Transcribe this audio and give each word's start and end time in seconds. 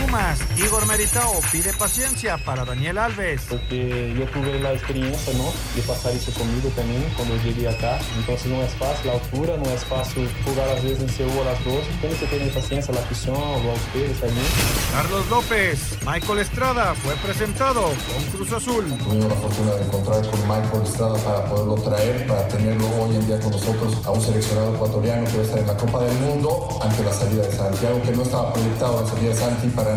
Pumas, 0.00 0.38
Igor 0.56 0.86
Meritao 0.86 1.40
pide 1.52 1.72
paciencia 1.74 2.38
para 2.38 2.64
Daniel 2.64 2.98
Alves. 2.98 3.42
Porque 3.48 4.14
yo 4.16 4.24
tuve 4.30 4.58
la 4.58 4.72
experiencia, 4.72 5.32
¿no? 5.34 5.52
De 5.76 5.82
pasar 5.82 6.12
eso 6.12 6.32
conmigo 6.32 6.70
también 6.74 7.04
cuando 7.16 7.36
llegué 7.42 7.68
acá. 7.68 7.98
Entonces 8.16 8.46
no 8.46 8.62
es 8.62 8.72
fácil 8.74 9.08
la 9.08 9.12
altura, 9.14 9.56
no 9.56 9.70
es 9.70 9.84
fácil 9.84 10.28
jugar 10.44 10.68
a 10.68 10.74
veces 10.74 11.00
en 11.00 11.08
Seúl 11.10 11.46
a 11.46 11.52
las 11.52 11.64
dos. 11.64 11.84
Tiene 12.00 12.16
que 12.16 12.26
tener 12.26 12.54
paciencia 12.54 12.94
la 12.94 13.00
afición, 13.00 13.36
a 13.36 13.72
ustedes 13.72 14.20
también. 14.20 14.46
Carlos 14.92 15.28
López, 15.28 15.98
Michael 16.06 16.38
Estrada 16.38 16.94
fue 16.94 17.14
presentado 17.16 17.82
con 17.82 18.24
Cruz 18.32 18.52
Azul. 18.52 18.84
Tuvimos 19.04 19.28
la 19.28 19.36
fortuna 19.36 19.72
de 19.72 19.84
encontrar 19.84 20.22
con 20.30 20.40
Michael 20.48 20.82
Estrada 20.84 21.18
para 21.18 21.44
poderlo 21.44 21.74
traer, 21.74 22.26
para 22.26 22.48
tenerlo 22.48 22.86
hoy 23.00 23.16
en 23.16 23.26
día 23.26 23.38
con 23.40 23.50
nosotros 23.50 23.98
a 24.06 24.10
un 24.10 24.20
seleccionado 24.22 24.74
ecuatoriano 24.74 25.24
que 25.30 25.36
va 25.36 25.42
a 25.42 25.44
estar 25.44 25.58
en 25.58 25.66
la 25.66 25.76
Copa 25.76 26.00
del 26.04 26.16
Mundo 26.18 26.78
ante 26.82 27.04
la 27.04 27.12
salida 27.12 27.42
de 27.42 27.52
Santiago, 27.52 28.00
que 28.02 28.12
no 28.12 28.22
estaba 28.22 28.52
proyectado 28.52 29.02
la 29.02 29.06
salida 29.06 29.30
de 29.30 29.36
Santi 29.36 29.68
para 29.68 29.89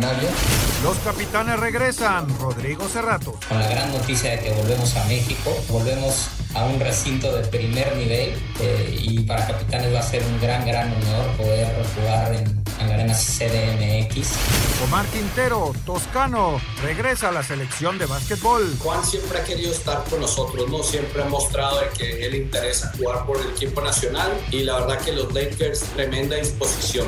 Los 0.83 0.97
capitanes 0.99 1.59
regresan. 1.59 2.27
Rodrigo 2.39 2.87
Cerrato. 2.87 3.37
Con 3.47 3.59
la 3.59 3.67
gran 3.67 3.91
noticia 3.91 4.31
de 4.31 4.39
que 4.39 4.51
volvemos 4.51 4.95
a 4.95 5.03
México, 5.05 5.55
volvemos 5.69 6.29
a 6.55 6.65
un 6.65 6.79
recinto 6.79 7.35
de 7.35 7.45
primer 7.47 7.95
nivel 7.95 8.33
eh, 8.59 8.99
y 9.01 9.19
para 9.21 9.45
capitanes 9.47 9.93
va 9.93 9.99
a 9.99 10.03
ser 10.03 10.23
un 10.23 10.41
gran, 10.41 10.65
gran 10.65 10.91
honor 10.93 11.27
poder 11.37 11.85
jugar 11.95 12.33
en, 12.33 12.63
en 12.79 12.89
la 12.89 12.93
arena 12.95 13.13
CDMX. 13.13 14.31
Omar 14.83 15.05
Quintero, 15.07 15.73
toscano, 15.85 16.59
regresa 16.81 17.29
a 17.29 17.31
la 17.31 17.43
selección 17.43 17.97
de 17.97 18.05
básquetbol. 18.05 18.75
Juan 18.79 19.05
siempre 19.05 19.39
ha 19.39 19.43
querido 19.43 19.71
estar 19.71 20.03
con 20.09 20.21
nosotros, 20.21 20.69
¿no? 20.69 20.83
Siempre 20.83 21.21
ha 21.21 21.25
mostrado 21.25 21.79
de 21.81 21.89
que 21.89 22.25
él 22.25 22.35
interesa 22.35 22.91
jugar 22.97 23.25
por 23.25 23.39
el 23.39 23.51
equipo 23.51 23.81
nacional 23.81 24.31
y 24.51 24.63
la 24.63 24.79
verdad 24.79 24.99
que 24.99 25.11
los 25.11 25.31
Lakers, 25.33 25.81
tremenda 25.95 26.35
disposición. 26.35 27.07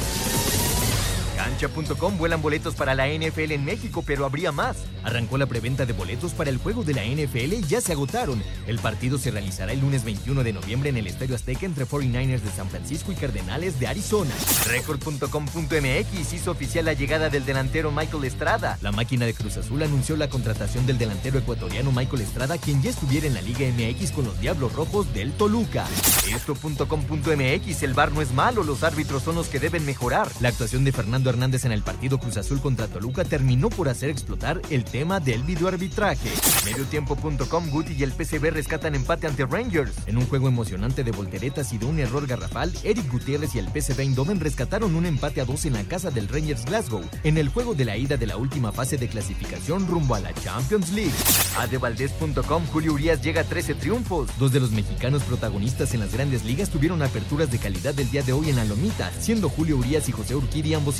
Cancha.com 1.41 2.19
vuelan 2.19 2.39
boletos 2.39 2.75
para 2.75 2.93
la 2.93 3.07
NFL 3.07 3.51
en 3.51 3.65
México, 3.65 4.03
pero 4.05 4.25
habría 4.25 4.51
más. 4.51 4.77
Arrancó 5.03 5.39
la 5.39 5.47
preventa 5.47 5.87
de 5.87 5.93
boletos 5.93 6.33
para 6.33 6.51
el 6.51 6.57
juego 6.57 6.83
de 6.83 6.93
la 6.93 7.03
NFL 7.03 7.53
y 7.53 7.63
ya 7.63 7.81
se 7.81 7.93
agotaron. 7.93 8.43
El 8.67 8.77
partido 8.77 9.17
se 9.17 9.31
realizará 9.31 9.73
el 9.73 9.79
lunes 9.79 10.03
21 10.03 10.43
de 10.43 10.53
noviembre 10.53 10.91
en 10.91 10.97
el 10.97 11.07
Estadio 11.07 11.33
Azteca 11.33 11.65
entre 11.65 11.87
49ers 11.87 12.41
de 12.41 12.51
San 12.51 12.69
Francisco 12.69 13.11
y 13.11 13.15
Cardenales 13.15 13.79
de 13.79 13.87
Arizona. 13.87 14.29
Record.com.mx 14.67 16.33
hizo 16.33 16.51
oficial 16.51 16.85
la 16.85 16.93
llegada 16.93 17.31
del 17.31 17.43
delantero 17.43 17.91
Michael 17.91 18.25
Estrada. 18.25 18.77
La 18.83 18.91
máquina 18.91 19.25
de 19.25 19.33
Cruz 19.33 19.57
Azul 19.57 19.81
anunció 19.81 20.17
la 20.17 20.29
contratación 20.29 20.85
del 20.85 20.99
delantero 20.99 21.39
ecuatoriano 21.39 21.91
Michael 21.91 22.21
Estrada, 22.21 22.59
quien 22.59 22.83
ya 22.83 22.91
estuviera 22.91 23.25
en 23.25 23.33
la 23.33 23.41
Liga 23.41 23.65
MX 23.65 24.11
con 24.11 24.25
los 24.25 24.39
Diablos 24.39 24.73
Rojos 24.73 25.11
del 25.15 25.31
Toluca. 25.31 25.87
Esto.com.mx, 26.31 27.81
el 27.81 27.93
bar 27.95 28.11
no 28.11 28.21
es 28.21 28.31
malo, 28.31 28.63
los 28.63 28.83
árbitros 28.83 29.23
son 29.23 29.33
los 29.33 29.47
que 29.47 29.59
deben 29.59 29.85
mejorar. 29.87 30.27
La 30.39 30.49
actuación 30.49 30.83
de 30.83 30.91
Fernando 30.91 31.30
Hernández 31.31 31.65
en 31.65 31.71
el 31.71 31.81
partido 31.81 32.19
Cruz 32.19 32.37
Azul 32.37 32.61
contra 32.61 32.87
Toluca 32.87 33.23
terminó 33.23 33.69
por 33.69 33.89
hacer 33.89 34.09
explotar 34.09 34.61
el 34.69 34.83
tema 34.83 35.19
del 35.19 35.43
videoarbitraje. 35.43 36.29
Mediotiempo.com, 36.65 37.69
Guti 37.69 37.93
y 37.93 38.03
el 38.03 38.11
PCB 38.11 38.51
rescatan 38.51 38.95
empate 38.95 39.27
ante 39.27 39.45
Rangers. 39.45 39.93
En 40.05 40.17
un 40.17 40.25
juego 40.27 40.47
emocionante 40.47 41.03
de 41.03 41.11
volteretas 41.11 41.73
y 41.73 41.77
de 41.77 41.85
un 41.85 41.99
error 41.99 42.27
garrafal, 42.27 42.71
Eric 42.83 43.11
Gutiérrez 43.11 43.55
y 43.55 43.59
el 43.59 43.67
PCB 43.67 44.01
Eindhoven 44.01 44.39
rescataron 44.39 44.95
un 44.95 45.05
empate 45.05 45.41
a 45.41 45.45
dos 45.45 45.65
en 45.65 45.73
la 45.73 45.83
casa 45.83 46.11
del 46.11 46.27
Rangers 46.27 46.65
Glasgow, 46.65 47.03
en 47.23 47.37
el 47.37 47.49
juego 47.49 47.73
de 47.73 47.85
la 47.85 47.97
ida 47.97 48.17
de 48.17 48.27
la 48.27 48.37
última 48.37 48.71
fase 48.71 48.97
de 48.97 49.07
clasificación 49.07 49.87
rumbo 49.87 50.15
a 50.15 50.19
la 50.19 50.33
Champions 50.33 50.91
League. 50.91 51.11
Adevaldez.com, 51.57 52.65
Julio 52.71 52.93
Urias 52.93 53.21
llega 53.21 53.41
a 53.41 53.45
13 53.45 53.75
triunfos. 53.75 54.29
Dos 54.37 54.51
de 54.51 54.59
los 54.59 54.71
mexicanos 54.71 55.23
protagonistas 55.23 55.93
en 55.93 56.01
las 56.01 56.13
grandes 56.13 56.43
ligas 56.45 56.69
tuvieron 56.69 57.01
aperturas 57.01 57.51
de 57.51 57.57
calidad 57.57 57.93
del 57.93 58.09
día 58.11 58.23
de 58.23 58.33
hoy 58.33 58.49
en 58.49 58.55
la 58.55 58.65
Lomita, 58.65 59.11
siendo 59.19 59.49
Julio 59.49 59.77
Urias 59.77 60.09
y 60.09 60.11
José 60.11 60.35
Urquidi 60.35 60.73
ambos 60.73 60.99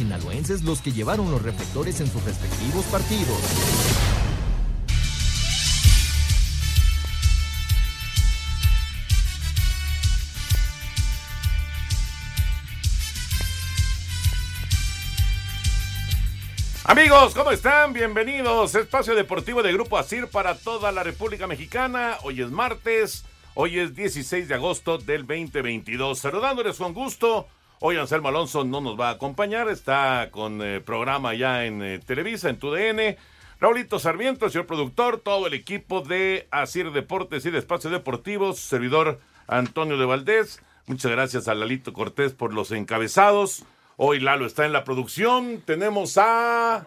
los 0.63 0.81
que 0.81 0.91
llevaron 0.91 1.31
los 1.31 1.41
reflectores 1.41 1.99
en 1.99 2.07
sus 2.07 2.23
respectivos 2.23 2.85
partidos. 2.85 3.37
Amigos, 16.85 17.33
¿cómo 17.33 17.51
están? 17.51 17.93
Bienvenidos. 17.93 18.75
Espacio 18.75 19.15
Deportivo 19.15 19.63
de 19.63 19.73
Grupo 19.73 19.97
Asir 19.97 20.27
para 20.27 20.55
toda 20.55 20.91
la 20.91 21.03
República 21.03 21.47
Mexicana. 21.47 22.17
Hoy 22.23 22.41
es 22.41 22.51
martes, 22.51 23.25
hoy 23.55 23.79
es 23.79 23.95
16 23.95 24.47
de 24.47 24.55
agosto 24.55 24.97
del 24.97 25.25
2022. 25.25 26.19
Saludándoles 26.19 26.77
con 26.77 26.93
gusto. 26.93 27.47
Hoy 27.83 27.97
Anselmo 27.97 28.27
Alonso 28.27 28.63
no 28.63 28.79
nos 28.79 28.99
va 28.99 29.09
a 29.09 29.13
acompañar, 29.13 29.67
está 29.67 30.29
con 30.29 30.61
eh, 30.61 30.81
programa 30.81 31.33
ya 31.33 31.65
en 31.65 31.81
eh, 31.81 31.97
Televisa, 31.97 32.47
en 32.51 32.59
TUDN. 32.59 33.17
Raulito 33.59 33.97
Sarmiento, 33.97 34.47
señor 34.51 34.67
productor, 34.67 35.17
todo 35.17 35.47
el 35.47 35.55
equipo 35.55 36.01
de 36.01 36.47
Asir 36.51 36.91
Deportes 36.91 37.43
y 37.47 37.49
de 37.49 37.57
Espacio 37.57 37.89
Deportivo, 37.89 38.53
su 38.53 38.61
servidor 38.61 39.19
Antonio 39.47 39.97
de 39.97 40.05
Valdés. 40.05 40.61
Muchas 40.85 41.11
gracias 41.11 41.47
a 41.47 41.55
Lalito 41.55 41.91
Cortés 41.91 42.33
por 42.33 42.53
los 42.53 42.71
encabezados. 42.71 43.63
Hoy 43.97 44.19
Lalo 44.19 44.45
está 44.45 44.67
en 44.67 44.73
la 44.73 44.83
producción. 44.83 45.63
Tenemos 45.65 46.19
a, 46.19 46.85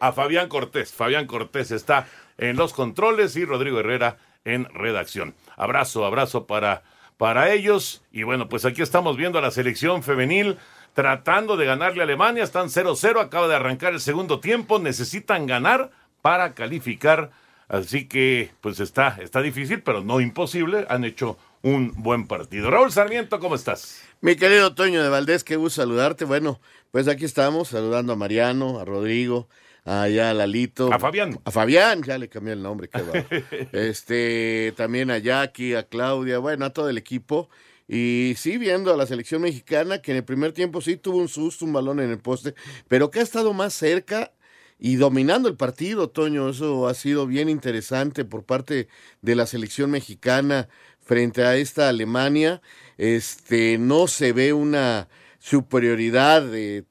a 0.00 0.12
Fabián 0.12 0.50
Cortés. 0.50 0.92
Fabián 0.92 1.26
Cortés 1.26 1.70
está 1.70 2.08
en 2.36 2.56
los 2.58 2.74
controles 2.74 3.36
y 3.36 3.46
Rodrigo 3.46 3.80
Herrera 3.80 4.18
en 4.44 4.66
redacción. 4.66 5.34
Abrazo, 5.56 6.04
abrazo 6.04 6.46
para, 6.46 6.82
para 7.16 7.52
ellos. 7.52 8.02
Y 8.12 8.22
bueno, 8.22 8.48
pues 8.48 8.64
aquí 8.64 8.82
estamos 8.82 9.16
viendo 9.16 9.38
a 9.38 9.42
la 9.42 9.50
selección 9.50 10.02
femenil 10.02 10.58
tratando 10.94 11.56
de 11.56 11.66
ganarle 11.66 12.00
a 12.00 12.04
Alemania. 12.04 12.42
Están 12.42 12.68
0-0, 12.68 13.20
acaba 13.20 13.48
de 13.48 13.54
arrancar 13.54 13.92
el 13.92 14.00
segundo 14.00 14.40
tiempo. 14.40 14.78
Necesitan 14.78 15.46
ganar 15.46 15.90
para 16.22 16.54
calificar. 16.54 17.30
Así 17.68 18.06
que 18.06 18.50
pues 18.60 18.80
está, 18.80 19.18
está 19.20 19.42
difícil, 19.42 19.82
pero 19.82 20.02
no 20.02 20.20
imposible. 20.20 20.86
Han 20.88 21.04
hecho 21.04 21.36
un 21.62 21.92
buen 21.96 22.26
partido. 22.26 22.70
Raúl 22.70 22.92
Sarmiento, 22.92 23.40
¿cómo 23.40 23.56
estás? 23.56 24.02
Mi 24.20 24.36
querido 24.36 24.74
Toño 24.74 25.02
de 25.02 25.08
Valdés, 25.08 25.44
qué 25.44 25.56
gusto 25.56 25.82
saludarte. 25.82 26.24
Bueno, 26.24 26.60
pues 26.92 27.08
aquí 27.08 27.24
estamos 27.24 27.68
saludando 27.68 28.12
a 28.12 28.16
Mariano, 28.16 28.78
a 28.78 28.84
Rodrigo, 28.84 29.48
allá 29.86 30.30
a 30.30 30.34
Lalito. 30.34 30.92
A 30.92 30.98
Fabián. 30.98 31.38
A 31.44 31.50
Fabián, 31.50 32.02
ya 32.02 32.18
le 32.18 32.28
cambié 32.28 32.52
el 32.52 32.62
nombre, 32.62 32.88
qué 32.88 33.00
va. 33.02 33.12
este, 33.72 34.74
también 34.76 35.10
a 35.10 35.18
Jackie, 35.18 35.74
a 35.74 35.84
Claudia, 35.84 36.38
bueno, 36.38 36.64
a 36.64 36.70
todo 36.70 36.90
el 36.90 36.98
equipo. 36.98 37.48
Y 37.88 38.34
sí, 38.36 38.58
viendo 38.58 38.92
a 38.92 38.96
la 38.96 39.06
selección 39.06 39.42
mexicana, 39.42 40.02
que 40.02 40.10
en 40.10 40.18
el 40.18 40.24
primer 40.24 40.52
tiempo 40.52 40.80
sí 40.80 40.96
tuvo 40.96 41.18
un 41.18 41.28
susto, 41.28 41.64
un 41.64 41.72
balón 41.72 42.00
en 42.00 42.10
el 42.10 42.18
poste, 42.18 42.54
pero 42.88 43.10
que 43.10 43.20
ha 43.20 43.22
estado 43.22 43.52
más 43.52 43.74
cerca 43.74 44.32
y 44.78 44.96
dominando 44.96 45.48
el 45.48 45.56
partido, 45.56 46.10
Toño. 46.10 46.48
Eso 46.48 46.88
ha 46.88 46.94
sido 46.94 47.28
bien 47.28 47.48
interesante 47.48 48.24
por 48.24 48.44
parte 48.44 48.88
de 49.22 49.36
la 49.36 49.46
selección 49.46 49.92
mexicana 49.92 50.68
frente 51.00 51.44
a 51.44 51.56
esta 51.56 51.88
Alemania. 51.88 52.60
Este, 52.98 53.78
no 53.78 54.08
se 54.08 54.32
ve 54.32 54.52
una 54.52 55.08
superioridad 55.46 56.42
de, 56.42 56.84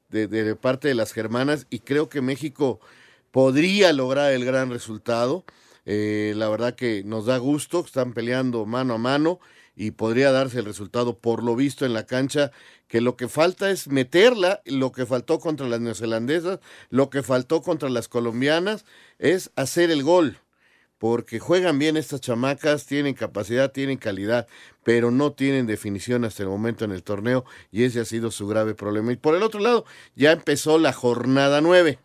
parte 0.61 0.87
de 0.87 0.95
las 0.95 1.11
germanas 1.11 1.67
y 1.69 1.79
creo 1.79 2.07
que 2.07 2.21
México 2.21 2.79
podría 3.31 3.91
lograr 3.91 4.31
el 4.31 4.45
gran 4.45 4.69
resultado. 4.69 5.43
Eh, 5.85 6.33
la 6.37 6.47
verdad 6.47 6.73
que 6.73 7.03
nos 7.03 7.25
da 7.25 7.37
gusto, 7.37 7.83
están 7.83 8.13
peleando 8.13 8.65
mano 8.65 8.93
a 8.93 8.97
mano 8.97 9.41
y 9.75 9.91
podría 9.91 10.31
darse 10.31 10.59
el 10.59 10.65
resultado 10.65 11.19
por 11.19 11.43
lo 11.43 11.57
visto 11.57 11.85
en 11.85 11.91
la 11.91 12.05
cancha, 12.05 12.53
que 12.87 13.01
lo 13.01 13.17
que 13.17 13.27
falta 13.27 13.69
es 13.71 13.89
meterla, 13.89 14.61
lo 14.63 14.93
que 14.93 15.05
faltó 15.05 15.39
contra 15.39 15.67
las 15.67 15.81
neozelandesas, 15.81 16.59
lo 16.89 17.09
que 17.09 17.23
faltó 17.23 17.61
contra 17.61 17.89
las 17.89 18.07
colombianas, 18.07 18.85
es 19.19 19.51
hacer 19.57 19.91
el 19.91 20.01
gol, 20.01 20.37
porque 20.97 21.39
juegan 21.39 21.77
bien 21.77 21.97
estas 21.97 22.21
chamacas, 22.21 22.85
tienen 22.85 23.13
capacidad, 23.13 23.71
tienen 23.71 23.97
calidad, 23.97 24.47
pero 24.83 25.11
no 25.11 25.33
tienen 25.33 25.67
definición 25.67 26.25
hasta 26.25 26.43
el 26.43 26.49
momento 26.49 26.85
en 26.85 26.91
el 26.91 27.03
torneo 27.03 27.45
y 27.71 27.83
ese 27.83 27.99
ha 27.99 28.05
sido 28.05 28.31
su 28.31 28.47
grave 28.47 28.75
problema. 28.75 29.11
Y 29.11 29.17
por 29.17 29.35
el 29.35 29.43
otro 29.43 29.59
lado, 29.59 29.85
ya 30.15 30.31
empezó 30.31 30.77
la 30.79 30.93
jornada 30.93 31.61
nueve. 31.61 31.99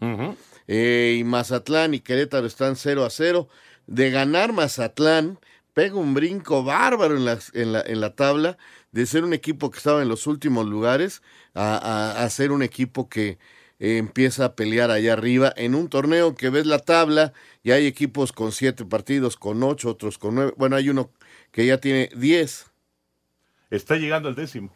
Eh, 0.67 1.17
y 1.19 1.25
Mazatlán 1.25 1.95
y 1.95 2.01
Querétaro 2.01 2.47
están 2.47 2.77
0 2.77 3.05
a 3.05 3.11
0. 3.11 3.49
De 3.87 4.11
ganar 4.11 4.53
Mazatlán, 4.53 5.39
pega 5.75 5.97
un 5.97 6.15
brinco 6.15 6.63
bárbaro 6.63 7.17
en 7.17 7.25
la, 7.25 7.39
en 7.55 7.73
la, 7.73 7.81
en 7.81 8.01
la 8.01 8.15
tabla, 8.15 8.57
de 8.93 9.07
ser 9.07 9.25
un 9.25 9.33
equipo 9.33 9.71
que 9.71 9.79
estaba 9.79 10.03
en 10.03 10.09
los 10.09 10.27
últimos 10.27 10.67
lugares, 10.67 11.23
a, 11.55 11.77
a, 11.77 12.25
a 12.25 12.31
ser 12.31 12.53
un 12.53 12.63
equipo 12.63 13.09
que 13.09 13.39
eh, 13.81 13.97
empieza 13.97 14.45
a 14.45 14.55
pelear 14.55 14.91
allá 14.91 15.15
arriba 15.15 15.53
en 15.57 15.75
un 15.75 15.89
torneo 15.89 16.35
que 16.35 16.51
ves 16.51 16.67
la 16.67 16.79
tabla 16.79 17.33
y 17.63 17.73
hay 17.73 17.87
equipos 17.87 18.31
con 18.31 18.53
siete 18.53 18.85
partidos, 18.85 19.37
con 19.37 19.63
ocho, 19.63 19.91
otros 19.91 20.19
con 20.19 20.35
nueve. 20.37 20.53
Bueno, 20.57 20.77
hay 20.77 20.91
uno 20.91 21.11
que 21.51 21.67
ya 21.67 21.79
tiene 21.79 22.11
diez. 22.15 22.67
Está 23.71 23.97
llegando 23.97 24.29
al 24.29 24.35
décimo. 24.35 24.71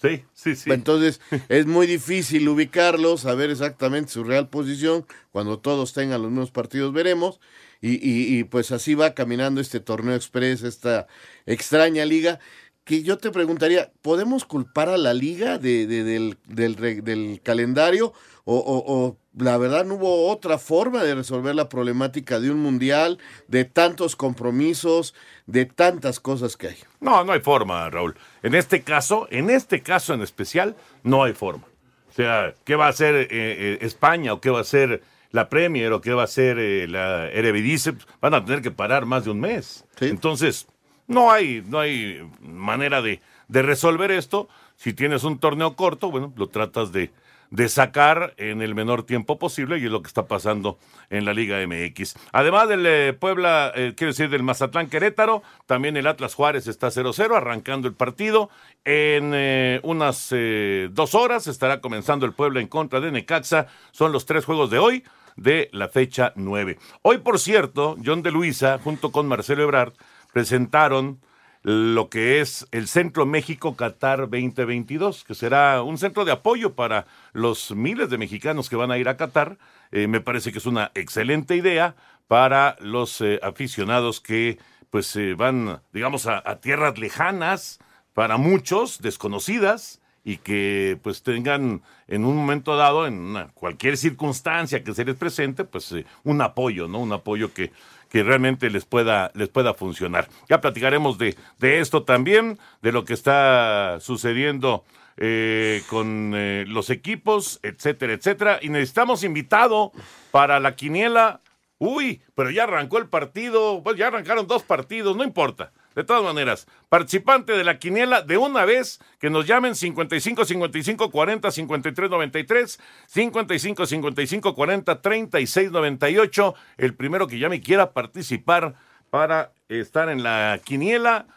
Sí, 0.00 0.24
sí, 0.34 0.56
sí. 0.56 0.70
Entonces 0.70 1.20
es 1.48 1.66
muy 1.66 1.86
difícil 1.86 2.48
ubicarlos, 2.48 3.22
saber 3.22 3.50
exactamente 3.50 4.10
su 4.10 4.24
real 4.24 4.48
posición. 4.48 5.06
Cuando 5.32 5.58
todos 5.58 5.92
tengan 5.92 6.22
los 6.22 6.30
mismos 6.30 6.50
partidos 6.50 6.92
veremos. 6.92 7.40
Y, 7.82 7.92
y, 7.94 8.38
y 8.38 8.44
pues 8.44 8.72
así 8.72 8.94
va 8.94 9.14
caminando 9.14 9.60
este 9.60 9.80
torneo 9.80 10.14
express, 10.14 10.62
esta 10.62 11.06
extraña 11.44 12.06
liga. 12.06 12.40
Que 12.86 13.02
yo 13.02 13.18
te 13.18 13.32
preguntaría, 13.32 13.90
¿podemos 14.00 14.44
culpar 14.44 14.88
a 14.88 14.96
la 14.96 15.12
liga 15.12 15.58
de, 15.58 15.88
de, 15.88 16.04
del, 16.04 16.38
del, 16.46 16.76
del, 17.02 17.40
calendario? 17.42 18.12
O, 18.44 18.56
o, 18.56 18.94
o 18.94 19.16
la 19.36 19.58
verdad 19.58 19.84
no 19.84 19.94
hubo 19.94 20.30
otra 20.30 20.56
forma 20.56 21.02
de 21.02 21.16
resolver 21.16 21.56
la 21.56 21.68
problemática 21.68 22.38
de 22.38 22.48
un 22.52 22.60
mundial, 22.60 23.18
de 23.48 23.64
tantos 23.64 24.14
compromisos, 24.14 25.16
de 25.46 25.66
tantas 25.66 26.20
cosas 26.20 26.56
que 26.56 26.68
hay. 26.68 26.76
No, 27.00 27.24
no 27.24 27.32
hay 27.32 27.40
forma, 27.40 27.90
Raúl. 27.90 28.14
En 28.44 28.54
este 28.54 28.82
caso, 28.82 29.26
en 29.32 29.50
este 29.50 29.82
caso 29.82 30.14
en 30.14 30.22
especial, 30.22 30.76
no 31.02 31.24
hay 31.24 31.32
forma. 31.32 31.64
O 32.08 32.12
sea, 32.12 32.54
¿qué 32.64 32.76
va 32.76 32.86
a 32.86 32.90
hacer 32.90 33.16
eh, 33.16 33.26
eh, 33.30 33.78
España 33.80 34.32
o 34.32 34.40
qué 34.40 34.50
va 34.50 34.58
a 34.58 34.62
hacer 34.62 35.02
la 35.32 35.48
Premier 35.48 35.92
o 35.92 36.00
qué 36.00 36.12
va 36.12 36.22
a 36.22 36.26
hacer 36.26 36.60
eh, 36.60 36.86
la 36.86 37.28
Eredivisie? 37.32 37.94
Van 38.20 38.32
a 38.32 38.44
tener 38.44 38.62
que 38.62 38.70
parar 38.70 39.06
más 39.06 39.24
de 39.24 39.32
un 39.32 39.40
mes. 39.40 39.84
¿Sí? 39.98 40.06
Entonces, 40.06 40.68
no 41.06 41.30
hay, 41.30 41.62
no 41.66 41.78
hay 41.78 42.28
manera 42.40 43.02
de, 43.02 43.20
de 43.48 43.62
resolver 43.62 44.10
esto. 44.10 44.48
Si 44.76 44.92
tienes 44.92 45.24
un 45.24 45.38
torneo 45.38 45.74
corto, 45.74 46.10
bueno, 46.10 46.32
lo 46.36 46.48
tratas 46.48 46.92
de, 46.92 47.10
de 47.50 47.68
sacar 47.68 48.34
en 48.36 48.62
el 48.62 48.74
menor 48.74 49.04
tiempo 49.04 49.38
posible 49.38 49.78
y 49.78 49.84
es 49.84 49.90
lo 49.90 50.02
que 50.02 50.08
está 50.08 50.26
pasando 50.26 50.78
en 51.10 51.24
la 51.24 51.32
Liga 51.32 51.64
MX. 51.66 52.14
Además 52.32 52.68
del 52.68 52.84
eh, 52.86 53.12
Puebla, 53.18 53.72
eh, 53.74 53.94
quiero 53.96 54.12
decir 54.12 54.28
del 54.30 54.42
Mazatlán 54.42 54.88
Querétaro, 54.88 55.42
también 55.66 55.96
el 55.96 56.06
Atlas 56.06 56.34
Juárez 56.34 56.66
está 56.66 56.88
0-0 56.88 57.36
arrancando 57.36 57.88
el 57.88 57.94
partido. 57.94 58.50
En 58.84 59.32
eh, 59.34 59.80
unas 59.82 60.28
eh, 60.32 60.88
dos 60.92 61.14
horas 61.14 61.46
estará 61.46 61.80
comenzando 61.80 62.26
el 62.26 62.32
Puebla 62.32 62.60
en 62.60 62.68
contra 62.68 63.00
de 63.00 63.12
Necaxa. 63.12 63.68
Son 63.92 64.12
los 64.12 64.26
tres 64.26 64.44
juegos 64.44 64.70
de 64.70 64.78
hoy 64.78 65.04
de 65.36 65.68
la 65.72 65.88
fecha 65.88 66.32
9. 66.34 66.78
Hoy, 67.02 67.18
por 67.18 67.38
cierto, 67.38 67.96
John 68.04 68.22
de 68.22 68.30
Luisa, 68.30 68.78
junto 68.82 69.12
con 69.12 69.28
Marcelo 69.28 69.62
Ebrard, 69.62 69.92
presentaron 70.36 71.18
lo 71.62 72.10
que 72.10 72.42
es 72.42 72.66
el 72.70 72.88
Centro 72.88 73.24
México 73.24 73.74
Qatar 73.74 74.28
2022, 74.28 75.24
que 75.24 75.34
será 75.34 75.80
un 75.82 75.96
centro 75.96 76.26
de 76.26 76.32
apoyo 76.32 76.74
para 76.74 77.06
los 77.32 77.74
miles 77.74 78.10
de 78.10 78.18
mexicanos 78.18 78.68
que 78.68 78.76
van 78.76 78.90
a 78.90 78.98
ir 78.98 79.08
a 79.08 79.16
Qatar. 79.16 79.56
Eh, 79.92 80.08
me 80.08 80.20
parece 80.20 80.52
que 80.52 80.58
es 80.58 80.66
una 80.66 80.90
excelente 80.94 81.56
idea 81.56 81.96
para 82.28 82.76
los 82.80 83.22
eh, 83.22 83.40
aficionados 83.42 84.20
que 84.20 84.58
pues 84.90 85.16
eh, 85.16 85.32
van, 85.32 85.80
digamos, 85.94 86.26
a, 86.26 86.42
tierras 86.60 86.98
lejanas, 86.98 87.78
para 88.12 88.36
muchos 88.36 89.00
desconocidas, 89.00 90.02
y 90.22 90.36
que 90.36 90.98
pues 91.02 91.22
tengan 91.22 91.80
en 92.08 92.26
un 92.26 92.36
momento 92.36 92.76
dado, 92.76 93.06
en 93.06 93.36
cualquier 93.54 93.96
circunstancia 93.96 94.84
que 94.84 94.92
se 94.92 95.06
les 95.06 95.16
presente, 95.16 95.64
pues 95.64 95.94
un 96.24 96.42
apoyo, 96.42 96.88
¿no? 96.88 96.98
Un 96.98 97.12
apoyo 97.14 97.54
que 97.54 97.70
que 98.10 98.22
realmente 98.22 98.70
les 98.70 98.84
pueda, 98.84 99.30
les 99.34 99.48
pueda 99.48 99.74
funcionar. 99.74 100.28
Ya 100.48 100.60
platicaremos 100.60 101.18
de, 101.18 101.36
de 101.58 101.80
esto 101.80 102.02
también, 102.04 102.58
de 102.82 102.92
lo 102.92 103.04
que 103.04 103.14
está 103.14 103.98
sucediendo 104.00 104.84
eh, 105.16 105.82
con 105.88 106.32
eh, 106.34 106.64
los 106.68 106.90
equipos, 106.90 107.58
etcétera, 107.62 108.12
etcétera. 108.12 108.58
Y 108.60 108.68
necesitamos 108.68 109.24
invitado 109.24 109.92
para 110.30 110.60
la 110.60 110.76
quiniela. 110.76 111.40
Uy, 111.78 112.22
pero 112.34 112.50
ya 112.50 112.64
arrancó 112.64 112.98
el 112.98 113.08
partido, 113.08 113.82
pues 113.82 113.96
ya 113.96 114.08
arrancaron 114.08 114.46
dos 114.46 114.62
partidos, 114.62 115.16
no 115.16 115.24
importa. 115.24 115.72
De 115.96 116.04
todas 116.04 116.22
maneras, 116.22 116.68
participante 116.90 117.54
de 117.54 117.64
la 117.64 117.78
quiniela 117.78 118.20
de 118.20 118.36
una 118.36 118.66
vez, 118.66 119.00
que 119.18 119.30
nos 119.30 119.46
llamen 119.46 119.74
55 119.74 120.44
55 120.44 121.10
40 121.10 121.50
53 121.50 122.10
93, 122.10 122.78
55 123.06 123.86
55 123.86 124.54
40 124.54 125.00
36 125.00 125.70
98. 125.70 126.54
El 126.76 126.94
primero 126.94 127.26
que 127.26 127.38
llame 127.38 127.56
y 127.56 127.60
quiera 127.62 127.94
participar 127.94 128.74
para 129.08 129.52
estar 129.70 130.10
en 130.10 130.22
la 130.22 130.60
quiniela, 130.62 131.28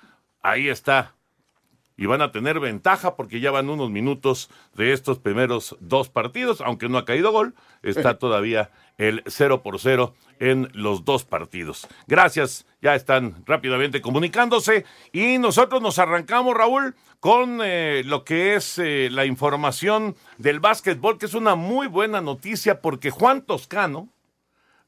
ahí 0.42 0.68
está. 0.68 1.16
Y 2.00 2.06
van 2.06 2.22
a 2.22 2.32
tener 2.32 2.62
ventaja 2.62 3.18
porque 3.18 3.42
ya 3.42 3.52
van 3.52 3.70
unos 3.70 3.90
minutos 3.90 4.50
de 4.74 4.94
estos 4.94 5.20
primeros 5.20 5.76
dos 5.82 6.08
partidos, 6.08 6.62
aunque 6.62 6.88
no 6.88 6.98
ha 6.98 7.04
caído 7.04 7.34
gol, 7.34 7.56
está 7.84 8.18
todavía 8.20 8.72
el 8.98 9.22
0 9.28 9.62
por 9.62 9.82
0 9.82 10.14
en 10.40 10.70
los 10.72 11.04
dos 11.04 11.26
partidos. 11.26 11.90
Gracias, 12.08 12.66
ya 12.82 12.96
están 12.96 13.44
rápidamente 13.46 14.00
comunicándose 14.00 14.86
y 15.12 15.40
nosotros 15.40 15.82
nos 15.82 16.00
arrancamos, 16.00 16.56
Raúl, 16.56 16.96
con 17.20 17.60
eh, 17.62 18.04
lo 18.06 18.24
que 18.24 18.56
es 18.56 18.80
eh, 18.80 19.10
la 19.12 19.26
información 19.26 20.16
del 20.38 20.62
básquetbol, 20.62 21.18
que 21.18 21.26
es 21.26 21.34
una 21.34 21.56
muy 21.56 21.88
buena 21.88 22.22
noticia 22.22 22.80
porque 22.80 23.12
Juan 23.12 23.42
Toscano 23.42 24.08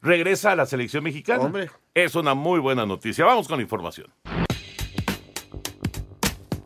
regresa 0.00 0.52
a 0.52 0.56
la 0.56 0.64
selección 0.64 1.04
mexicana. 1.04 1.44
Hombre. 1.44 1.70
Es 1.92 2.14
una 2.14 2.32
muy 2.32 2.58
buena 2.58 2.86
noticia. 2.86 3.26
Vamos 3.26 3.48
con 3.48 3.58
la 3.58 3.62
información. 3.62 4.10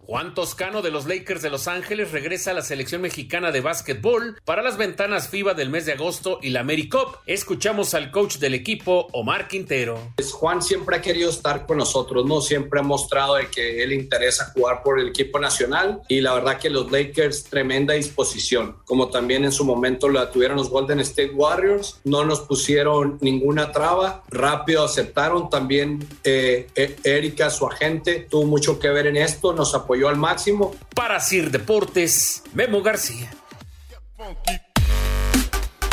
Juan 0.07 0.35
Toscano 0.35 0.83
de 0.83 0.93
los 0.93 1.07
Lakers 1.07 1.43
de 1.43 1.51
Los 1.51 1.67
Ángeles 1.67 2.13
regresa 2.13 2.53
a 2.53 2.55
la 2.55 2.63
selección 2.63 3.03
mexicana 3.03 3.51
de 3.51 3.61
básquetbol 3.61 4.41
para 4.45 4.63
las 4.63 4.77
ventanas 4.77 5.29
FIBA 5.29 5.55
del 5.55 5.69
mes 5.69 5.85
de 5.85 5.95
agosto 5.95 6.39
y 6.41 6.51
la 6.51 6.61
AmeriCup. 6.61 7.17
Escuchamos 7.27 7.93
al 7.93 8.13
coach 8.13 8.37
del 8.37 8.55
equipo, 8.55 9.09
Omar 9.11 9.49
Quintero. 9.49 10.13
Pues 10.15 10.31
Juan 10.31 10.63
siempre 10.63 10.95
ha 10.95 11.03
querido 11.03 11.29
estar 11.29 11.67
con 11.67 11.79
nosotros, 11.79 12.25
¿no? 12.25 12.41
Siempre 12.41 12.79
ha 12.79 12.85
mostrado 12.85 13.35
de 13.35 13.49
que 13.49 13.83
él 13.83 13.93
interesa 13.93 14.53
jugar 14.55 14.85
por 14.85 15.01
el 15.01 15.09
equipo 15.09 15.41
nacional 15.41 16.01
y 16.07 16.21
la 16.21 16.35
verdad 16.35 16.61
que 16.61 16.71
los 16.71 16.93
Lakers, 16.93 17.43
tremenda 17.43 17.95
disposición. 17.95 18.77
Como 18.85 19.09
también 19.09 19.45
en 19.45 19.51
su 19.51 19.65
momento 19.65 20.09
la 20.09 20.31
tuvieron 20.31 20.57
los 20.57 20.71
Golden 20.71 21.01
State 21.01 21.33
Warriors, 21.35 21.99
no 22.05 22.25
nos 22.25 22.43
pusieron 22.43 23.19
ninguna 23.23 23.73
traba, 23.73 24.23
rápido 24.29 24.85
aceptaron. 24.85 25.51
También 25.51 26.07
eh, 26.23 26.69
Erika, 27.03 27.51
su 27.51 27.67
agente, 27.67 28.29
tuvo 28.31 28.45
mucho 28.45 28.79
que 28.79 28.89
ver 28.89 29.09
en 29.09 29.17
esto, 29.17 29.53
nos 29.53 29.75
apoyó 29.75 29.96
al 30.05 30.17
máximo. 30.17 30.75
Para 30.95 31.21
Sir 31.21 31.51
Deportes, 31.51 32.43
Memo 32.55 32.83
García. 32.83 33.31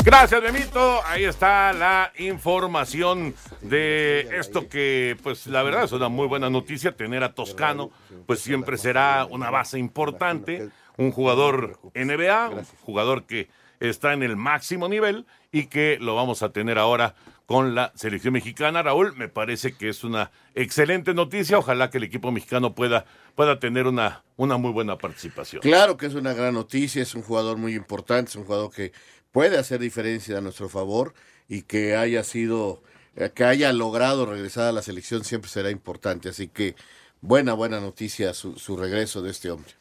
Gracias, 0.04 0.42
Memito. 0.42 1.00
Ahí 1.06 1.24
está 1.24 1.72
la 1.72 2.12
información 2.18 3.34
de 3.62 4.28
esto 4.38 4.68
que, 4.68 5.16
pues, 5.22 5.46
la 5.46 5.62
verdad 5.62 5.84
es 5.84 5.92
una 5.92 6.10
muy 6.10 6.26
buena 6.26 6.50
noticia. 6.50 6.92
Tener 6.92 7.24
a 7.24 7.32
Toscano, 7.32 7.90
pues 8.26 8.40
siempre 8.40 8.76
será 8.76 9.26
una 9.30 9.50
base 9.50 9.78
importante. 9.78 10.68
Un 10.98 11.10
jugador 11.10 11.78
NBA, 11.94 12.50
un 12.50 12.64
jugador 12.82 13.24
que 13.24 13.48
está 13.80 14.12
en 14.12 14.22
el 14.22 14.36
máximo 14.36 14.88
nivel 14.88 15.24
y 15.50 15.66
que 15.66 15.96
lo 16.00 16.14
vamos 16.14 16.42
a 16.42 16.50
tener 16.50 16.78
ahora 16.78 17.14
con 17.46 17.74
la 17.74 17.92
selección 17.94 18.32
mexicana. 18.32 18.82
Raúl, 18.82 19.14
me 19.16 19.28
parece 19.28 19.74
que 19.74 19.88
es 19.88 20.04
una 20.04 20.30
excelente 20.54 21.14
noticia. 21.14 21.58
Ojalá 21.58 21.90
que 21.90 21.98
el 21.98 22.04
equipo 22.04 22.32
mexicano 22.32 22.74
pueda, 22.74 23.04
pueda 23.34 23.58
tener 23.58 23.86
una, 23.86 24.22
una 24.36 24.56
muy 24.56 24.72
buena 24.72 24.96
participación. 24.96 25.62
Claro 25.62 25.96
que 25.96 26.06
es 26.06 26.14
una 26.14 26.32
gran 26.32 26.54
noticia, 26.54 27.02
es 27.02 27.14
un 27.14 27.22
jugador 27.22 27.56
muy 27.56 27.74
importante, 27.74 28.30
es 28.30 28.36
un 28.36 28.44
jugador 28.44 28.72
que 28.72 28.92
puede 29.32 29.58
hacer 29.58 29.80
diferencia 29.80 30.38
a 30.38 30.40
nuestro 30.40 30.68
favor 30.68 31.14
y 31.48 31.62
que 31.62 31.96
haya 31.96 32.24
sido, 32.24 32.82
eh, 33.16 33.30
que 33.34 33.44
haya 33.44 33.72
logrado 33.72 34.26
regresar 34.26 34.68
a 34.68 34.72
la 34.72 34.82
selección 34.82 35.24
siempre 35.24 35.50
será 35.50 35.70
importante. 35.70 36.30
Así 36.30 36.48
que 36.48 36.76
buena, 37.20 37.52
buena 37.52 37.80
noticia 37.80 38.32
su, 38.32 38.58
su 38.58 38.76
regreso 38.76 39.22
de 39.22 39.30
este 39.30 39.50
hombre. 39.50 39.72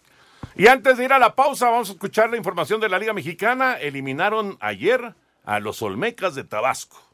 Y 0.55 0.67
antes 0.67 0.97
de 0.97 1.05
ir 1.05 1.13
a 1.13 1.19
la 1.19 1.35
pausa, 1.35 1.69
vamos 1.69 1.89
a 1.89 1.93
escuchar 1.93 2.29
la 2.29 2.37
información 2.37 2.81
de 2.81 2.89
la 2.89 2.99
Liga 2.99 3.13
Mexicana. 3.13 3.75
Eliminaron 3.75 4.57
ayer 4.59 5.15
a 5.45 5.59
los 5.59 5.81
Olmecas 5.81 6.35
de 6.35 6.43
Tabasco. 6.43 7.12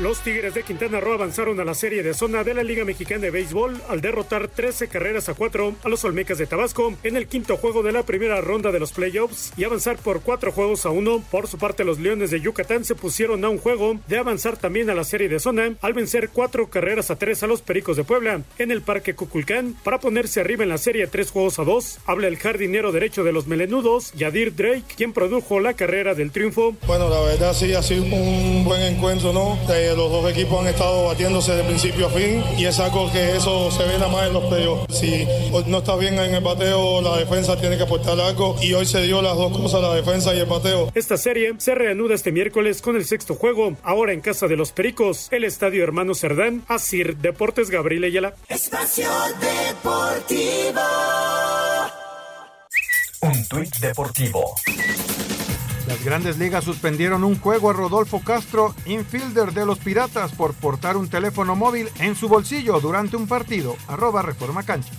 Los 0.00 0.20
Tigres 0.20 0.54
de 0.54 0.62
Quintana 0.62 0.98
Roo 0.98 1.12
avanzaron 1.12 1.60
a 1.60 1.64
la 1.64 1.74
serie 1.74 2.02
de 2.02 2.14
zona 2.14 2.42
de 2.42 2.54
la 2.54 2.62
Liga 2.62 2.86
Mexicana 2.86 3.20
de 3.20 3.30
Béisbol 3.30 3.82
al 3.86 4.00
derrotar 4.00 4.48
13 4.48 4.88
carreras 4.88 5.28
a 5.28 5.34
4 5.34 5.74
a 5.84 5.88
los 5.90 6.02
Olmecas 6.04 6.38
de 6.38 6.46
Tabasco 6.46 6.94
en 7.02 7.16
el 7.16 7.26
quinto 7.26 7.58
juego 7.58 7.82
de 7.82 7.92
la 7.92 8.02
primera 8.04 8.40
ronda 8.40 8.72
de 8.72 8.80
los 8.80 8.92
playoffs 8.92 9.52
y 9.58 9.64
avanzar 9.64 9.98
por 9.98 10.22
cuatro 10.22 10.52
juegos 10.52 10.86
a 10.86 10.90
uno. 10.90 11.22
Por 11.30 11.48
su 11.48 11.58
parte, 11.58 11.84
los 11.84 11.98
Leones 11.98 12.30
de 12.30 12.40
Yucatán 12.40 12.86
se 12.86 12.94
pusieron 12.94 13.44
a 13.44 13.50
un 13.50 13.58
juego 13.58 13.98
de 14.08 14.16
avanzar 14.16 14.56
también 14.56 14.88
a 14.88 14.94
la 14.94 15.04
serie 15.04 15.28
de 15.28 15.38
zona 15.38 15.74
al 15.82 15.92
vencer 15.92 16.30
cuatro 16.32 16.70
carreras 16.70 17.10
a 17.10 17.16
tres 17.16 17.42
a 17.42 17.46
los 17.46 17.60
Pericos 17.60 17.98
de 17.98 18.04
Puebla 18.04 18.40
en 18.56 18.70
el 18.70 18.80
Parque 18.80 19.14
Cuculcán 19.14 19.76
para 19.84 20.00
ponerse 20.00 20.40
arriba 20.40 20.62
en 20.62 20.70
la 20.70 20.78
serie 20.78 21.08
tres 21.08 21.30
juegos 21.30 21.58
a 21.58 21.64
dos. 21.64 21.98
Habla 22.06 22.28
el 22.28 22.38
jardinero 22.38 22.90
derecho 22.90 23.22
de 23.22 23.32
los 23.32 23.46
Melenudos, 23.46 24.14
Yadir 24.14 24.56
Drake, 24.56 24.94
quien 24.96 25.12
produjo 25.12 25.60
la 25.60 25.74
carrera 25.74 26.14
del 26.14 26.30
triunfo. 26.30 26.74
Bueno, 26.86 27.10
la 27.10 27.20
verdad 27.20 27.52
sí 27.52 27.74
ha 27.74 27.82
sido 27.82 28.04
un 28.04 28.64
buen 28.64 28.80
encuentro, 28.80 29.34
¿no? 29.34 29.58
De 29.68 29.89
los 29.96 30.10
dos 30.10 30.30
equipos 30.30 30.60
han 30.60 30.68
estado 30.68 31.06
batiéndose 31.06 31.52
de 31.52 31.64
principio 31.64 32.06
a 32.06 32.10
fin 32.10 32.42
y 32.56 32.66
es 32.66 32.78
algo 32.78 33.10
que 33.10 33.36
eso 33.36 33.70
se 33.70 33.84
ve 33.84 33.94
nada 33.94 34.08
más 34.08 34.26
en 34.26 34.32
los 34.32 34.44
playoffs. 34.44 34.94
Si 34.94 35.26
no 35.66 35.78
está 35.78 35.96
bien 35.96 36.18
en 36.18 36.34
el 36.34 36.42
bateo, 36.42 37.00
la 37.00 37.16
defensa 37.16 37.56
tiene 37.58 37.76
que 37.76 37.82
aportar 37.84 38.18
algo 38.20 38.56
y 38.60 38.72
hoy 38.72 38.86
se 38.86 39.02
dio 39.02 39.22
las 39.22 39.36
dos 39.36 39.56
cosas, 39.56 39.82
la 39.82 39.94
defensa 39.94 40.34
y 40.34 40.38
el 40.38 40.46
bateo. 40.46 40.90
Esta 40.94 41.16
serie 41.16 41.54
se 41.58 41.74
reanuda 41.74 42.14
este 42.14 42.32
miércoles 42.32 42.82
con 42.82 42.96
el 42.96 43.04
sexto 43.04 43.34
juego, 43.34 43.76
ahora 43.82 44.12
en 44.12 44.20
casa 44.20 44.46
de 44.46 44.56
los 44.56 44.72
Pericos, 44.72 45.28
el 45.30 45.44
Estadio 45.44 45.82
Hermano 45.82 46.14
Cerdán, 46.14 46.64
Asir 46.68 47.16
Deportes 47.16 47.70
Gabriel 47.70 48.04
Ayala. 48.04 48.34
Espacio 48.48 49.08
Deportivo. 49.40 50.80
Un 53.22 53.44
tuit 53.48 53.76
deportivo. 53.80 54.54
Las 55.90 56.04
grandes 56.04 56.38
ligas 56.38 56.62
suspendieron 56.62 57.24
un 57.24 57.36
juego 57.36 57.68
a 57.68 57.72
Rodolfo 57.72 58.20
Castro, 58.20 58.76
infielder 58.86 59.52
de 59.52 59.66
los 59.66 59.80
Piratas, 59.80 60.30
por 60.30 60.54
portar 60.54 60.96
un 60.96 61.08
teléfono 61.08 61.56
móvil 61.56 61.88
en 61.98 62.14
su 62.14 62.28
bolsillo 62.28 62.78
durante 62.78 63.16
un 63.16 63.26
partido. 63.26 63.74
Arroba 63.88 64.22
Reforma 64.22 64.62
Cancha. 64.62 64.92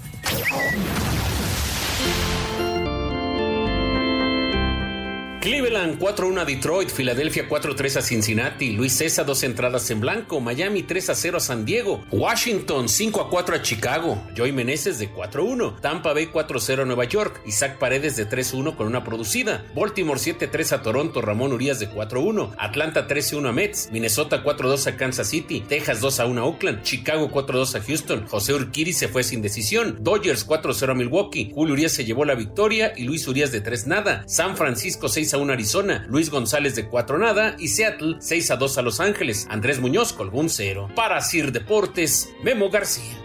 Cleveland 5.41 5.97
4-1 5.97 6.39
a 6.39 6.45
Detroit, 6.45 6.89
Filadelfia 6.91 7.49
4-3 7.49 7.97
a 7.97 8.01
Cincinnati, 8.03 8.73
Luis 8.73 8.93
César 8.93 9.25
dos 9.25 9.41
entradas 9.41 9.89
en 9.89 9.99
blanco, 9.99 10.39
Miami 10.39 10.83
3-0 10.83 11.37
a 11.37 11.39
San 11.39 11.65
Diego, 11.65 12.03
Washington 12.11 12.85
5-4 12.85 13.55
a 13.55 13.61
Chicago, 13.63 14.21
Joey 14.37 14.51
Meneses 14.51 14.99
de 14.99 15.11
4-1, 15.11 15.81
Tampa 15.81 16.13
Bay 16.13 16.27
4-0 16.27 16.83
a 16.83 16.85
Nueva 16.85 17.05
York, 17.05 17.41
Isaac 17.47 17.79
Paredes 17.79 18.15
de 18.17 18.29
3-1 18.29 18.75
con 18.75 18.85
una 18.85 19.03
producida, 19.03 19.65
Baltimore 19.73 20.19
7-3 20.19 20.73
a 20.73 20.83
Toronto, 20.83 21.23
Ramón 21.23 21.53
Urias 21.53 21.79
de 21.79 21.89
4-1, 21.89 22.53
Atlanta 22.59 23.07
13-1 23.07 23.49
a 23.49 23.51
Mets, 23.51 23.89
Minnesota 23.91 24.43
4-2 24.43 24.85
a 24.85 24.95
Kansas 24.95 25.27
City, 25.27 25.61
Texas 25.67 26.03
2-1 26.03 26.37
a 26.37 26.43
Oakland, 26.43 26.83
Chicago 26.83 27.31
4-2 27.31 27.79
a 27.79 27.81
Houston, 27.81 28.27
José 28.27 28.53
Urquiri 28.53 28.93
se 28.93 29.07
fue 29.07 29.23
sin 29.23 29.41
decisión, 29.41 29.97
Dodgers 30.01 30.47
4-0 30.47 30.91
a 30.91 30.93
Milwaukee, 30.93 31.51
Julio 31.51 31.73
Urias 31.73 31.93
se 31.93 32.05
llevó 32.05 32.25
la 32.25 32.35
victoria 32.35 32.93
y 32.95 33.05
Luis 33.05 33.27
Urias 33.27 33.51
de 33.51 33.61
3 33.61 33.87
nada, 33.87 34.23
San 34.27 34.55
Francisco 34.55 35.09
6 35.09 35.30
a 35.33 35.37
1 35.37 35.53
Arizona, 35.53 36.05
Luis 36.09 36.29
González 36.29 36.75
de 36.75 36.87
4 36.87 37.17
nada 37.17 37.55
y 37.59 37.69
Seattle 37.69 38.17
6 38.19 38.51
a 38.51 38.55
2 38.57 38.77
a 38.77 38.81
Los 38.81 38.99
Ángeles. 38.99 39.47
Andrés 39.49 39.79
Muñoz 39.79 40.13
colgó 40.13 40.39
un 40.39 40.49
cero. 40.49 40.89
Para 40.95 41.21
Sir 41.21 41.51
Deportes, 41.51 42.29
Memo 42.43 42.69
García. 42.69 43.17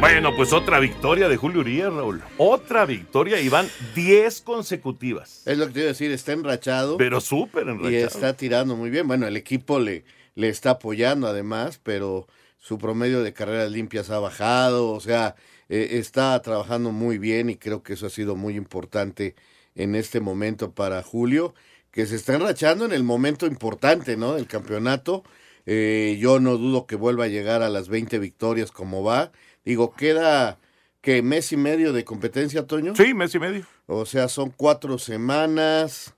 Bueno, 0.00 0.34
pues 0.36 0.52
otra 0.52 0.78
victoria 0.78 1.28
de 1.28 1.36
Julio 1.36 1.60
Urias, 1.60 1.92
Raúl. 1.92 2.22
Otra 2.36 2.86
victoria 2.86 3.40
y 3.40 3.48
van 3.48 3.68
10 3.94 4.42
consecutivas. 4.42 5.42
Es 5.44 5.58
lo 5.58 5.66
que 5.66 5.72
te 5.72 5.78
iba 5.80 5.86
a 5.86 5.92
decir, 5.92 6.10
está 6.12 6.32
enrachado. 6.32 6.96
Pero 6.96 7.20
súper 7.20 7.64
enrachado. 7.64 7.90
Y 7.90 7.96
está 7.96 8.34
tirando 8.34 8.76
muy 8.76 8.90
bien. 8.90 9.08
Bueno, 9.08 9.26
el 9.26 9.36
equipo 9.36 9.80
le, 9.80 10.04
le 10.34 10.48
está 10.48 10.70
apoyando 10.70 11.26
además, 11.26 11.80
pero 11.82 12.28
su 12.58 12.78
promedio 12.78 13.22
de 13.22 13.32
carreras 13.32 13.70
limpias 13.72 14.10
ha 14.10 14.18
bajado, 14.18 14.90
o 14.90 15.00
sea, 15.00 15.34
eh, 15.68 15.88
está 15.92 16.40
trabajando 16.42 16.92
muy 16.92 17.18
bien 17.18 17.50
y 17.50 17.56
creo 17.56 17.82
que 17.82 17.94
eso 17.94 18.06
ha 18.06 18.10
sido 18.10 18.36
muy 18.36 18.56
importante 18.56 19.34
en 19.78 19.94
este 19.94 20.20
momento 20.20 20.72
para 20.72 21.02
Julio, 21.02 21.54
que 21.90 22.04
se 22.04 22.16
está 22.16 22.34
enrachando 22.34 22.84
en 22.84 22.92
el 22.92 23.04
momento 23.04 23.46
importante, 23.46 24.16
¿no? 24.16 24.34
Del 24.34 24.46
campeonato. 24.46 25.24
Eh, 25.64 26.18
yo 26.20 26.40
no 26.40 26.58
dudo 26.58 26.86
que 26.86 26.96
vuelva 26.96 27.24
a 27.24 27.28
llegar 27.28 27.62
a 27.62 27.70
las 27.70 27.88
20 27.88 28.18
victorias 28.18 28.70
como 28.70 29.02
va. 29.02 29.32
Digo, 29.64 29.94
queda 29.94 30.58
que 31.00 31.22
mes 31.22 31.52
y 31.52 31.56
medio 31.56 31.92
de 31.92 32.04
competencia, 32.04 32.66
Toño. 32.66 32.94
Sí, 32.94 33.14
mes 33.14 33.34
y 33.34 33.38
medio. 33.38 33.66
O 33.86 34.04
sea, 34.04 34.28
son 34.28 34.50
cuatro 34.50 34.98
semanas, 34.98 36.14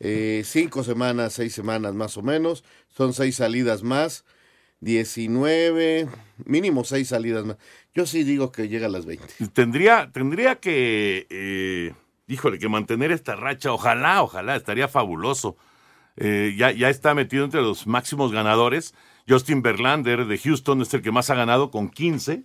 eh, 0.00 0.42
cinco 0.44 0.84
semanas, 0.84 1.32
seis 1.32 1.54
semanas 1.54 1.94
más 1.94 2.16
o 2.16 2.22
menos. 2.22 2.64
Son 2.88 3.14
seis 3.14 3.36
salidas 3.36 3.82
más. 3.82 4.24
19, 4.80 6.06
mínimo 6.44 6.84
seis 6.84 7.08
salidas 7.08 7.44
más. 7.44 7.56
Yo 7.94 8.04
sí 8.04 8.24
digo 8.24 8.52
que 8.52 8.68
llega 8.68 8.86
a 8.86 8.90
las 8.90 9.06
20. 9.06 9.26
Tendría, 9.54 10.10
tendría 10.12 10.56
que, 10.56 11.26
eh, 11.30 11.94
híjole, 12.26 12.58
que 12.58 12.68
mantener 12.68 13.12
esta 13.12 13.36
racha. 13.36 13.72
Ojalá, 13.72 14.22
ojalá, 14.22 14.56
estaría 14.56 14.88
fabuloso. 14.88 15.56
Eh, 16.16 16.54
ya, 16.56 16.70
ya 16.72 16.88
está 16.88 17.14
metido 17.14 17.44
entre 17.44 17.62
los 17.62 17.86
máximos 17.86 18.32
ganadores. 18.32 18.94
Justin 19.28 19.62
Verlander 19.62 20.26
de 20.26 20.38
Houston 20.38 20.82
es 20.82 20.92
el 20.94 21.02
que 21.02 21.12
más 21.12 21.30
ha 21.30 21.34
ganado 21.34 21.70
con 21.70 21.88
15, 21.88 22.44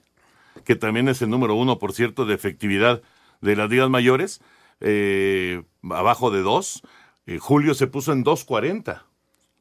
que 0.66 0.76
también 0.76 1.08
es 1.08 1.22
el 1.22 1.30
número 1.30 1.56
uno, 1.56 1.80
por 1.80 1.94
cierto, 1.94 2.26
de 2.26 2.36
efectividad 2.36 3.02
de 3.40 3.56
las 3.56 3.70
ligas 3.70 3.90
mayores, 3.90 4.42
eh, 4.82 5.64
abajo 5.90 6.32
de 6.32 6.42
2. 6.42 6.84
Julio 7.40 7.74
se 7.76 7.88
puso 7.88 8.12
en 8.12 8.26
2.40. 8.26 9.04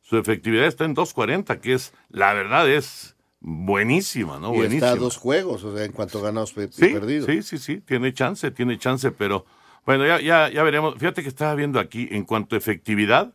Su 0.01 0.17
efectividad 0.17 0.67
está 0.67 0.85
en 0.85 0.97
2.40, 0.97 1.61
que 1.61 1.75
es, 1.75 1.93
la 2.09 2.33
verdad, 2.35 2.69
es 2.69 3.15
buenísima, 3.41 4.39
¿no? 4.39 4.53
Y 4.53 4.59
buenísima. 4.59 4.87
está 4.87 4.99
a 4.99 5.01
dos 5.01 5.17
juegos, 5.17 5.63
o 5.65 5.77
sea, 5.77 5.85
en 5.85 5.93
cuanto 5.93 6.21
ganados 6.21 6.53
y 6.57 6.69
sí, 6.73 6.89
perdidos. 6.89 7.27
Sí, 7.27 7.43
sí, 7.43 7.59
sí, 7.59 7.81
tiene 7.81 8.13
chance, 8.13 8.51
tiene 8.51 8.79
chance, 8.79 9.11
pero 9.13 9.47
bueno, 9.99 10.07
ya, 10.07 10.21
ya, 10.21 10.49
ya 10.49 10.63
veremos. 10.63 10.95
Fíjate 10.99 11.23
que 11.23 11.29
estaba 11.29 11.53
viendo 11.57 11.81
aquí, 11.81 12.09
en 12.13 12.25
cuanto 12.25 12.55
a 12.55 12.59
efectividad. 12.59 13.33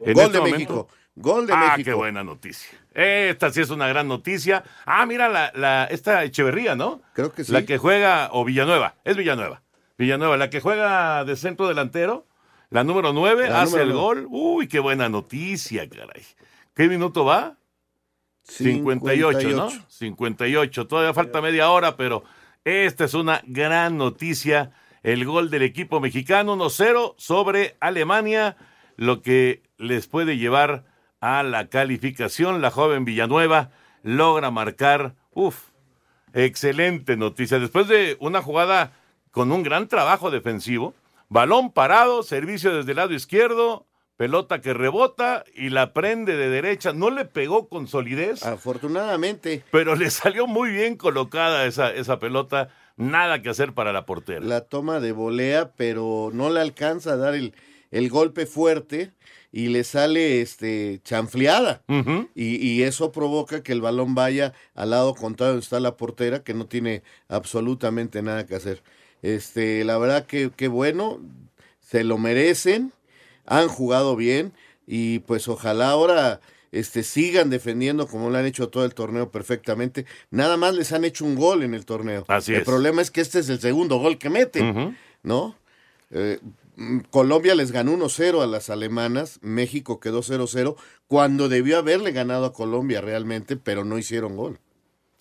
En 0.00 0.14
Gol 0.14 0.24
este 0.24 0.32
de 0.32 0.38
momento- 0.38 0.56
México. 0.56 0.88
Gol 1.14 1.46
de 1.46 1.52
ah, 1.52 1.56
México. 1.56 1.84
qué 1.84 1.92
buena 1.92 2.24
noticia. 2.24 2.70
Esta 2.94 3.52
sí 3.52 3.60
es 3.60 3.68
una 3.68 3.86
gran 3.88 4.08
noticia. 4.08 4.64
Ah, 4.86 5.04
mira, 5.04 5.28
la, 5.28 5.52
la, 5.54 5.84
esta 5.84 6.24
Echeverría, 6.24 6.74
¿no? 6.74 7.02
Creo 7.12 7.30
que 7.30 7.44
sí. 7.44 7.52
La 7.52 7.66
que 7.66 7.76
juega, 7.76 8.30
o 8.32 8.42
Villanueva, 8.46 8.94
es 9.04 9.18
Villanueva. 9.18 9.60
Villanueva, 9.98 10.38
la 10.38 10.48
que 10.48 10.60
juega 10.60 11.26
de 11.26 11.36
centro 11.36 11.68
delantero, 11.68 12.26
la 12.70 12.84
número 12.84 13.12
9, 13.12 13.50
La 13.50 13.60
hace 13.60 13.72
número 13.72 13.90
el 13.90 13.92
gol. 13.92 14.26
Uy, 14.30 14.66
qué 14.66 14.80
buena 14.80 15.10
noticia, 15.10 15.86
caray. 15.90 16.22
¿Qué 16.74 16.88
minuto 16.88 17.26
va? 17.26 17.58
58, 18.44 19.50
¿no? 19.50 19.68
58. 19.88 20.86
Todavía 20.86 21.12
falta 21.12 21.42
media 21.42 21.70
hora, 21.70 21.98
pero 21.98 22.24
esta 22.64 23.04
es 23.04 23.12
una 23.12 23.42
gran 23.44 23.98
noticia. 23.98 24.72
El 25.02 25.24
gol 25.24 25.50
del 25.50 25.62
equipo 25.62 26.00
mexicano 26.00 26.56
1-0 26.56 27.14
sobre 27.18 27.76
Alemania, 27.80 28.56
lo 28.96 29.20
que 29.20 29.62
les 29.76 30.06
puede 30.06 30.36
llevar 30.36 30.84
a 31.20 31.42
la 31.42 31.68
calificación. 31.68 32.62
La 32.62 32.70
joven 32.70 33.04
Villanueva 33.04 33.70
logra 34.02 34.50
marcar, 34.50 35.14
uff, 35.32 35.70
excelente 36.34 37.16
noticia. 37.16 37.58
Después 37.58 37.88
de 37.88 38.16
una 38.20 38.42
jugada 38.42 38.92
con 39.30 39.50
un 39.50 39.62
gran 39.62 39.88
trabajo 39.88 40.30
defensivo, 40.30 40.94
balón 41.28 41.72
parado, 41.72 42.22
servicio 42.22 42.74
desde 42.76 42.92
el 42.92 42.98
lado 42.98 43.14
izquierdo, 43.14 43.86
pelota 44.16 44.60
que 44.60 44.72
rebota 44.72 45.44
y 45.54 45.70
la 45.70 45.92
prende 45.92 46.36
de 46.36 46.48
derecha. 46.48 46.92
No 46.92 47.10
le 47.10 47.24
pegó 47.24 47.68
con 47.68 47.88
solidez. 47.88 48.44
Afortunadamente. 48.44 49.64
Pero 49.72 49.96
le 49.96 50.10
salió 50.10 50.46
muy 50.46 50.70
bien 50.70 50.96
colocada 50.96 51.66
esa, 51.66 51.92
esa 51.92 52.20
pelota. 52.20 52.68
Nada 52.96 53.42
que 53.42 53.48
hacer 53.48 53.72
para 53.72 53.92
la 53.92 54.06
portera. 54.06 54.40
La 54.44 54.62
toma 54.62 55.00
de 55.00 55.12
volea, 55.12 55.72
pero 55.76 56.30
no 56.32 56.50
le 56.50 56.60
alcanza 56.60 57.12
a 57.12 57.16
dar 57.16 57.34
el, 57.34 57.54
el 57.90 58.08
golpe 58.08 58.46
fuerte 58.46 59.12
y 59.50 59.68
le 59.68 59.84
sale 59.84 60.40
este 60.40 61.00
chanfleada. 61.04 61.82
y, 62.34 62.56
y 62.56 62.82
eso 62.82 63.12
provoca 63.12 63.62
que 63.62 63.72
el 63.72 63.80
balón 63.80 64.14
vaya 64.14 64.54
al 64.74 64.90
lado 64.90 65.14
contrario 65.14 65.52
donde 65.52 65.64
está 65.64 65.80
la 65.80 65.96
portera, 65.96 66.42
que 66.42 66.54
no 66.54 66.66
tiene 66.66 67.02
absolutamente 67.28 68.22
nada 68.22 68.46
que 68.46 68.54
hacer. 68.54 68.82
Este, 69.20 69.84
la 69.84 69.98
verdad 69.98 70.26
que, 70.26 70.50
que 70.50 70.68
bueno, 70.68 71.20
se 71.80 72.04
lo 72.04 72.18
merecen, 72.18 72.92
han 73.46 73.68
jugado 73.68 74.16
bien 74.16 74.52
y 74.86 75.20
pues 75.20 75.46
ojalá 75.48 75.90
ahora 75.90 76.40
este, 76.72 77.02
sigan 77.02 77.50
defendiendo 77.50 78.08
como 78.08 78.30
lo 78.30 78.38
han 78.38 78.46
hecho 78.46 78.68
todo 78.70 78.84
el 78.84 78.94
torneo 78.94 79.30
perfectamente. 79.30 80.06
Nada 80.30 80.56
más 80.56 80.74
les 80.74 80.92
han 80.92 81.04
hecho 81.04 81.24
un 81.24 81.36
gol 81.36 81.62
en 81.62 81.74
el 81.74 81.84
torneo. 81.84 82.24
Así 82.28 82.54
el 82.54 82.62
es. 82.62 82.66
problema 82.66 83.02
es 83.02 83.10
que 83.10 83.20
este 83.20 83.38
es 83.38 83.48
el 83.50 83.60
segundo 83.60 83.98
gol 83.98 84.18
que 84.18 84.30
meten. 84.30 84.96
¿no? 85.22 85.54
Eh, 86.10 86.40
mm, 86.76 87.00
Colombia 87.10 87.54
les 87.54 87.70
ganó 87.70 87.92
1-0 87.92 88.42
a 88.42 88.46
las 88.46 88.70
alemanas, 88.70 89.38
México 89.42 90.00
quedó 90.00 90.22
0-0, 90.22 90.76
cuando 91.06 91.50
debió 91.50 91.78
haberle 91.78 92.10
ganado 92.12 92.46
a 92.46 92.52
Colombia 92.54 93.02
realmente, 93.02 93.56
pero 93.56 93.84
no 93.84 93.98
hicieron 93.98 94.36
gol. 94.36 94.58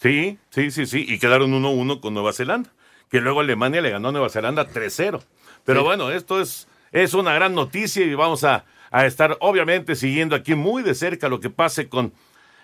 Sí, 0.02 0.40
sí, 0.50 0.72
sí, 0.72 0.86
sí. 0.86 1.06
Y 1.08 1.20
quedaron 1.20 1.52
1-1 1.52 2.00
con 2.00 2.14
Nueva 2.14 2.34
Zelanda. 2.34 2.72
Que 3.10 3.20
luego 3.20 3.42
Alemania 3.42 3.82
le 3.82 3.90
ganó 3.90 4.08
a 4.08 4.12
Nueva 4.14 4.30
Zelanda 4.30 4.68
3-0. 4.70 5.22
Pero 5.66 5.84
bueno, 5.84 6.12
esto 6.12 6.40
es, 6.40 6.68
es 6.94 7.14
una 7.14 7.34
gran 7.34 7.54
noticia 7.54 8.06
y 8.06 8.16
vamos 8.16 8.46
a, 8.46 8.66
a 8.92 9.06
estar 9.06 9.38
obviamente 9.40 9.96
siguiendo 9.96 10.36
aquí 10.36 10.54
muy 10.54 10.84
de 10.84 10.94
cerca 10.94 11.30
lo 11.30 11.40
que 11.40 11.50
pase 11.50 11.90
con 11.90 12.14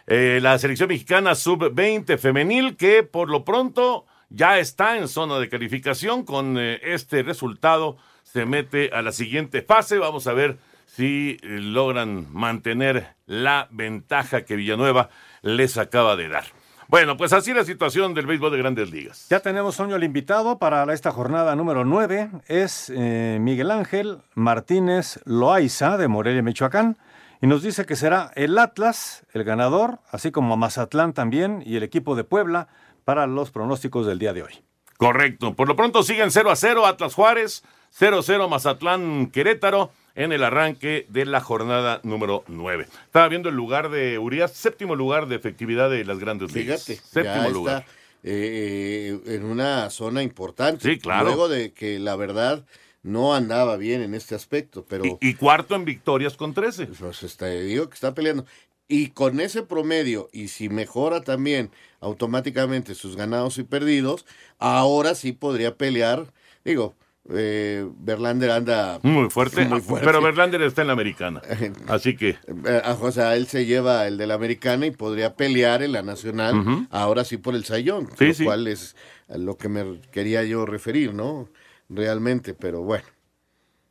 eh, 0.05 0.39
la 0.41 0.59
selección 0.59 0.89
mexicana 0.89 1.35
sub-20 1.35 2.17
femenil 2.17 2.75
que 2.75 3.03
por 3.03 3.29
lo 3.29 3.43
pronto 3.43 4.05
ya 4.29 4.59
está 4.59 4.97
en 4.97 5.07
zona 5.07 5.39
de 5.39 5.49
calificación. 5.49 6.23
Con 6.23 6.57
eh, 6.57 6.79
este 6.83 7.23
resultado 7.23 7.97
se 8.23 8.45
mete 8.45 8.91
a 8.93 9.01
la 9.01 9.11
siguiente 9.11 9.61
fase. 9.61 9.97
Vamos 9.97 10.27
a 10.27 10.33
ver 10.33 10.57
si 10.85 11.37
eh, 11.41 11.59
logran 11.59 12.27
mantener 12.33 13.15
la 13.25 13.67
ventaja 13.71 14.43
que 14.43 14.55
Villanueva 14.55 15.09
les 15.41 15.77
acaba 15.77 16.15
de 16.15 16.29
dar 16.29 16.45
bueno, 16.87 17.17
pues 17.17 17.33
así 17.33 17.53
la 17.53 17.63
situación 17.63 18.13
del 18.13 18.25
béisbol 18.27 18.51
de 18.51 18.57
grandes 18.57 18.91
ligas. 18.91 19.27
Ya 19.29 19.39
tenemos 19.39 19.75
sueño 19.75 19.95
el 19.95 20.03
invitado 20.03 20.57
para 20.57 20.91
esta 20.93 21.11
jornada 21.11 21.55
número 21.55 21.83
9. 21.83 22.29
Es 22.47 22.91
eh, 22.95 23.37
Miguel 23.41 23.71
Ángel 23.71 24.19
Martínez 24.35 25.19
Loaiza 25.25 25.97
de 25.97 26.07
Morelia, 26.07 26.41
Michoacán. 26.41 26.97
Y 27.41 27.47
nos 27.47 27.61
dice 27.61 27.85
que 27.85 27.95
será 27.95 28.31
el 28.35 28.57
Atlas 28.57 29.25
el 29.33 29.43
ganador, 29.43 29.99
así 30.11 30.31
como 30.31 30.57
Mazatlán 30.57 31.13
también 31.13 31.61
y 31.65 31.75
el 31.75 31.83
equipo 31.83 32.15
de 32.15 32.23
Puebla 32.23 32.67
para 33.05 33.27
los 33.27 33.51
pronósticos 33.51 34.07
del 34.07 34.19
día 34.19 34.33
de 34.33 34.43
hoy. 34.43 34.63
Correcto. 34.97 35.55
Por 35.55 35.67
lo 35.67 35.75
pronto 35.75 36.03
siguen 36.03 36.31
0 36.31 36.49
a 36.49 36.55
0 36.55 36.85
Atlas 36.85 37.13
Juárez, 37.13 37.63
0 37.91 38.19
a 38.19 38.23
0 38.23 38.49
Mazatlán 38.49 39.31
Querétaro 39.31 39.91
en 40.15 40.31
el 40.31 40.43
arranque 40.43 41.05
de 41.09 41.25
la 41.25 41.41
jornada 41.41 41.99
número 42.03 42.43
9. 42.47 42.87
Estaba 43.05 43.27
viendo 43.27 43.49
el 43.49 43.55
lugar 43.55 43.89
de 43.89 44.17
Urias, 44.17 44.51
séptimo 44.51 44.95
lugar 44.95 45.27
de 45.27 45.35
efectividad 45.35 45.89
de 45.89 46.03
las 46.05 46.19
grandes 46.19 46.53
ligas. 46.53 46.83
Fíjate, 46.85 47.07
séptimo 47.07 47.43
ya 47.43 47.49
lugar. 47.49 47.77
está 47.83 47.91
eh, 48.23 49.19
en 49.25 49.45
una 49.45 49.89
zona 49.89 50.23
importante. 50.23 50.89
Sí, 50.91 50.99
claro. 50.99 51.25
Luego 51.25 51.49
de 51.49 51.71
que 51.71 51.99
la 51.99 52.15
verdad 52.15 52.65
no 53.03 53.35
andaba 53.35 53.77
bien 53.77 54.01
en 54.01 54.13
este 54.15 54.35
aspecto, 54.35 54.85
pero 54.87 55.05
Y, 55.05 55.17
y 55.21 55.33
cuarto 55.35 55.75
en 55.75 55.85
victorias 55.85 56.35
con 56.35 56.53
13. 56.53 56.87
pues, 56.87 57.23
este, 57.23 57.61
digo 57.61 57.87
que 57.87 57.93
está 57.95 58.13
peleando. 58.13 58.45
Y 58.89 59.09
con 59.09 59.39
ese 59.39 59.63
promedio, 59.63 60.29
y 60.31 60.47
si 60.47 60.69
mejora 60.69 61.21
también 61.21 61.71
automáticamente 61.99 62.95
sus 62.95 63.15
ganados 63.15 63.57
y 63.57 63.63
perdidos, 63.63 64.25
ahora 64.59 65.13
sí 65.13 65.31
podría 65.33 65.75
pelear. 65.75 66.25
Digo, 66.65 66.95
eh, 67.29 67.87
Verlander 67.99 68.51
anda 68.51 68.99
Muy 69.03 69.29
fuerte, 69.29 69.65
Muy 69.65 69.81
fuerte. 69.81 70.05
pero 70.05 70.21
Verlander 70.21 70.61
está 70.61 70.81
en 70.81 70.87
la 70.87 70.93
americana. 70.93 71.41
Así 71.87 72.15
que 72.15 72.37
Eh, 72.65 72.81
o 73.01 73.11
sea, 73.11 73.35
él 73.35 73.47
se 73.47 73.65
lleva 73.65 74.07
el 74.07 74.17
de 74.17 74.27
la 74.27 74.35
americana 74.35 74.85
y 74.85 74.91
podría 74.91 75.35
pelear 75.35 75.83
en 75.83 75.91
la 75.91 76.01
nacional, 76.01 76.87
ahora 76.91 77.23
sí 77.23 77.37
por 77.37 77.55
el 77.55 77.65
sayón, 77.65 78.09
Sí, 78.17 78.27
lo 78.27 78.33
sí. 78.33 78.43
cual 78.45 78.67
es 78.67 78.95
lo 79.29 79.57
que 79.57 79.69
me 79.69 79.99
quería 80.11 80.43
yo 80.43 80.65
referir, 80.65 81.13
¿no? 81.13 81.49
Realmente, 81.89 82.53
pero 82.53 82.81
bueno. 82.81 83.05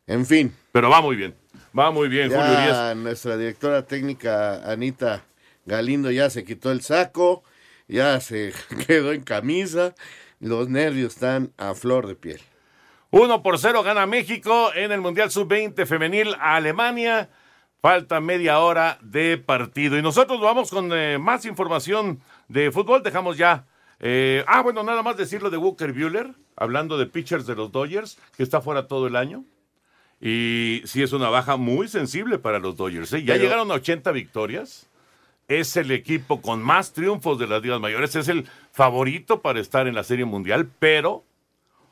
En 0.07 0.25
fin. 0.27 0.55
Pero 0.73 0.89
va 0.91 1.01
muy 1.03 1.17
bien. 1.17 1.35
Va 1.79 1.91
muy 1.91 2.09
bien, 2.09 2.29
Julio 2.29 2.45
Urias. 2.45 2.69
Ya 2.71 2.95
nuestra 2.95 3.37
directora 3.37 3.83
técnica, 3.87 4.71
Anita 4.71 5.25
Galindo, 5.67 6.11
ya 6.11 6.31
se 6.31 6.45
quitó 6.45 6.71
el 6.73 6.81
saco, 6.81 7.43
ya 7.89 8.21
se 8.21 8.53
quedó 8.87 9.13
en 9.13 9.23
camisa, 9.23 9.95
los 10.41 10.69
nervios 10.69 11.15
están 11.15 11.53
a 11.59 11.75
flor 11.75 12.07
de 12.07 12.15
piel. 12.15 12.41
1 13.11 13.43
por 13.43 13.59
0 13.59 13.83
gana 13.83 14.07
México 14.07 14.71
en 14.75 14.93
el 14.93 15.01
Mundial 15.01 15.31
Sub-20 15.31 15.87
femenil 15.87 16.35
a 16.41 16.57
Alemania. 16.57 17.31
Falta 17.81 18.21
media 18.21 18.59
hora 18.59 18.99
de 19.01 19.39
partido. 19.39 19.97
Y 19.97 20.03
nosotros 20.03 20.41
vamos 20.41 20.71
con 20.71 20.91
eh, 20.93 21.19
más 21.19 21.45
información 21.45 22.21
de 22.49 22.73
fútbol. 22.73 23.03
Dejamos 23.03 23.37
ya. 23.37 23.65
eh, 24.01 24.45
ah, 24.49 24.63
bueno, 24.63 24.83
nada 24.83 25.03
más 25.03 25.17
decirlo 25.17 25.51
de 25.51 25.57
Walker 25.57 25.93
Bueller, 25.93 26.33
hablando 26.57 26.99
de 26.99 27.07
pitchers 27.07 27.47
de 27.47 27.55
los 27.55 27.71
Dodgers, 27.71 28.19
que 28.37 28.43
está 28.43 28.61
fuera 28.61 28.89
todo 28.89 29.07
el 29.07 29.15
año. 29.15 29.45
Y 30.21 30.83
sí 30.87 31.03
es 31.03 31.13
una 31.13 31.29
baja 31.29 31.57
muy 31.57 31.89
sensible 31.89 32.39
para 32.39 32.59
los 32.59 32.77
Dodgers. 32.77 33.13
¿eh? 33.13 33.21
Ya 33.23 33.35
Pero- 33.35 33.45
llegaron 33.45 33.71
a 33.71 33.75
80 33.75 34.11
victorias. 34.13 34.89
Es 35.49 35.77
el 35.77 35.93
equipo 35.93 36.43
con 36.43 36.61
más 36.61 36.93
triunfos 36.93 37.39
de 37.39 37.47
las 37.47 37.63
ligas 37.63 37.79
mayores. 37.81 38.17
Es 38.17 38.27
el 38.27 38.47
favorito 38.73 39.43
para 39.43 39.61
estar 39.61 39.87
en 39.87 39.95
la 39.95 40.03
Serie 40.03 40.25
Mundial, 40.25 40.69
pero 40.81 41.23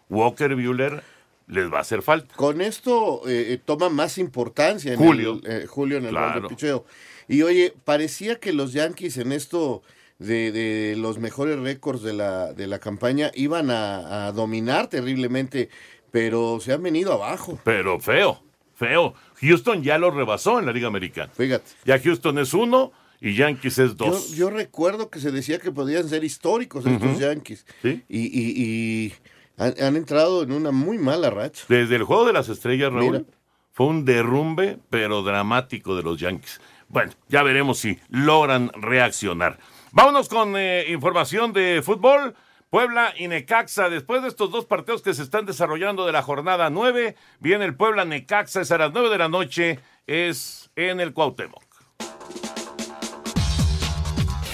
Walker 0.09 0.55
Bueller 0.55 1.03
les 1.47 1.71
va 1.73 1.79
a 1.79 1.81
hacer 1.83 2.03
falta. 2.03 2.35
Con 2.37 2.61
esto 2.61 3.23
eh, 3.29 3.53
eh, 3.55 3.61
toma 3.65 3.89
más 3.91 4.17
importancia 4.19 4.93
en 4.93 4.99
Julio. 4.99 5.41
el, 5.45 5.51
eh, 5.63 5.67
Julio 5.67 5.99
en 5.99 6.05
el 6.05 6.11
Claro. 6.11 6.41
de 6.43 6.49
picheo. 6.49 6.85
Y 7.29 7.43
oye, 7.43 7.75
parecía 7.85 8.39
que 8.41 8.53
los 8.53 8.73
Yankees 8.73 9.17
en 9.19 9.33
esto 9.33 9.83
de, 10.19 10.53
de 10.53 10.95
los 10.97 11.19
mejores 11.19 11.59
récords 11.59 12.03
de 12.03 12.13
la, 12.13 12.53
de 12.53 12.67
la 12.67 12.79
campaña 12.79 13.31
iban 13.35 13.71
a, 13.71 14.27
a 14.27 14.33
dominar 14.33 14.89
terriblemente, 14.89 15.69
pero 16.11 16.61
se 16.61 16.73
han 16.73 16.83
venido 16.83 17.13
abajo. 17.13 17.59
Pero 17.65 17.99
feo, 18.01 18.43
feo. 18.75 19.15
Houston 19.41 19.83
ya 19.83 19.99
lo 19.99 20.11
rebasó 20.11 20.59
en 20.59 20.67
la 20.67 20.73
Liga 20.73 20.89
Americana. 20.89 21.33
Fíjate. 21.37 21.65
Ya 21.85 21.99
Houston 21.99 22.39
es 22.39 22.55
uno 22.55 22.93
y 23.21 23.35
Yankees 23.35 23.79
es 23.79 23.97
dos. 23.97 24.31
yo 24.33 24.51
recuerdo 24.51 25.09
que 25.11 25.19
se 25.19 25.31
decía 25.31 25.59
que 25.59 25.73
podían 25.73 26.09
ser 26.09 26.25
históricos 26.25 26.87
estos. 26.87 27.19
Yankees. 27.19 27.67
Sí. 27.83 28.03
Y, 28.09 28.21
y- 28.21 28.63
y 28.63 29.13
han, 29.57 29.75
han 29.81 29.97
entrado 29.97 30.43
en 30.43 30.53
una 30.53 30.71
muy 30.71 30.99
mala 30.99 31.31
racha. 31.31 31.65
Desde 31.69 31.97
el 31.97 32.05
juego 32.05 32.25
de 32.27 32.33
las 32.33 32.49
estrellas, 32.49 32.93
Raúl, 32.93 33.13
Mira. 33.13 33.25
fue 33.73 33.87
un 33.87 34.05
derrumbe, 34.05 34.79
pero 34.91 35.23
dramático 35.23 35.97
de 35.97 36.03
los 36.03 36.19
Yankees. 36.19 36.61
Bueno, 36.89 37.13
ya 37.29 37.43
veremos 37.43 37.79
si 37.79 37.99
logran 38.09 38.71
reaccionar. 38.75 39.59
Vámonos 39.93 40.29
con 40.29 40.55
eh, 40.57 40.87
información 40.89 41.53
de 41.53 41.83
fútbol. 41.85 42.35
Puebla 42.71 43.15
y 43.17 43.29
Necaxa, 43.29 43.89
después 43.89 44.23
de 44.23 44.29
estos 44.29 44.51
dos 44.51 44.65
partidos 44.65 45.01
que 45.01 45.15
se 45.15 45.23
están 45.23 45.47
desarrollando 45.47 46.07
de 46.07 46.13
la 46.13 46.23
jornada 46.23 46.71
9, 46.71 47.15
viene 47.39 47.65
el 47.67 47.77
Puebla 47.77 48.05
Necaxa, 48.05 48.63
es 48.63 48.73
a 48.73 48.79
las 48.79 48.93
9 48.93 49.11
de 49.11 49.19
la 49.19 49.29
noche, 49.29 49.79
es 50.09 50.71
en 50.75 50.99
el 51.01 51.13
Cuauhtémoc. 51.13 51.63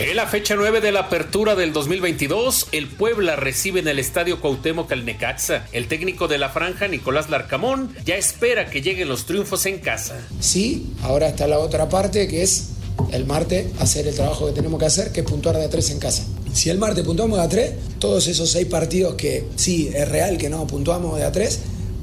En 0.00 0.16
la 0.16 0.26
fecha 0.26 0.54
9 0.56 0.80
de 0.80 0.92
la 0.92 1.00
apertura 1.00 1.54
del 1.54 1.74
2022, 1.74 2.68
el 2.72 2.88
Puebla 2.88 3.36
recibe 3.36 3.80
en 3.80 3.88
el 3.88 3.98
Estadio 3.98 4.40
Cuauhtémoc 4.40 4.90
al 4.92 5.04
Necaxa. 5.04 5.66
El 5.72 5.88
técnico 5.88 6.26
de 6.26 6.38
la 6.38 6.48
franja, 6.48 6.88
Nicolás 6.88 7.28
Larcamón, 7.28 7.94
ya 8.06 8.16
espera 8.16 8.70
que 8.70 8.80
lleguen 8.80 9.10
los 9.10 9.26
triunfos 9.26 9.66
en 9.66 9.78
casa. 9.78 10.16
Sí, 10.40 10.94
ahora 11.02 11.28
está 11.28 11.46
la 11.46 11.58
otra 11.58 11.90
parte 11.90 12.28
que 12.28 12.42
es 12.42 12.70
el 13.12 13.26
martes 13.26 13.66
hacer 13.78 14.08
el 14.08 14.14
trabajo 14.14 14.46
que 14.46 14.52
tenemos 14.52 14.80
que 14.80 14.86
hacer, 14.86 15.12
que 15.12 15.20
es 15.20 15.26
puntuar 15.26 15.58
de 15.58 15.66
a 15.66 15.68
tres 15.68 15.90
en 15.90 15.98
casa. 15.98 16.24
Si 16.54 16.70
el 16.70 16.78
martes 16.78 17.04
puntuamos 17.04 17.36
de 17.36 17.44
a 17.44 17.48
tres, 17.50 17.72
todos 17.98 18.26
esos 18.26 18.50
seis 18.50 18.68
partidos 18.68 19.16
que 19.16 19.44
sí 19.56 19.90
es 19.94 20.08
real 20.08 20.38
que 20.38 20.48
no 20.48 20.66
puntuamos 20.66 21.18
de 21.18 21.24
a 21.24 21.32
tres, 21.32 21.60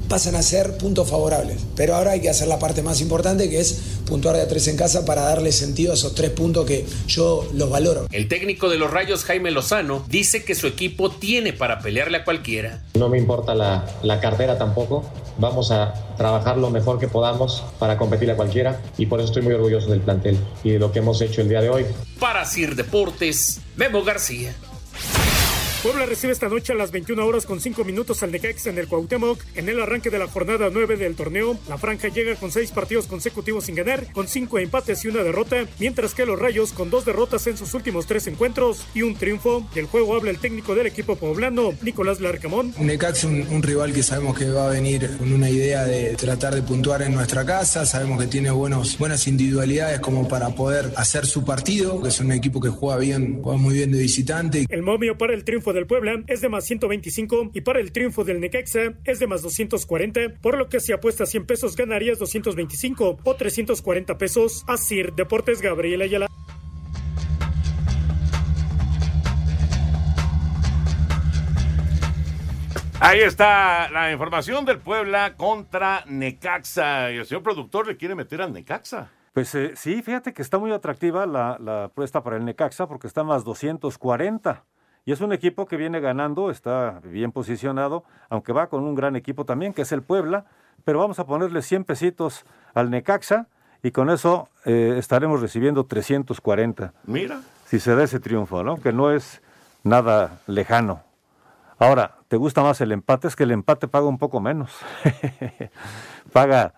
pasan 0.08 0.36
a 0.36 0.42
ser 0.42 0.76
puntos 0.78 1.08
favorables. 1.08 1.58
Pero 1.76 1.94
ahora 1.94 2.12
hay 2.12 2.20
que 2.20 2.30
hacer 2.30 2.48
la 2.48 2.58
parte 2.58 2.82
más 2.82 3.00
importante 3.00 3.50
que 3.50 3.60
es 3.60 3.78
puntuar 4.08 4.36
de 4.36 4.42
a 4.42 4.48
tres 4.48 4.66
en 4.68 4.76
casa 4.76 5.04
para 5.04 5.22
darle 5.22 5.52
sentido 5.52 5.92
a 5.92 5.94
esos 5.94 6.14
tres 6.14 6.30
puntos 6.30 6.66
que 6.66 6.86
yo 7.06 7.48
los 7.54 7.70
valoro. 7.70 8.06
El 8.10 8.26
técnico 8.28 8.68
de 8.68 8.78
los 8.78 8.90
Rayos, 8.90 9.24
Jaime 9.24 9.50
Lozano, 9.50 10.04
dice 10.08 10.44
que 10.44 10.54
su 10.54 10.66
equipo 10.66 11.10
tiene 11.10 11.52
para 11.52 11.80
pelearle 11.80 12.18
a 12.18 12.24
cualquiera. 12.24 12.82
No 12.94 13.08
me 13.08 13.18
importa 13.18 13.54
la, 13.54 13.86
la 14.02 14.20
cartera 14.20 14.58
tampoco. 14.58 15.04
Vamos 15.38 15.70
a 15.70 15.94
trabajar 16.16 16.58
lo 16.58 16.70
mejor 16.70 16.98
que 16.98 17.06
podamos 17.06 17.62
para 17.78 17.96
competir 17.96 18.30
a 18.30 18.36
cualquiera 18.36 18.80
y 18.96 19.06
por 19.06 19.20
eso 19.20 19.28
estoy 19.28 19.42
muy 19.42 19.54
orgulloso 19.54 19.90
del 19.90 20.00
plantel 20.00 20.38
y 20.64 20.70
de 20.70 20.78
lo 20.78 20.90
que 20.90 20.98
hemos 20.98 21.20
hecho 21.20 21.42
el 21.42 21.48
día 21.48 21.60
de 21.60 21.70
hoy. 21.70 21.86
Para 22.18 22.44
Sir 22.44 22.74
Deportes, 22.74 23.60
Memo 23.76 24.02
García. 24.02 24.54
Puebla 25.82 26.06
recibe 26.06 26.32
esta 26.32 26.48
noche 26.48 26.72
a 26.72 26.76
las 26.76 26.90
21 26.90 27.24
horas 27.24 27.46
con 27.46 27.60
5 27.60 27.84
minutos 27.84 28.24
al 28.24 28.32
Necaxa 28.32 28.70
en 28.70 28.78
el 28.78 28.88
Cuauhtémoc. 28.88 29.40
En 29.54 29.68
el 29.68 29.80
arranque 29.80 30.10
de 30.10 30.18
la 30.18 30.26
jornada 30.26 30.70
9 30.72 30.96
del 30.96 31.14
torneo, 31.14 31.56
la 31.68 31.78
franja 31.78 32.08
llega 32.08 32.34
con 32.34 32.50
6 32.50 32.72
partidos 32.72 33.06
consecutivos 33.06 33.66
sin 33.66 33.76
ganar, 33.76 34.12
con 34.12 34.26
5 34.26 34.58
empates 34.58 35.04
y 35.04 35.08
una 35.08 35.22
derrota, 35.22 35.68
mientras 35.78 36.14
que 36.14 36.26
los 36.26 36.36
Rayos 36.36 36.72
con 36.72 36.90
2 36.90 37.04
derrotas 37.04 37.46
en 37.46 37.56
sus 37.56 37.74
últimos 37.74 38.06
3 38.06 38.26
encuentros 38.26 38.86
y 38.92 39.02
un 39.02 39.14
triunfo. 39.14 39.68
Del 39.72 39.86
juego 39.86 40.16
habla 40.16 40.30
el 40.30 40.38
técnico 40.38 40.74
del 40.74 40.88
equipo 40.88 41.14
poblano, 41.14 41.72
Nicolás 41.80 42.18
Larcamón. 42.18 42.74
Necaxa 42.80 43.28
un, 43.28 43.46
un 43.48 43.62
rival 43.62 43.92
que 43.92 44.02
sabemos 44.02 44.36
que 44.36 44.50
va 44.50 44.66
a 44.66 44.70
venir 44.70 45.16
con 45.16 45.32
una 45.32 45.48
idea 45.48 45.84
de 45.84 46.16
tratar 46.16 46.56
de 46.56 46.62
puntuar 46.62 47.02
en 47.02 47.14
nuestra 47.14 47.46
casa, 47.46 47.86
sabemos 47.86 48.20
que 48.20 48.26
tiene 48.26 48.50
buenos, 48.50 48.98
buenas 48.98 49.28
individualidades 49.28 50.00
como 50.00 50.26
para 50.26 50.48
poder 50.50 50.92
hacer 50.96 51.24
su 51.24 51.44
partido, 51.44 52.02
que 52.02 52.08
es 52.08 52.18
un 52.18 52.32
equipo 52.32 52.60
que 52.60 52.68
juega 52.68 52.98
bien, 52.98 53.40
juega 53.44 53.58
muy 53.58 53.74
bien 53.74 53.92
de 53.92 53.98
visitante. 53.98 54.66
El 54.68 54.82
momio 54.82 55.16
para 55.16 55.34
el 55.34 55.44
triunfo 55.44 55.67
del 55.72 55.86
Puebla 55.86 56.22
es 56.26 56.40
de 56.40 56.48
más 56.48 56.64
125 56.64 57.50
y 57.54 57.60
para 57.60 57.80
el 57.80 57.92
triunfo 57.92 58.24
del 58.24 58.40
Necaxa 58.40 58.94
es 59.04 59.18
de 59.18 59.26
más 59.26 59.42
240, 59.42 60.40
por 60.40 60.56
lo 60.56 60.68
que 60.68 60.80
si 60.80 60.92
apuestas 60.92 61.30
100 61.30 61.46
pesos 61.46 61.76
ganarías 61.76 62.18
225 62.18 63.18
o 63.22 63.34
340 63.34 64.18
pesos. 64.18 64.64
Asir 64.66 65.12
Deportes 65.14 65.60
Gabriel 65.62 66.02
Ayala. 66.02 66.28
Ahí 73.00 73.20
está 73.20 73.88
la 73.90 74.10
información 74.10 74.64
del 74.64 74.80
Puebla 74.80 75.34
contra 75.36 76.04
Necaxa. 76.06 77.12
Y 77.12 77.18
el 77.18 77.26
señor 77.26 77.44
productor 77.44 77.86
le 77.86 77.96
quiere 77.96 78.16
meter 78.16 78.42
al 78.42 78.52
Necaxa. 78.52 79.10
Pues 79.32 79.54
eh, 79.54 79.72
sí, 79.76 80.02
fíjate 80.02 80.34
que 80.34 80.42
está 80.42 80.58
muy 80.58 80.72
atractiva 80.72 81.24
la, 81.24 81.56
la 81.60 81.84
apuesta 81.84 82.24
para 82.24 82.36
el 82.36 82.44
Necaxa 82.44 82.88
porque 82.88 83.06
está 83.06 83.22
más 83.22 83.44
240. 83.44 84.64
Y 85.08 85.12
es 85.12 85.22
un 85.22 85.32
equipo 85.32 85.64
que 85.64 85.78
viene 85.78 86.00
ganando, 86.00 86.50
está 86.50 87.00
bien 87.02 87.32
posicionado, 87.32 88.04
aunque 88.28 88.52
va 88.52 88.66
con 88.66 88.84
un 88.84 88.94
gran 88.94 89.16
equipo 89.16 89.46
también, 89.46 89.72
que 89.72 89.80
es 89.80 89.92
el 89.92 90.02
Puebla, 90.02 90.44
pero 90.84 90.98
vamos 90.98 91.18
a 91.18 91.24
ponerle 91.24 91.62
100 91.62 91.84
pesitos 91.84 92.44
al 92.74 92.90
Necaxa 92.90 93.46
y 93.82 93.90
con 93.90 94.10
eso 94.10 94.50
eh, 94.66 94.96
estaremos 94.98 95.40
recibiendo 95.40 95.86
340. 95.86 96.92
Mira. 97.06 97.40
Si 97.64 97.80
se 97.80 97.94
da 97.94 98.04
ese 98.04 98.20
triunfo, 98.20 98.62
¿no? 98.62 98.76
Que 98.82 98.92
no 98.92 99.10
es 99.10 99.40
nada 99.82 100.40
lejano. 100.46 101.02
Ahora, 101.78 102.16
¿te 102.28 102.36
gusta 102.36 102.62
más 102.62 102.78
el 102.82 102.92
empate? 102.92 103.28
Es 103.28 103.34
que 103.34 103.44
el 103.44 103.52
empate 103.52 103.88
paga 103.88 104.08
un 104.08 104.18
poco 104.18 104.40
menos. 104.40 104.76
paga 106.34 106.74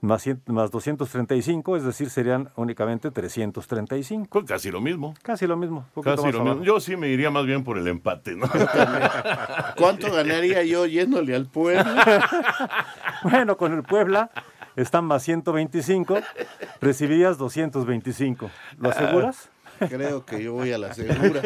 más, 0.00 0.28
más 0.46 0.70
235, 0.70 1.76
es 1.76 1.84
decir, 1.84 2.10
serían 2.10 2.50
únicamente 2.56 3.10
335. 3.10 4.28
Pues 4.30 4.44
casi 4.46 4.70
lo 4.70 4.80
mismo. 4.80 5.14
Casi 5.22 5.46
lo 5.46 5.56
mismo. 5.56 5.86
Casi 6.02 6.32
lo 6.32 6.44
mismo. 6.44 6.62
Yo 6.62 6.80
sí 6.80 6.96
me 6.96 7.08
iría 7.08 7.30
más 7.30 7.46
bien 7.46 7.64
por 7.64 7.78
el 7.78 7.86
empate, 7.86 8.34
¿no? 8.34 8.46
¿Cuánto 9.76 10.12
ganaría 10.12 10.62
yo 10.64 10.86
yéndole 10.86 11.34
al 11.34 11.46
Puebla? 11.46 12.26
bueno, 13.22 13.56
con 13.56 13.72
el 13.74 13.82
Puebla 13.82 14.30
están 14.76 15.04
más 15.04 15.22
125, 15.22 16.18
recibirías 16.80 17.38
225. 17.38 18.50
¿Lo 18.78 18.90
aseguras? 18.90 19.50
Creo 19.88 20.24
que 20.24 20.42
yo 20.42 20.52
voy 20.54 20.72
a 20.72 20.78
la 20.78 20.92
segura. 20.92 21.40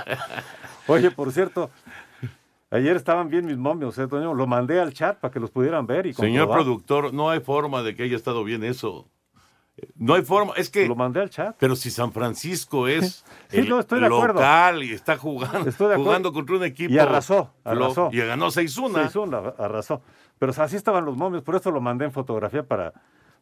Oye, 0.86 1.10
por 1.10 1.32
cierto, 1.32 1.70
Ayer 2.72 2.96
estaban 2.96 3.28
bien 3.28 3.46
mis 3.46 3.56
momios, 3.56 3.98
¿eh, 3.98 4.06
Toño? 4.06 4.32
Lo 4.32 4.46
mandé 4.46 4.80
al 4.80 4.92
chat 4.92 5.18
para 5.18 5.32
que 5.32 5.40
los 5.40 5.50
pudieran 5.50 5.86
ver 5.86 6.06
y 6.06 6.14
Señor 6.14 6.48
productor, 6.50 7.12
no 7.12 7.28
hay 7.28 7.40
forma 7.40 7.82
de 7.82 7.96
que 7.96 8.04
haya 8.04 8.16
estado 8.16 8.44
bien 8.44 8.62
eso. 8.62 9.10
No 9.96 10.14
hay 10.14 10.22
forma, 10.22 10.52
es 10.56 10.70
que... 10.70 10.86
Lo 10.86 10.94
mandé 10.94 11.20
al 11.20 11.30
chat. 11.30 11.56
Pero 11.58 11.74
si 11.74 11.90
San 11.90 12.12
Francisco 12.12 12.86
es 12.86 13.24
sí, 13.48 13.62
no, 13.62 13.80
estoy 13.80 14.00
de 14.00 14.06
acuerdo. 14.06 14.34
local 14.34 14.84
y 14.84 14.92
está 14.92 15.16
jugando, 15.16 15.72
jugando 15.72 16.32
contra 16.32 16.56
un 16.56 16.64
equipo... 16.64 16.92
Y 16.92 16.98
arrasó, 16.98 17.52
arrasó. 17.64 18.10
Y 18.12 18.18
ganó 18.18 18.48
6-1. 18.48 19.10
6-1, 19.10 19.54
arrasó. 19.58 20.02
Pero 20.38 20.52
así 20.56 20.76
estaban 20.76 21.04
los 21.04 21.16
momios, 21.16 21.42
por 21.42 21.56
eso 21.56 21.70
lo 21.70 21.80
mandé 21.80 22.04
en 22.04 22.12
fotografía 22.12 22.62
para, 22.62 22.92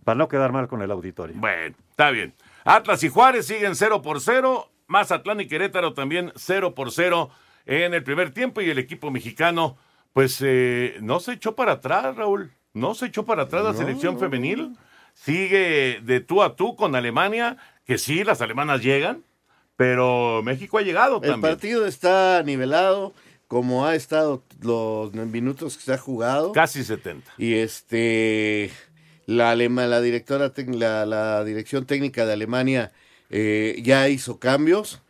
para 0.05 0.17
no 0.17 0.29
quedar 0.29 0.53
mal 0.53 0.69
con 0.69 0.81
el 0.81 0.91
auditorio. 0.91 1.37
Bueno, 1.38 1.77
está 1.91 2.11
bien. 2.11 2.35
Atlas 2.64 3.03
y 3.05 3.09
Juárez 3.09 3.47
siguen 3.47 3.75
0 3.75 4.01
por 4.01 4.21
0, 4.21 4.71
Mazatlán 4.87 5.41
y 5.41 5.47
Querétaro 5.47 5.93
también 5.93 6.33
0 6.35 6.75
por 6.75 6.93
0 6.93 7.31
en 7.69 7.93
el 7.93 8.03
primer 8.03 8.31
tiempo 8.31 8.63
y 8.63 8.71
el 8.71 8.79
equipo 8.79 9.11
mexicano, 9.11 9.77
pues 10.15 10.39
eh, 10.41 10.97
no 11.03 11.21
se 11.21 11.35
echó 11.35 11.55
para 11.55 11.73
atrás, 11.73 12.17
Raúl. 12.17 12.51
No 12.73 12.95
se 12.95 13.07
echó 13.07 13.25
para 13.25 13.43
atrás 13.43 13.63
la 13.63 13.75
selección 13.75 14.19
femenil. 14.19 14.77
Sigue 15.15 16.01
de 16.03 16.21
tú 16.21 16.43
a 16.43 16.57
tú 16.57 16.77
con 16.77 16.95
Alemania, 16.95 17.59
que 17.85 17.99
sí, 17.99 18.25
las 18.25 18.41
alemanas 18.41 18.83
llegan, 18.83 19.23
pero 19.77 20.43
México 20.43 20.79
ha 20.79 20.83
llegado 20.83 21.21
también. 21.21 21.35
El 21.35 21.41
partido 21.41 21.87
está 21.87 22.43
nivelado 22.43 23.13
como 23.49 23.87
ha 23.87 23.95
estado 23.95 24.45
los 24.63 25.13
minutos 25.13 25.77
que 25.77 25.83
se 25.83 25.93
ha 25.93 25.99
jugado. 25.99 26.53
Casi 26.53 26.85
70. 26.85 27.33
Y 27.37 27.55
este 27.55 28.71
la 29.27 29.55
la 29.57 30.01
directora 30.01 30.53
la, 30.69 31.05
la 31.05 31.45
dirección 31.45 31.85
técnica 31.85 32.25
de 32.25 32.33
Alemania 32.33 32.93
eh, 33.29 33.81
ya 33.83 34.09
hizo 34.09 34.39
cambios 34.39 35.03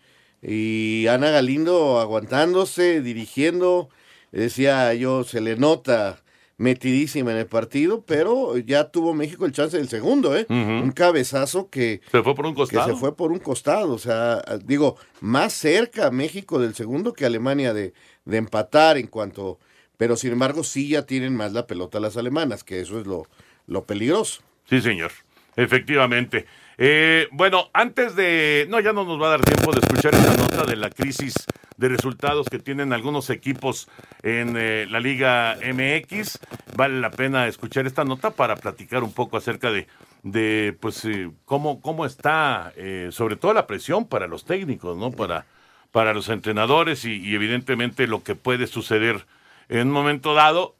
y 0.42 1.06
Ana 1.08 1.30
Galindo 1.30 2.00
aguantándose, 2.00 3.00
dirigiendo, 3.02 3.88
decía 4.32 4.94
yo, 4.94 5.24
se 5.24 5.40
le 5.40 5.56
nota 5.56 6.22
metidísima 6.58 7.30
en 7.30 7.38
el 7.38 7.46
partido, 7.46 8.02
pero 8.04 8.58
ya 8.58 8.90
tuvo 8.90 9.14
México 9.14 9.46
el 9.46 9.52
chance 9.52 9.76
del 9.76 9.88
segundo, 9.88 10.36
¿eh? 10.36 10.44
Un 10.48 10.90
cabezazo 10.90 11.70
que 11.70 12.00
se 12.10 12.22
fue 12.22 12.34
por 12.34 12.46
un 12.46 12.54
costado. 12.54 12.86
Que 12.86 12.92
se 12.92 12.98
fue 12.98 13.16
por 13.16 13.30
un 13.30 13.38
costado, 13.38 13.92
o 13.92 13.98
sea, 13.98 14.42
digo, 14.64 14.96
más 15.20 15.52
cerca 15.52 16.10
México 16.10 16.58
del 16.58 16.74
segundo 16.74 17.12
que 17.12 17.24
Alemania 17.24 17.72
de, 17.72 17.94
de 18.24 18.36
empatar 18.36 18.98
en 18.98 19.06
cuanto, 19.06 19.60
pero 19.96 20.16
sin 20.16 20.32
embargo 20.32 20.64
sí 20.64 20.88
ya 20.88 21.02
tienen 21.02 21.36
más 21.36 21.52
la 21.52 21.66
pelota 21.68 22.00
las 22.00 22.16
alemanas, 22.16 22.64
que 22.64 22.80
eso 22.80 22.98
es 23.00 23.06
lo, 23.06 23.28
lo 23.68 23.84
peligroso. 23.84 24.42
Sí, 24.68 24.80
señor, 24.80 25.12
efectivamente. 25.54 26.46
Eh, 26.80 27.26
bueno, 27.32 27.70
antes 27.72 28.14
de... 28.14 28.66
No, 28.70 28.78
ya 28.78 28.92
no 28.92 29.04
nos 29.04 29.20
va 29.20 29.26
a 29.26 29.30
dar 29.30 29.40
tiempo 29.40 29.72
de 29.72 29.80
escuchar 29.80 30.14
esta 30.14 30.36
nota 30.36 30.64
de 30.64 30.76
la 30.76 30.90
crisis 30.90 31.34
de 31.76 31.88
resultados 31.88 32.48
que 32.48 32.60
tienen 32.60 32.92
algunos 32.92 33.30
equipos 33.30 33.88
en 34.22 34.54
eh, 34.56 34.86
la 34.88 35.00
Liga 35.00 35.56
MX. 35.56 36.38
Vale 36.76 37.00
la 37.00 37.10
pena 37.10 37.48
escuchar 37.48 37.88
esta 37.88 38.04
nota 38.04 38.30
para 38.30 38.54
platicar 38.54 39.02
un 39.02 39.12
poco 39.12 39.36
acerca 39.36 39.72
de, 39.72 39.88
de 40.22 40.76
pues, 40.78 41.04
eh, 41.04 41.32
cómo, 41.44 41.80
cómo 41.80 42.06
está, 42.06 42.72
sobre 43.10 43.34
todo 43.34 43.52
la 43.54 43.66
presión 43.66 44.06
para 44.06 44.28
los 44.28 44.44
técnicos, 44.44 44.96
¿no? 44.96 45.10
Para, 45.10 45.46
para 45.90 46.14
los 46.14 46.28
entrenadores 46.28 47.04
y, 47.04 47.16
y 47.16 47.34
evidentemente 47.34 48.06
lo 48.06 48.22
que 48.22 48.36
puede 48.36 48.68
suceder 48.68 49.26
en 49.68 49.88
un 49.88 49.92
momento 49.92 50.32
dado 50.34 50.76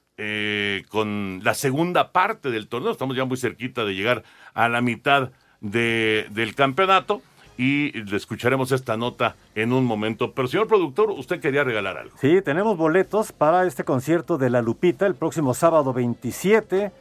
con 0.90 1.40
la 1.42 1.54
segunda 1.54 2.12
parte 2.12 2.50
del 2.50 2.68
torneo. 2.68 2.92
Estamos 2.92 3.16
ya 3.16 3.24
muy 3.24 3.36
cerquita 3.36 3.84
de 3.84 3.94
llegar 3.94 4.22
a 4.54 4.68
la 4.68 4.80
mitad 4.80 5.32
de, 5.60 6.26
del 6.30 6.54
campeonato 6.54 7.22
y 7.58 7.90
le 7.92 8.16
escucharemos 8.16 8.70
esta 8.70 8.96
nota 8.96 9.34
en 9.54 9.72
un 9.72 9.84
momento. 9.84 10.32
Pero 10.32 10.48
señor 10.48 10.68
productor, 10.68 11.10
usted 11.10 11.40
quería 11.40 11.64
regalar 11.64 11.98
algo. 11.98 12.16
Sí, 12.20 12.40
tenemos 12.42 12.78
boletos 12.78 13.32
para 13.32 13.66
este 13.66 13.84
concierto 13.84 14.38
de 14.38 14.48
La 14.48 14.62
Lupita 14.62 15.06
el 15.06 15.16
próximo 15.16 15.52
sábado 15.54 15.92
27 15.92 16.92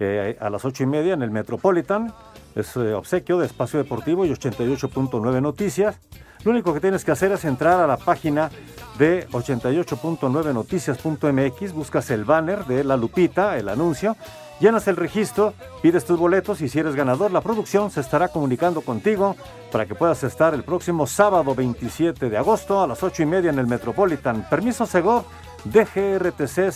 eh, 0.00 0.36
a 0.40 0.50
las 0.50 0.64
ocho 0.64 0.82
y 0.82 0.86
media 0.86 1.12
en 1.12 1.22
el 1.22 1.30
Metropolitan. 1.30 2.14
Es 2.56 2.74
eh, 2.76 2.94
obsequio 2.94 3.38
de 3.38 3.46
Espacio 3.46 3.78
Deportivo 3.78 4.24
y 4.24 4.30
88.9 4.30 5.42
Noticias. 5.42 6.00
Lo 6.44 6.52
único 6.52 6.74
que 6.74 6.80
tienes 6.80 7.04
que 7.04 7.12
hacer 7.12 7.30
es 7.32 7.44
entrar 7.44 7.80
a 7.80 7.86
la 7.86 7.96
página 7.96 8.50
de 8.98 9.28
88.9noticias.mx, 9.28 11.72
buscas 11.72 12.10
el 12.10 12.24
banner 12.24 12.66
de 12.66 12.82
La 12.84 12.96
Lupita, 12.96 13.58
el 13.58 13.68
anuncio, 13.68 14.16
Llenas 14.60 14.86
el 14.88 14.96
registro, 14.96 15.54
pides 15.80 16.04
tus 16.04 16.18
boletos 16.18 16.60
y 16.60 16.68
si 16.68 16.78
eres 16.78 16.94
ganador, 16.94 17.32
la 17.32 17.40
producción 17.40 17.90
se 17.90 18.02
estará 18.02 18.28
comunicando 18.28 18.82
contigo 18.82 19.34
para 19.72 19.86
que 19.86 19.94
puedas 19.94 20.22
estar 20.22 20.52
el 20.52 20.64
próximo 20.64 21.06
sábado 21.06 21.54
27 21.54 22.28
de 22.28 22.36
agosto 22.36 22.82
a 22.82 22.86
las 22.86 23.02
8 23.02 23.22
y 23.22 23.26
media 23.26 23.48
en 23.48 23.58
el 23.58 23.66
Metropolitan. 23.66 24.46
Permiso 24.50 24.84
Segov 24.84 25.24
DGRTC 25.64 26.74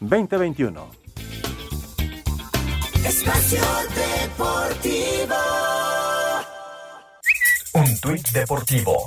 0312-2021. 0.00 0.86
Espacio 3.04 3.62
Deportivo. 3.94 5.69
Un 7.72 8.00
tuit 8.00 8.28
deportivo. 8.32 9.06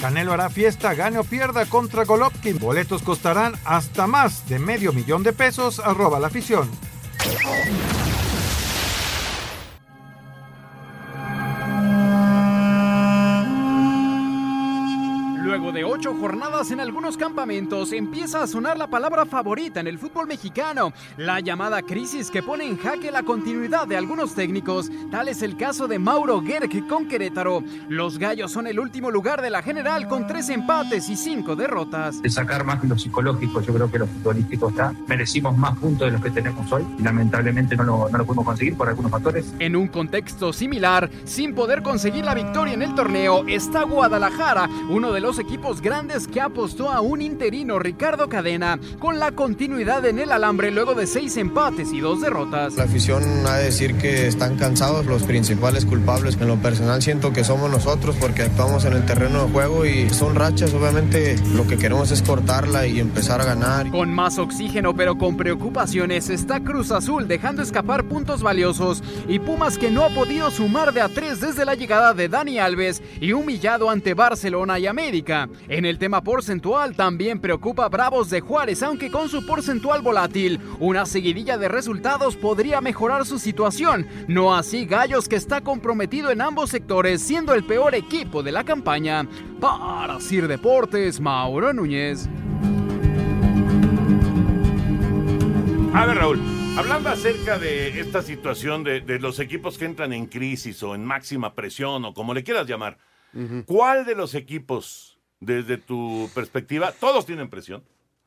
Canelo 0.00 0.32
hará 0.32 0.48
fiesta, 0.48 0.94
gane 0.94 1.18
o 1.18 1.24
pierda 1.24 1.66
contra 1.66 2.04
Golovkin. 2.04 2.58
Boletos 2.58 3.02
costarán 3.02 3.54
hasta 3.64 4.06
más 4.06 4.48
de 4.48 4.60
medio 4.60 4.92
millón 4.92 5.24
de 5.24 5.32
pesos. 5.32 5.80
Arroba 5.80 6.20
la 6.20 6.28
afición. 6.28 6.70
Ocho 16.06 16.20
jornadas 16.20 16.70
en 16.70 16.78
algunos 16.78 17.16
campamentos, 17.16 17.92
empieza 17.92 18.42
a 18.42 18.46
sonar 18.46 18.78
la 18.78 18.86
palabra 18.86 19.26
favorita 19.26 19.80
en 19.80 19.88
el 19.88 19.98
fútbol 19.98 20.28
mexicano, 20.28 20.92
la 21.16 21.40
llamada 21.40 21.82
crisis 21.82 22.30
que 22.30 22.44
pone 22.44 22.64
en 22.64 22.76
jaque 22.78 23.10
la 23.10 23.24
continuidad 23.24 23.88
de 23.88 23.96
algunos 23.96 24.34
técnicos. 24.34 24.88
Tal 25.10 25.26
es 25.28 25.42
el 25.42 25.56
caso 25.56 25.88
de 25.88 25.98
Mauro 25.98 26.40
Gerg 26.42 26.86
con 26.86 27.08
Querétaro. 27.08 27.64
Los 27.88 28.18
gallos 28.18 28.52
son 28.52 28.68
el 28.68 28.78
último 28.78 29.10
lugar 29.10 29.42
de 29.42 29.50
la 29.50 29.62
general 29.62 30.06
con 30.06 30.28
tres 30.28 30.48
empates 30.48 31.08
y 31.08 31.16
cinco 31.16 31.56
derrotas. 31.56 32.22
De 32.22 32.30
sacar 32.30 32.64
más 32.64 32.84
lo 32.84 32.96
psicológico, 32.96 33.60
yo 33.62 33.74
creo 33.74 33.90
que 33.90 33.98
lo 33.98 34.06
futbolístico 34.06 34.68
está. 34.68 34.94
Merecimos 35.08 35.58
más 35.58 35.76
puntos 35.78 36.06
de 36.06 36.12
los 36.12 36.22
que 36.22 36.30
tenemos 36.30 36.70
hoy. 36.70 36.86
Lamentablemente 37.02 37.74
no 37.74 37.82
lo, 37.82 38.08
no 38.08 38.18
lo 38.18 38.24
pudimos 38.24 38.44
conseguir 38.44 38.76
por 38.76 38.88
algunos 38.88 39.10
factores. 39.10 39.52
En 39.58 39.74
un 39.74 39.88
contexto 39.88 40.52
similar, 40.52 41.10
sin 41.24 41.54
poder 41.54 41.82
conseguir 41.82 42.24
la 42.24 42.34
victoria 42.34 42.74
en 42.74 42.82
el 42.82 42.94
torneo, 42.94 43.44
está 43.48 43.82
Guadalajara, 43.82 44.68
uno 44.88 45.10
de 45.10 45.20
los 45.20 45.40
equipos 45.40 45.80
grandes 45.80 45.95
que 46.30 46.42
apostó 46.42 46.90
a 46.90 47.00
un 47.00 47.22
interino 47.22 47.78
Ricardo 47.78 48.28
Cadena 48.28 48.78
con 48.98 49.18
la 49.18 49.32
continuidad 49.32 50.04
en 50.04 50.18
el 50.18 50.30
alambre 50.30 50.70
luego 50.70 50.94
de 50.94 51.06
seis 51.06 51.38
empates 51.38 51.90
y 51.90 52.00
dos 52.00 52.20
derrotas. 52.20 52.74
La 52.74 52.84
afición 52.84 53.22
ha 53.46 53.56
de 53.56 53.64
decir 53.64 53.94
que 53.96 54.26
están 54.26 54.56
cansados, 54.56 55.06
los 55.06 55.22
principales 55.22 55.86
culpables 55.86 56.36
en 56.38 56.48
lo 56.48 56.56
personal 56.56 57.00
siento 57.00 57.32
que 57.32 57.44
somos 57.44 57.70
nosotros 57.70 58.14
porque 58.20 58.42
actuamos 58.42 58.84
en 58.84 58.92
el 58.92 59.06
terreno 59.06 59.46
de 59.46 59.52
juego 59.52 59.86
y 59.86 60.10
son 60.10 60.34
rachas, 60.34 60.74
obviamente 60.74 61.36
lo 61.54 61.66
que 61.66 61.78
queremos 61.78 62.10
es 62.10 62.20
cortarla 62.20 62.86
y 62.86 63.00
empezar 63.00 63.40
a 63.40 63.46
ganar. 63.46 63.90
Con 63.90 64.12
más 64.12 64.38
oxígeno 64.38 64.94
pero 64.94 65.16
con 65.16 65.38
preocupaciones 65.38 66.28
está 66.28 66.60
Cruz 66.60 66.90
Azul 66.90 67.26
dejando 67.26 67.62
escapar 67.62 68.04
puntos 68.04 68.42
valiosos 68.42 69.02
y 69.28 69.38
Pumas 69.38 69.78
que 69.78 69.90
no 69.90 70.04
ha 70.04 70.10
podido 70.10 70.50
sumar 70.50 70.92
de 70.92 71.00
a 71.00 71.08
tres 71.08 71.40
desde 71.40 71.64
la 71.64 71.74
llegada 71.74 72.12
de 72.12 72.28
Dani 72.28 72.58
Alves 72.58 73.02
y 73.18 73.32
humillado 73.32 73.88
ante 73.88 74.12
Barcelona 74.12 74.78
y 74.78 74.86
América. 74.86 75.48
En 75.76 75.84
el 75.84 75.98
tema 75.98 76.22
porcentual 76.22 76.96
también 76.96 77.38
preocupa 77.38 77.84
a 77.84 77.90
Bravos 77.90 78.30
de 78.30 78.40
Juárez, 78.40 78.82
aunque 78.82 79.10
con 79.10 79.28
su 79.28 79.44
porcentual 79.44 80.00
volátil, 80.00 80.58
una 80.80 81.04
seguidilla 81.04 81.58
de 81.58 81.68
resultados 81.68 82.34
podría 82.34 82.80
mejorar 82.80 83.26
su 83.26 83.38
situación. 83.38 84.06
No 84.26 84.56
así 84.56 84.86
Gallos, 84.86 85.28
que 85.28 85.36
está 85.36 85.60
comprometido 85.60 86.30
en 86.30 86.40
ambos 86.40 86.70
sectores, 86.70 87.20
siendo 87.20 87.52
el 87.52 87.62
peor 87.62 87.94
equipo 87.94 88.42
de 88.42 88.52
la 88.52 88.64
campaña. 88.64 89.28
Para 89.60 90.18
Sir 90.18 90.48
Deportes, 90.48 91.20
Mauro 91.20 91.74
Núñez. 91.74 92.26
A 95.92 96.06
ver, 96.06 96.16
Raúl, 96.16 96.40
hablando 96.78 97.10
acerca 97.10 97.58
de 97.58 98.00
esta 98.00 98.22
situación 98.22 98.82
de, 98.82 99.02
de 99.02 99.18
los 99.18 99.38
equipos 99.40 99.76
que 99.76 99.84
entran 99.84 100.14
en 100.14 100.24
crisis 100.24 100.82
o 100.82 100.94
en 100.94 101.04
máxima 101.04 101.54
presión 101.54 102.02
o 102.06 102.14
como 102.14 102.32
le 102.32 102.44
quieras 102.44 102.66
llamar, 102.66 102.96
¿cuál 103.66 104.06
de 104.06 104.14
los 104.14 104.34
equipos, 104.34 105.15
desde 105.40 105.78
tu 105.78 106.30
perspectiva, 106.34 106.92
todos 106.92 107.26
tienen 107.26 107.50
presión? 107.50 107.82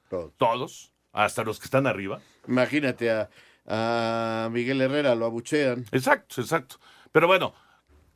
Todos. 0.09 0.33
Todos, 0.37 0.93
hasta 1.11 1.43
los 1.43 1.59
que 1.59 1.65
están 1.65 1.87
arriba. 1.87 2.21
Imagínate 2.47 3.11
a, 3.11 3.29
a 3.65 4.49
Miguel 4.51 4.81
Herrera, 4.81 5.15
lo 5.15 5.25
abuchean. 5.25 5.85
Exacto, 5.91 6.41
exacto. 6.41 6.77
Pero 7.11 7.27
bueno, 7.27 7.53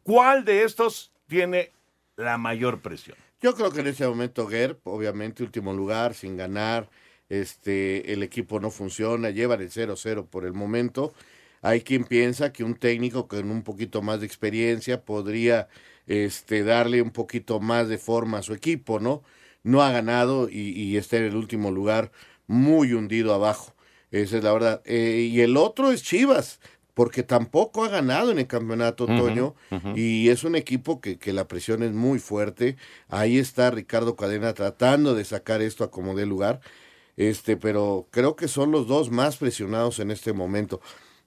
¿cuál 0.03 0.45
de 0.45 0.63
estos 0.63 1.11
tiene 1.27 1.71
la 2.15 2.37
mayor 2.37 2.81
presión? 2.81 3.17
Yo 3.41 3.53
creo 3.55 3.71
que 3.71 3.81
en 3.81 3.87
ese 3.87 4.07
momento 4.07 4.47
Gerb, 4.47 4.79
obviamente, 4.85 5.43
último 5.43 5.73
lugar, 5.73 6.13
sin 6.13 6.37
ganar, 6.37 6.89
este, 7.27 8.13
el 8.13 8.23
equipo 8.23 8.59
no 8.59 8.71
funciona, 8.71 9.31
llevan 9.31 9.61
el 9.61 9.69
0-0 9.69 10.27
por 10.27 10.45
el 10.45 10.53
momento. 10.53 11.13
Hay 11.61 11.81
quien 11.81 12.05
piensa 12.05 12.53
que 12.53 12.63
un 12.63 12.75
técnico 12.75 13.27
con 13.27 13.49
un 13.49 13.63
poquito 13.63 14.01
más 14.01 14.19
de 14.19 14.25
experiencia 14.25 15.01
podría 15.01 15.67
este, 16.07 16.63
darle 16.63 17.01
un 17.01 17.11
poquito 17.11 17.59
más 17.59 17.87
de 17.87 17.97
forma 17.97 18.39
a 18.39 18.43
su 18.43 18.53
equipo, 18.53 18.99
¿no? 18.99 19.23
No 19.63 19.81
ha 19.81 19.91
ganado 19.91 20.49
y, 20.49 20.71
y 20.71 20.97
está 20.97 21.17
en 21.17 21.23
el 21.23 21.35
último 21.35 21.71
lugar 21.71 22.11
muy 22.47 22.93
hundido 22.93 23.33
abajo. 23.33 23.73
Esa 24.11 24.37
es 24.37 24.43
la 24.43 24.53
verdad. 24.53 24.81
Eh, 24.85 25.29
y 25.31 25.41
el 25.41 25.57
otro 25.57 25.91
es 25.91 26.03
Chivas, 26.03 26.59
porque 26.93 27.23
tampoco 27.23 27.83
ha 27.83 27.89
ganado 27.89 28.31
en 28.31 28.37
el 28.37 28.45
campeonato 28.45 29.05
otoño 29.05 29.55
y 29.95 30.29
es 30.29 30.43
un 30.43 30.55
equipo 30.55 31.01
que, 31.01 31.17
que 31.17 31.33
la 31.33 31.47
presión 31.47 31.81
es 31.81 31.93
muy 31.93 32.19
fuerte. 32.19 32.77
Ahí 33.07 33.39
está 33.39 33.71
Ricardo 33.71 34.15
Cadena 34.15 34.53
tratando 34.53 35.15
de 35.15 35.25
sacar 35.25 35.61
esto 35.63 35.83
a 35.83 35.89
como 35.89 36.13
dé 36.15 36.27
lugar. 36.27 36.61
Este, 37.17 37.57
pero 37.57 38.07
creo 38.11 38.35
que 38.35 38.47
son 38.47 38.71
los 38.71 38.87
dos 38.87 39.09
más 39.09 39.37
presionados 39.37 39.99
en 39.99 40.11
este 40.11 40.33
momento. 40.33 40.81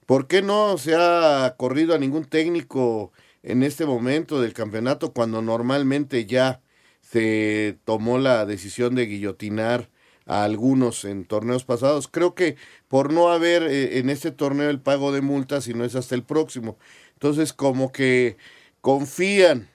¿Por 0.05 0.27
qué 0.27 0.41
no 0.41 0.77
se 0.77 0.95
ha 0.95 1.55
corrido 1.57 1.93
a 1.93 1.97
ningún 1.97 2.23
técnico 2.23 3.11
en 3.43 3.63
este 3.63 3.85
momento 3.85 4.41
del 4.41 4.53
campeonato 4.53 5.13
cuando 5.13 5.41
normalmente 5.41 6.25
ya 6.25 6.61
se 7.01 7.77
tomó 7.85 8.17
la 8.17 8.45
decisión 8.45 8.95
de 8.95 9.05
guillotinar 9.05 9.89
a 10.25 10.43
algunos 10.43 11.05
en 11.05 11.25
torneos 11.25 11.63
pasados? 11.63 12.07
Creo 12.07 12.35
que 12.35 12.57
por 12.87 13.13
no 13.13 13.29
haber 13.29 13.63
eh, 13.63 13.99
en 13.99 14.09
este 14.09 14.31
torneo 14.31 14.69
el 14.69 14.81
pago 14.81 15.11
de 15.11 15.21
multas 15.21 15.67
y 15.67 15.73
no 15.73 15.85
es 15.85 15.95
hasta 15.95 16.15
el 16.15 16.23
próximo. 16.23 16.77
Entonces 17.13 17.53
como 17.53 17.91
que 17.91 18.37
confían 18.81 19.69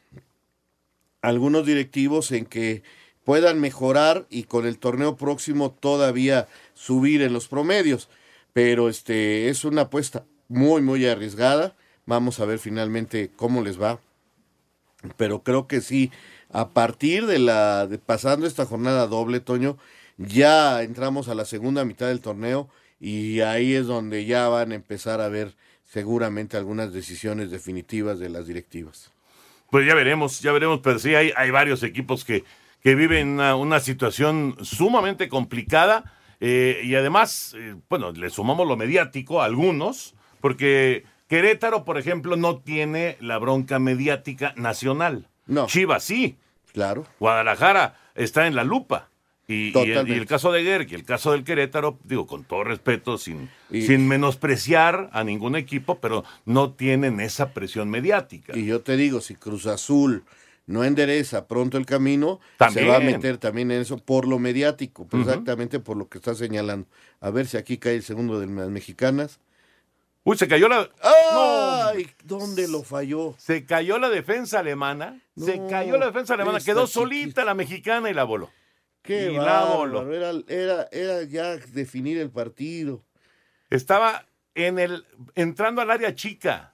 algunos 1.23 1.67
directivos 1.67 2.33
en 2.33 2.45
que 2.47 2.83
puedan 3.25 3.61
mejorar 3.61 4.27
y 4.29 4.45
con 4.45 4.67
el 4.67 4.79
torneo 4.79 5.17
próximo 5.17 5.71
todavía 5.73 6.49
subir 6.75 7.23
en 7.23 7.33
los 7.33 7.49
promedios. 7.49 8.09
Pero 8.53 8.89
este 8.89 9.49
es 9.49 9.65
una 9.65 9.83
apuesta 9.83 10.27
muy, 10.49 10.83
muy 10.83 11.07
arriesgada. 11.07 11.75
Vamos 12.07 12.41
a 12.41 12.45
ver 12.45 12.59
finalmente 12.59 13.31
cómo 13.37 13.63
les 13.63 13.81
va. 13.81 14.01
Pero 15.17 15.43
creo 15.43 15.67
que 15.67 15.81
sí, 15.81 16.11
a 16.51 16.71
partir 16.71 17.27
de 17.27 17.39
la, 17.39 17.87
de 17.87 17.99
pasando 17.99 18.47
esta 18.47 18.67
jornada 18.67 19.07
doble, 19.07 19.41
Toño, 19.41 19.79
ya 20.19 20.83
entramos 20.83 21.29
a 21.29 21.35
la 21.35 21.45
segunda 21.45 21.85
mitad 21.85 22.09
del 22.09 22.21
torneo 22.21 22.69
y 23.01 23.41
ahí 23.41 23.75
es 23.75 23.87
donde 23.87 24.25
ya 24.27 24.49
van 24.49 24.73
a 24.73 24.77
empezar 24.77 25.21
a 25.21 25.29
ver 25.29 25.55
seguramente 25.85 26.57
algunas 26.57 26.93
decisiones 26.93 27.51
definitivas 27.51 28.19
de 28.19 28.31
las 28.31 28.47
directivas. 28.47 29.13
Pues 29.71 29.87
ya 29.87 29.95
veremos, 29.95 30.41
ya 30.41 30.53
veremos, 30.53 30.81
pero 30.83 30.99
sí 30.99 31.15
hay, 31.15 31.33
hay 31.37 31.51
varios 31.51 31.83
equipos 31.83 32.25
que, 32.25 32.45
que 32.83 32.95
viven 32.95 33.41
una, 33.41 33.81
situación 33.81 34.57
sumamente 34.63 35.29
complicada 35.29 36.15
eh, 36.41 36.81
y 36.85 36.95
además, 36.95 37.55
eh, 37.57 37.77
bueno, 37.89 38.13
le 38.13 38.31
sumamos 38.31 38.67
lo 38.67 38.77
mediático 38.77 39.41
a 39.41 39.47
algunos, 39.47 40.15
porque 40.41 41.05
Querétaro, 41.37 41.87
por 41.87 41.97
ejemplo, 41.97 42.37
no 42.37 42.59
tiene 42.59 43.17
la 43.21 43.39
bronca 43.39 43.79
mediática 43.79 44.53
nacional. 44.59 45.29
No. 45.47 45.67
Chivas 45.67 46.05
sí. 46.05 46.37
Claro. 46.75 47.07
Guadalajara 47.21 47.97
está 48.15 48.47
en 48.47 48.55
la 48.55 48.65
lupa. 48.65 49.09
Y, 49.49 49.55
y 49.55 49.67
el, 49.69 49.73
Totalmente. 49.73 50.13
y 50.13 50.19
el 50.19 50.27
caso 50.27 50.53
de 50.53 50.63
Gerg 50.63 50.93
y 50.93 50.95
el 50.95 51.05
caso 51.05 51.33
del 51.33 51.43
Querétaro, 51.43 51.99
digo, 52.05 52.27
con 52.27 52.45
todo 52.45 52.65
respeto, 52.65 53.17
sin, 53.17 53.49
Y- 53.71 53.81
sin 53.81 54.07
menospreciar 54.09 55.09
a 55.15 55.25
ningún 55.25 55.57
equipo, 55.57 56.01
pero 56.01 56.23
no 56.45 56.73
tienen 56.75 57.19
esa 57.19 57.55
presión 57.55 57.89
mediática. 57.89 58.55
Y 58.55 58.67
yo 58.67 58.83
te 58.83 58.99
digo, 58.99 59.23
si 59.23 59.35
Cruz 59.35 59.65
Azul 59.67 60.25
no 60.67 60.85
endereza 60.85 61.49
pronto 61.49 61.79
el 61.79 61.87
camino, 61.87 62.41
También. 62.59 62.85
se 62.85 62.91
va 62.91 62.99
a 62.99 63.01
meter 63.01 63.39
también 63.39 63.71
en 63.71 63.81
eso 63.81 63.97
por 63.97 64.29
lo 64.29 64.39
mediático, 64.39 65.09
exactamente 65.11 65.81
por 65.81 65.97
lo 65.97 66.11
que 66.11 66.19
está 66.19 66.35
señalando. 66.35 66.87
A 67.23 67.31
ver 67.31 67.47
si 67.47 67.57
aquí 67.57 67.79
cae 67.79 67.95
el 67.97 68.03
segundo 68.03 68.39
de 68.39 68.49
las 68.49 68.69
mexicanas. 68.69 69.41
Uy, 70.25 70.37
se 70.37 70.47
cayó 70.47 70.69
la. 70.69 70.89
¡Ay! 71.03 72.09
¿Dónde 72.25 72.69
lo 72.69 72.83
falló? 72.85 73.35
Se 73.39 73.65
cayó 73.65 73.99
la 73.99 74.09
defensa 74.09 74.61
alemana. 74.61 75.21
se 75.37 75.61
cayó 75.69 75.97
la 75.99 76.07
defensa 76.07 76.35
alemana. 76.35 76.61
Quedó 76.61 76.83
chiquita. 76.87 77.01
solita 77.01 77.45
la 77.45 77.55
mexicana 77.55 78.09
y 78.11 78.15
la 78.15 78.25
voló. 78.25 78.51
¡Qué 79.03 79.33
Y 79.33 79.37
la 79.37 79.65
voló. 79.65 80.13
Era, 80.13 80.31
era, 80.47 80.89
era 80.93 81.23
ya 81.25 81.57
definir 81.57 82.19
el 82.19 82.31
partido. 82.31 83.03
Estaba 83.69 84.27
en 84.55 84.79
el 84.79 85.05
entrando 85.35 85.83
al 85.83 85.91
área 85.91 86.15
chica. 86.15 86.69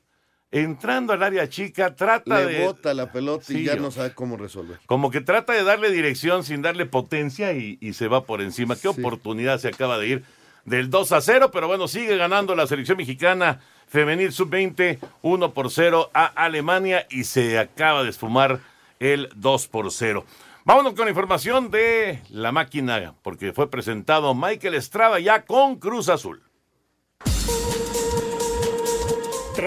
Entrando 0.51 1.13
al 1.13 1.23
área 1.23 1.47
chica, 1.49 1.95
trata 1.95 2.41
Le 2.41 2.47
de. 2.47 2.65
bota 2.65 2.95
la 2.95 3.13
pelota 3.13 3.45
Sí, 3.45 3.59
y 3.61 3.65
ya 3.65 3.77
yo- 3.77 3.83
no 3.83 3.91
sabe 3.91 4.15
cómo 4.15 4.37
resolver. 4.39 4.79
Como 4.87 5.11
que 5.11 5.21
trata 5.21 5.53
de 5.53 5.63
darle 5.63 5.91
dirección 5.91 6.43
sin 6.43 6.63
darle 6.63 6.87
potencia 6.87 7.53
y, 7.53 7.77
y 7.83 7.93
se 7.93 8.09
va 8.09 8.25
por 8.25 8.41
encima. 8.41 8.75
Qué 8.77 8.89
oportunidad 8.89 9.59
se 9.59 9.69
acaba 9.69 9.99
de 9.99 10.09
ir 10.09 10.25
del 10.69 10.91
2 10.91 11.13
a 11.13 11.21
0, 11.21 11.51
pero 11.53 11.67
bueno, 11.67 11.89
sigue 11.89 12.17
ganando 12.17 12.55
la 12.55 12.67
selección 12.67 12.99
mexicana 12.99 13.61
femenil 13.89 14.33
sub-20 14.33 14.99
1 15.23 15.55
por 15.55 15.71
0 15.71 16.11
a 16.13 16.27
Alemania 16.27 17.07
y 17.11 17.25
se 17.25 17.59
acaba 17.59 18.03
de 18.03 18.11
esfumar 18.11 18.61
el 19.01 19.31
2 19.35 19.69
por 19.69 19.91
0. 19.91 20.25
Vámonos 20.65 20.93
con 20.93 21.07
la 21.07 21.11
información 21.11 21.71
de 21.71 22.21
la 22.31 22.53
máquina, 22.53 23.15
porque 23.23 23.53
fue 23.53 23.71
presentado 23.71 24.35
Michael 24.35 24.75
Estrada 24.75 25.19
ya 25.19 25.47
con 25.47 25.77
Cruz 25.77 26.11
Azul. 26.11 26.43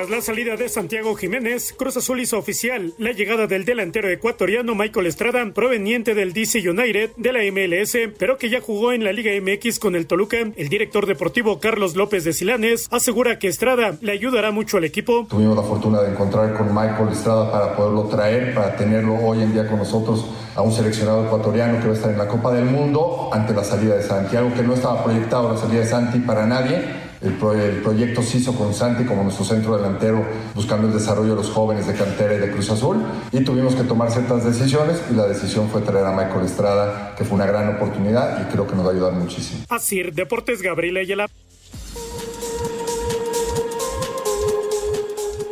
Tras 0.01 0.09
la 0.09 0.21
salida 0.21 0.55
de 0.55 0.67
Santiago 0.67 1.13
Jiménez, 1.13 1.75
Cruz 1.77 1.95
Azul 1.95 2.19
hizo 2.21 2.39
oficial 2.39 2.91
la 2.97 3.11
llegada 3.11 3.45
del 3.45 3.65
delantero 3.65 4.09
ecuatoriano 4.09 4.73
Michael 4.73 5.05
Estrada, 5.05 5.45
proveniente 5.53 6.15
del 6.15 6.33
DC 6.33 6.67
United 6.67 7.11
de 7.17 7.31
la 7.31 7.41
MLS, 7.51 8.11
pero 8.17 8.39
que 8.39 8.49
ya 8.49 8.61
jugó 8.61 8.93
en 8.93 9.03
la 9.03 9.11
Liga 9.11 9.31
MX 9.39 9.77
con 9.77 9.95
el 9.95 10.07
Toluca. 10.07 10.37
El 10.55 10.69
director 10.69 11.05
deportivo 11.05 11.59
Carlos 11.59 11.95
López 11.95 12.23
de 12.23 12.33
Silanes 12.33 12.87
asegura 12.89 13.37
que 13.37 13.47
Estrada 13.47 13.95
le 14.01 14.13
ayudará 14.13 14.49
mucho 14.49 14.77
al 14.77 14.85
equipo. 14.85 15.27
Tuvimos 15.29 15.55
la 15.55 15.61
fortuna 15.61 16.01
de 16.01 16.13
encontrar 16.13 16.55
con 16.55 16.73
Michael 16.73 17.09
Estrada 17.11 17.51
para 17.51 17.75
poderlo 17.75 18.05
traer, 18.05 18.55
para 18.55 18.75
tenerlo 18.75 19.13
hoy 19.13 19.43
en 19.43 19.53
día 19.53 19.67
con 19.67 19.77
nosotros 19.77 20.25
a 20.55 20.63
un 20.63 20.71
seleccionado 20.71 21.27
ecuatoriano 21.27 21.79
que 21.79 21.85
va 21.85 21.93
a 21.93 21.95
estar 21.95 22.09
en 22.09 22.17
la 22.17 22.27
Copa 22.27 22.51
del 22.51 22.65
Mundo 22.65 23.29
ante 23.31 23.53
la 23.53 23.63
salida 23.63 23.97
de 23.97 24.01
Santiago, 24.01 24.51
que 24.55 24.63
no 24.63 24.73
estaba 24.73 25.03
proyectado 25.03 25.53
la 25.53 25.57
salida 25.59 25.81
de 25.81 25.85
Santi 25.85 26.17
para 26.21 26.47
nadie. 26.47 27.11
El, 27.21 27.34
pro- 27.34 27.53
el 27.53 27.81
proyecto 27.84 28.23
se 28.23 28.39
hizo 28.39 28.55
con 28.55 28.73
Santi 28.73 29.05
como 29.05 29.23
nuestro 29.23 29.45
centro 29.45 29.77
delantero, 29.77 30.25
buscando 30.55 30.88
el 30.88 30.93
desarrollo 30.93 31.29
de 31.29 31.36
los 31.36 31.51
jóvenes 31.51 31.86
de 31.86 31.93
cantera 31.93 32.34
y 32.34 32.39
de 32.39 32.51
Cruz 32.51 32.69
Azul. 32.71 33.03
Y 33.31 33.43
tuvimos 33.43 33.75
que 33.75 33.84
tomar 33.84 34.10
ciertas 34.12 34.43
decisiones 34.43 34.99
y 35.12 35.13
la 35.13 35.27
decisión 35.27 35.69
fue 35.69 35.81
traer 35.81 36.05
a 36.07 36.12
Michael 36.12 36.45
Estrada, 36.45 37.13
que 37.15 37.23
fue 37.23 37.36
una 37.36 37.45
gran 37.45 37.75
oportunidad 37.75 38.41
y 38.41 38.51
creo 38.51 38.65
que 38.65 38.75
nos 38.75 38.86
va 38.86 38.89
a 38.89 38.93
ayudar 38.93 39.13
muchísimo. 39.13 39.63
Asir 39.69 40.13
Deportes 40.13 40.62
Gabriel 40.63 40.97
Ayala. 40.97 41.27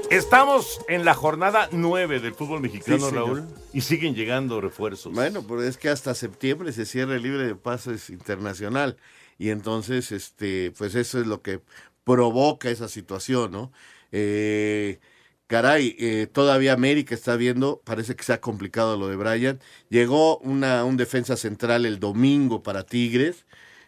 Estamos 0.10 0.82
en 0.88 1.06
la 1.06 1.14
jornada 1.14 1.70
9 1.72 2.20
del 2.20 2.34
fútbol 2.34 2.62
mexicano, 2.62 3.10
Sí. 3.10 3.16
Raúl, 3.16 3.44
y 3.74 3.82
siguen 3.82 4.16
llegando 4.16 4.60
refuerzos. 4.60 5.14
Bueno, 5.14 5.44
pero 5.48 5.62
es 5.62 5.78
que 5.78 5.90
hasta 5.90 6.16
septiembre 6.16 6.72
se 6.74 6.88
cierra 6.88 7.16
el 7.16 7.22
libre 7.22 7.46
de 7.46 7.54
pases 7.56 8.10
internacional 8.10 8.98
y 9.40 9.50
entonces, 9.50 10.12
este, 10.12 10.72
pues 10.78 10.94
eso 10.94 11.20
es 11.20 11.26
lo 11.26 11.42
que 11.42 11.62
provoca 12.04 12.70
esa 12.70 12.88
situación, 12.88 13.52
¿no? 13.52 13.72
Eh, 14.12 15.00
caray, 15.48 15.96
eh, 16.00 16.28
todavía 16.32 16.74
América 16.74 17.16
está 17.16 17.36
viendo, 17.36 17.82
parece 17.84 18.16
que 18.16 18.24
se 18.24 18.34
ha 18.34 18.42
complicado 18.42 18.98
lo 18.98 19.08
de 19.08 19.16
Brian. 19.16 19.60
Llegó 19.90 20.38
una, 20.40 20.84
un 20.86 20.98
defensa 20.98 21.36
central 21.38 21.86
el 21.86 22.00
domingo 22.00 22.62
para 22.62 22.84
Tigres 22.84 23.46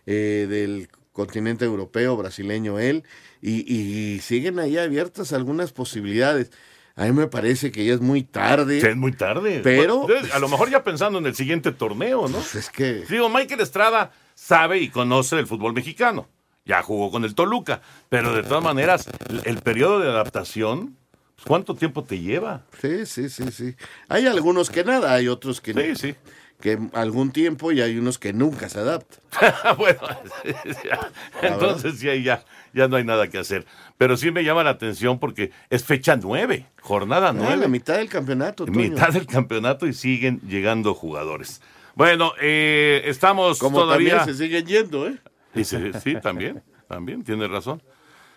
eh, 0.07 0.47
del 0.49 0.89
continente 1.11 1.65
europeo, 1.65 2.15
brasileño 2.17 2.79
él, 2.79 3.03
y, 3.41 3.71
y 3.71 4.19
siguen 4.21 4.57
ahí 4.59 4.77
abiertas 4.77 5.33
algunas 5.33 5.71
posibilidades. 5.71 6.51
A 6.95 7.05
mí 7.05 7.11
me 7.13 7.27
parece 7.27 7.71
que 7.71 7.85
ya 7.85 7.93
es 7.93 8.01
muy 8.01 8.23
tarde. 8.23 8.81
Sí, 8.81 8.87
es 8.87 8.95
muy 8.97 9.11
tarde. 9.13 9.61
Pero- 9.63 10.01
Bueno, 10.01 10.19
a 10.33 10.39
lo 10.39 10.49
mejor 10.49 10.69
ya 10.69 10.83
pensando 10.83 11.19
en 11.19 11.25
el 11.25 11.35
siguiente 11.35 11.71
torneo, 11.71 12.27
¿no? 12.27 12.37
Es 12.39 12.69
que. 12.69 13.03
Digo, 13.09 13.29
Michael 13.29 13.61
Estrada 13.61 14.11
sabe 14.43 14.79
y 14.79 14.89
conoce 14.89 15.37
el 15.37 15.45
fútbol 15.47 15.73
mexicano. 15.73 16.27
Ya 16.65 16.81
jugó 16.81 17.11
con 17.11 17.23
el 17.25 17.35
Toluca. 17.35 17.81
Pero 18.09 18.33
de 18.33 18.43
todas 18.43 18.63
maneras, 18.63 19.07
el, 19.29 19.41
el 19.45 19.57
periodo 19.61 19.99
de 19.99 20.09
adaptación, 20.09 20.97
pues, 21.35 21.45
¿cuánto 21.47 21.75
tiempo 21.75 22.03
te 22.03 22.19
lleva? 22.19 22.63
Sí, 22.81 23.05
sí, 23.05 23.29
sí, 23.29 23.51
sí. 23.51 23.75
Hay 24.09 24.25
algunos 24.25 24.69
que 24.69 24.83
nada, 24.83 25.13
hay 25.13 25.27
otros 25.27 25.61
que 25.61 25.73
Sí, 25.73 25.95
sí. 25.95 26.15
que 26.59 26.79
algún 26.93 27.31
tiempo 27.31 27.71
y 27.71 27.81
hay 27.81 27.97
unos 27.97 28.17
que 28.19 28.33
nunca 28.33 28.67
se 28.69 28.79
adaptan. 28.79 29.19
bueno, 29.77 29.99
entonces 31.41 31.99
sí, 31.99 32.23
ya, 32.23 32.43
ya 32.73 32.87
no 32.87 32.95
hay 32.97 33.03
nada 33.03 33.27
que 33.27 33.37
hacer. 33.39 33.65
Pero 33.97 34.17
sí 34.17 34.31
me 34.31 34.43
llama 34.43 34.63
la 34.63 34.71
atención 34.71 35.19
porque 35.19 35.51
es 35.69 35.83
fecha 35.83 36.15
nueve, 36.15 36.67
jornada 36.81 37.29
Ah, 37.29 37.33
nueve. 37.35 37.57
la 37.57 37.67
mitad 37.67 37.95
del 37.97 38.09
campeonato, 38.09 38.65
Toño. 38.65 38.77
mitad 38.77 39.09
del 39.09 39.25
campeonato 39.27 39.87
y 39.87 39.93
siguen 39.93 40.39
llegando 40.47 40.93
jugadores. 40.93 41.61
Bueno, 41.95 42.33
eh, 42.39 43.01
estamos 43.05 43.59
Como 43.59 43.79
todavía... 43.79 44.17
también 44.17 44.37
se 44.37 44.43
siguen 44.43 44.65
yendo, 44.65 45.07
¿eh? 45.07 45.17
Y 45.53 45.63
se- 45.63 45.93
sí, 45.99 46.15
también, 46.21 46.63
también, 46.87 47.23
tiene 47.23 47.47
razón. 47.47 47.81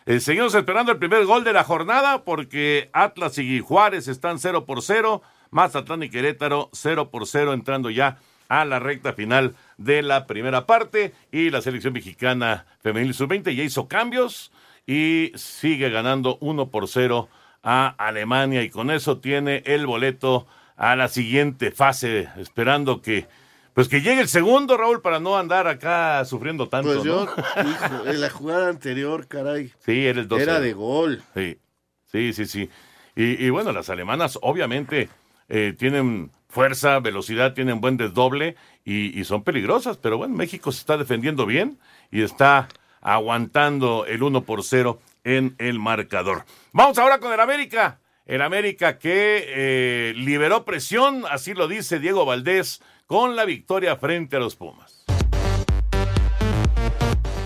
Eh, 0.06 0.20
seguimos 0.20 0.54
esperando 0.54 0.92
el 0.92 0.98
primer 0.98 1.24
gol 1.24 1.44
de 1.44 1.52
la 1.52 1.64
jornada 1.64 2.24
porque 2.24 2.90
Atlas 2.92 3.38
y 3.38 3.60
Juárez 3.60 4.08
están 4.08 4.38
0 4.38 4.66
por 4.66 4.82
0, 4.82 5.22
Mazatlán 5.50 6.02
y 6.02 6.10
Querétaro 6.10 6.68
0 6.72 7.10
por 7.10 7.26
0 7.26 7.54
entrando 7.54 7.88
ya 7.88 8.18
a 8.48 8.64
la 8.66 8.78
recta 8.80 9.14
final 9.14 9.54
de 9.78 10.02
la 10.02 10.26
primera 10.26 10.66
parte 10.66 11.14
y 11.32 11.48
la 11.48 11.62
selección 11.62 11.94
mexicana 11.94 12.66
femenil 12.82 13.14
sub-20 13.14 13.54
ya 13.54 13.62
hizo 13.62 13.88
cambios 13.88 14.52
y 14.86 15.32
sigue 15.36 15.88
ganando 15.88 16.36
1 16.40 16.68
por 16.68 16.86
0 16.86 17.28
a 17.62 17.94
Alemania 17.96 18.62
y 18.62 18.68
con 18.68 18.90
eso 18.90 19.18
tiene 19.20 19.62
el 19.64 19.86
boleto 19.86 20.46
a 20.76 20.96
la 20.96 21.08
siguiente 21.08 21.70
fase 21.70 22.28
esperando 22.36 23.00
que 23.00 23.26
pues 23.74 23.88
que 23.88 24.00
llegue 24.00 24.20
el 24.20 24.28
segundo 24.28 24.76
Raúl 24.76 25.02
para 25.02 25.20
no 25.20 25.36
andar 25.36 25.66
acá 25.66 26.24
sufriendo 26.24 26.68
tanto 26.68 26.92
Pues 26.92 27.04
yo, 27.04 27.26
¿no? 27.26 27.32
hijo, 27.70 28.06
en 28.06 28.20
la 28.20 28.30
jugada 28.30 28.68
anterior, 28.68 29.26
caray. 29.28 29.72
Sí, 29.84 30.06
eres 30.06 30.28
2 30.28 30.40
Era 30.40 30.60
de 30.60 30.72
gol. 30.72 31.22
Sí, 31.34 31.58
sí, 32.10 32.32
sí, 32.32 32.46
sí. 32.46 32.70
Y, 33.16 33.44
y 33.44 33.50
bueno, 33.50 33.72
las 33.72 33.90
alemanas 33.90 34.38
obviamente 34.40 35.08
eh, 35.48 35.74
tienen 35.78 36.30
fuerza, 36.48 37.00
velocidad, 37.00 37.52
tienen 37.52 37.80
buen 37.80 37.96
desdoble 37.96 38.56
y, 38.84 39.18
y 39.18 39.24
son 39.24 39.42
peligrosas, 39.42 39.96
pero 39.96 40.18
bueno, 40.18 40.34
México 40.36 40.72
se 40.72 40.78
está 40.78 40.96
defendiendo 40.96 41.46
bien 41.46 41.78
y 42.10 42.22
está 42.22 42.68
aguantando 43.00 44.06
el 44.06 44.22
1 44.22 44.44
por 44.44 44.62
0 44.62 45.00
en 45.24 45.54
el 45.58 45.78
marcador. 45.78 46.44
Vamos 46.72 46.98
ahora 46.98 47.18
con 47.18 47.32
el 47.32 47.40
América. 47.40 47.98
El 48.26 48.40
América 48.40 48.98
que 48.98 49.44
eh, 49.48 50.14
liberó 50.16 50.64
presión, 50.64 51.24
así 51.30 51.52
lo 51.52 51.68
dice 51.68 51.98
Diego 51.98 52.24
Valdés, 52.24 52.80
con 53.06 53.36
la 53.36 53.44
victoria 53.44 53.96
frente 53.96 54.36
a 54.36 54.40
los 54.40 54.56
Pumas. 54.56 54.93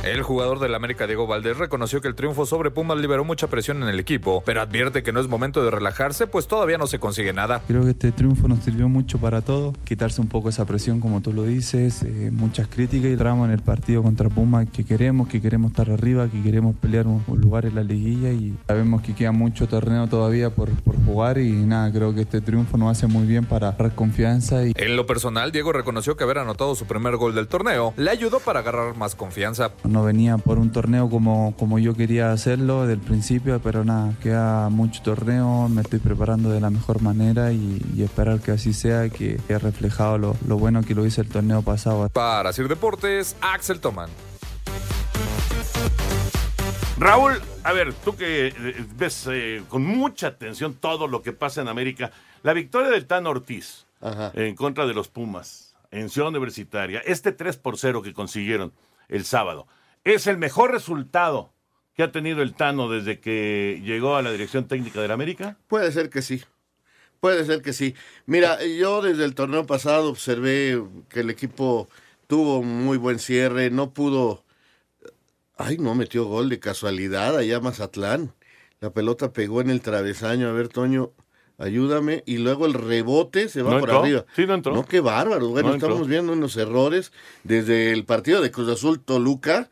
El 0.05 0.23
jugador 0.23 0.61
del 0.61 0.75
América 0.77 1.07
Diego 1.07 1.27
Valdés 1.27 1.59
reconoció 1.59 2.01
que 2.01 2.07
el 2.07 2.15
triunfo 2.15 2.47
sobre 2.47 2.71
Pumas 2.71 2.99
liberó 2.99 3.25
mucha 3.25 3.49
presión 3.49 3.83
en 3.83 3.89
el 3.89 3.99
equipo, 3.99 4.43
pero 4.47 4.61
advierte 4.61 5.03
que 5.03 5.13
no 5.13 5.19
es 5.19 5.29
momento 5.29 5.65
de 5.65 5.73
relajarse, 5.73 6.29
pues 6.29 6.47
todavía 6.47 6.79
no 6.79 6.87
se 6.87 7.01
consigue 7.01 7.33
nada. 7.33 7.63
Creo 7.67 7.83
que 7.83 7.91
este 7.91 8.13
triunfo 8.13 8.47
nos 8.47 8.61
sirvió 8.61 8.89
mucho 8.89 9.19
para 9.19 9.43
todos, 9.43 9.77
quitarse 9.85 10.21
un 10.21 10.29
poco 10.29 10.51
esa 10.51 10.65
presión 10.67 11.01
como 11.01 11.21
tú 11.21 11.33
lo 11.33 11.43
dices, 11.43 12.05
eh, 12.05 12.31
muchas 12.33 12.69
críticas 12.69 13.11
y 13.11 13.13
entramos 13.15 13.49
en 13.49 13.55
el 13.55 13.61
partido 13.61 14.03
contra 14.03 14.29
Puma 14.29 14.67
que 14.67 14.85
queremos, 14.85 15.29
que 15.29 15.43
queremos 15.43 15.73
estar 15.73 15.91
arriba, 15.91 16.29
que 16.29 16.43
queremos 16.43 16.77
pelear 16.77 17.09
un, 17.09 17.25
un 17.27 17.41
lugar 17.41 17.67
en 17.67 17.75
la 17.75 17.83
liguilla 17.83 18.31
y 18.31 18.57
sabemos 18.69 19.03
que 19.03 19.15
queda 19.15 19.33
mucho 19.33 19.67
torneo 19.67 20.07
todavía 20.07 20.51
por, 20.51 20.71
por 20.83 20.95
jugar 21.05 21.39
y 21.39 21.51
nada, 21.51 21.93
creo 21.93 22.15
que 22.15 22.21
este 22.23 22.41
triunfo 22.41 22.79
nos 22.79 22.97
hace 22.97 23.09
muy 23.09 23.27
bien 23.27 23.45
para 23.45 23.73
dar 23.73 23.95
confianza 23.97 24.65
y 24.65 24.73
En 24.77 24.95
lo 24.95 25.07
personal, 25.07 25.51
Diego 25.51 25.73
reconoció 25.73 26.17
que 26.17 26.23
haber 26.23 26.39
anotado 26.39 26.77
su 26.77 26.87
primer 26.87 27.17
gol 27.17 27.35
del 27.35 27.49
torneo 27.49 27.95
le 27.97 28.11
ayudó 28.11 28.39
para 28.39 28.61
agarrar 28.61 28.97
más 28.97 29.17
confianza. 29.17 29.73
No 29.89 30.05
venía 30.05 30.39
por 30.39 30.59
un 30.59 30.71
torneo 30.71 31.11
como, 31.11 31.55
como 31.59 31.79
yo 31.79 31.95
quería 31.95 32.33
hacerlo 32.33 32.87
del 32.87 32.99
principio, 32.99 33.61
pero 33.61 33.85
nada, 33.85 34.15
queda 34.23 34.69
mucho 34.69 35.03
torneo, 35.03 35.69
me 35.69 35.83
estoy 35.83 35.99
preparando 35.99 36.51
de 36.51 36.61
la 36.61 36.71
mejor 36.71 37.03
manera 37.03 37.53
y, 37.53 37.83
y 37.95 38.03
esperar 38.03 38.41
que 38.41 38.53
así 38.53 38.73
sea, 38.73 39.09
que 39.09 39.41
he 39.49 39.59
reflejado 39.59 40.19
lo, 40.19 40.37
lo 40.47 40.59
bueno 40.59 40.83
que 40.83 40.95
lo 40.95 41.07
hice 41.07 41.23
el 41.23 41.29
torneo 41.29 41.63
pasado. 41.63 42.09
Para 42.11 42.53
Sir 42.53 42.69
Deportes, 42.69 43.37
Axel 43.41 43.81
Toman. 43.81 44.11
Raúl, 46.99 47.41
a 47.63 47.73
ver, 47.73 47.95
tú 47.95 48.17
que 48.17 48.49
eh, 48.49 48.87
ves 48.97 49.29
eh, 49.31 49.63
con 49.69 49.85
mucha 49.85 50.29
atención 50.29 50.75
todo 50.75 51.07
lo 51.07 51.23
que 51.23 51.33
pasa 51.33 51.63
en 51.63 51.69
América, 51.69 52.11
la 52.43 52.53
victoria 52.53 52.91
del 52.91 53.07
Tan 53.07 53.27
Ortiz 53.27 53.87
en 54.35 54.55
contra 54.55 54.87
de 54.87 54.95
los 54.95 55.09
Pumas 55.09 55.75
en 55.91 56.09
Ciudad 56.11 56.29
Universitaria, 56.29 57.01
este 57.05 57.33
3 57.33 57.57
por 57.57 57.79
0 57.79 58.03
que 58.03 58.13
consiguieron 58.13 58.73
el 59.09 59.25
sábado, 59.25 59.67
es 60.05 60.27
el 60.27 60.39
mejor 60.39 60.73
resultado 60.73 61.53
que 61.95 62.03
ha 62.03 62.13
tenido 62.13 62.43
el 62.43 62.55
Tano 62.55 62.89
desde 62.89 63.19
que 63.21 63.83
llegó 63.85 64.17
a 64.17 64.23
la 64.23 64.31
dirección 64.31 64.69
técnica 64.69 65.01
del 65.03 65.11
América. 65.11 65.57
Puede 65.67 65.91
ser 65.93 66.11
que 66.11 66.23
sí. 66.23 66.43
Puede 67.21 67.45
ser 67.45 67.63
que 67.63 67.73
sí. 67.73 67.95
Mira, 68.27 68.65
yo 68.65 69.03
desde 69.03 69.25
el 69.25 69.35
torneo 69.35 69.67
pasado 69.67 70.09
observé 70.09 70.81
que 71.09 71.21
el 71.21 71.31
equipo 71.31 71.89
tuvo 72.29 72.63
muy 72.63 72.97
buen 72.99 73.19
cierre, 73.19 73.71
no 73.71 73.91
pudo. 73.93 74.45
Ay, 75.57 75.79
no 75.79 75.97
metió 75.97 76.25
gol 76.27 76.49
de 76.49 76.61
casualidad 76.61 77.37
allá 77.37 77.59
Mazatlán. 77.59 78.33
La 78.81 78.91
pelota 78.91 79.33
pegó 79.33 79.61
en 79.61 79.71
el 79.71 79.81
travesaño. 79.81 80.49
A 80.49 80.53
ver, 80.53 80.69
Toño, 80.69 81.11
ayúdame. 81.59 82.23
Y 82.27 82.39
luego 82.39 82.67
el 82.67 82.75
rebote 82.75 83.49
se 83.49 83.63
va 83.63 83.73
¿No 83.73 83.81
por 83.81 83.89
entró? 83.89 84.03
arriba. 84.05 84.25
Sí, 84.37 84.47
no 84.47 84.55
entró. 84.55 84.73
No, 84.73 84.85
qué 84.85 85.01
bárbaro. 85.01 85.49
Bueno, 85.49 85.71
No 85.71 85.75
estamos 85.75 86.07
viendo 86.07 86.33
unos 86.33 86.57
errores 86.57 87.13
desde 87.43 87.91
el 87.93 88.05
partido 88.05 88.41
de 88.41 88.53
Cruz 88.53 88.69
Azul 88.69 89.01
Toluca. 89.01 89.69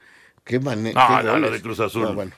Qué 0.46 0.61
manera. 0.61 1.22
No, 1.24 1.32
no, 1.32 1.38
lo 1.40 1.50
de 1.50 1.61
Cruz 1.61 1.80
Azul. 1.80 2.14
bueno, 2.14 2.30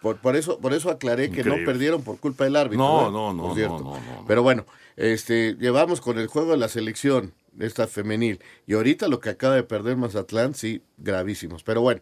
por, 0.00 0.16
por 0.16 0.36
eso, 0.36 0.58
por 0.58 0.72
eso 0.72 0.90
aclaré 0.90 1.30
que 1.30 1.44
no 1.44 1.54
perdieron 1.66 2.02
por 2.02 2.18
culpa 2.18 2.44
del 2.44 2.56
árbitro. 2.56 2.78
No, 2.82 3.10
no, 3.10 3.34
no, 3.34 3.42
Por 3.42 3.54
cierto. 3.54 3.78
no, 3.78 4.00
no, 4.00 4.00
no. 4.00 4.24
Pero 4.26 4.42
bueno, 4.42 4.64
este, 4.96 5.54
llevamos 5.60 6.00
con 6.00 6.18
el 6.18 6.28
juego 6.28 6.52
de 6.52 6.56
la 6.56 6.68
selección, 6.68 7.34
esta 7.60 7.86
femenil. 7.86 8.40
Y 8.66 8.72
ahorita 8.72 9.06
lo 9.06 9.20
que 9.20 9.28
acaba 9.28 9.54
de 9.54 9.64
perder 9.64 9.98
Mazatlán, 9.98 10.54
sí, 10.54 10.82
gravísimos. 10.96 11.62
Pero 11.62 11.82
bueno, 11.82 12.00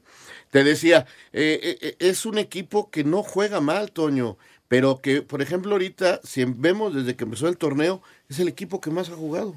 te 0.50 0.62
decía, 0.62 1.06
eh, 1.32 1.58
eh, 1.62 1.78
eh, 1.80 1.96
es 1.98 2.24
un 2.26 2.38
equipo 2.38 2.88
que 2.88 3.02
no 3.02 3.24
juega 3.24 3.60
mal, 3.60 3.90
Toño. 3.90 4.38
Pero 4.68 5.00
que, 5.00 5.22
por 5.22 5.42
ejemplo, 5.42 5.72
ahorita, 5.72 6.20
si 6.22 6.44
vemos 6.44 6.94
desde 6.94 7.16
que 7.16 7.24
empezó 7.24 7.48
el 7.48 7.56
torneo, 7.56 8.02
es 8.28 8.38
el 8.38 8.46
equipo 8.46 8.80
que 8.80 8.92
más 8.92 9.10
ha 9.10 9.16
jugado. 9.16 9.56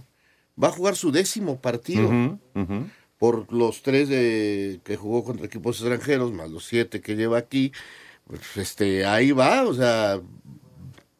Va 0.61 0.69
a 0.69 0.71
jugar 0.71 0.95
su 0.95 1.11
décimo 1.11 1.61
partido 1.61 2.07
ujú. 2.07 2.87
Por 3.23 3.53
los 3.53 3.83
tres 3.83 4.09
de, 4.09 4.81
que 4.83 4.97
jugó 4.97 5.23
contra 5.23 5.45
equipos 5.45 5.79
extranjeros, 5.79 6.33
más 6.33 6.51
los 6.51 6.65
siete 6.65 6.99
que 6.99 7.15
lleva 7.15 7.37
aquí, 7.37 7.71
pues, 8.27 8.41
este, 8.57 9.05
ahí 9.05 9.31
va, 9.31 9.63
o 9.63 9.73
sea, 9.73 10.19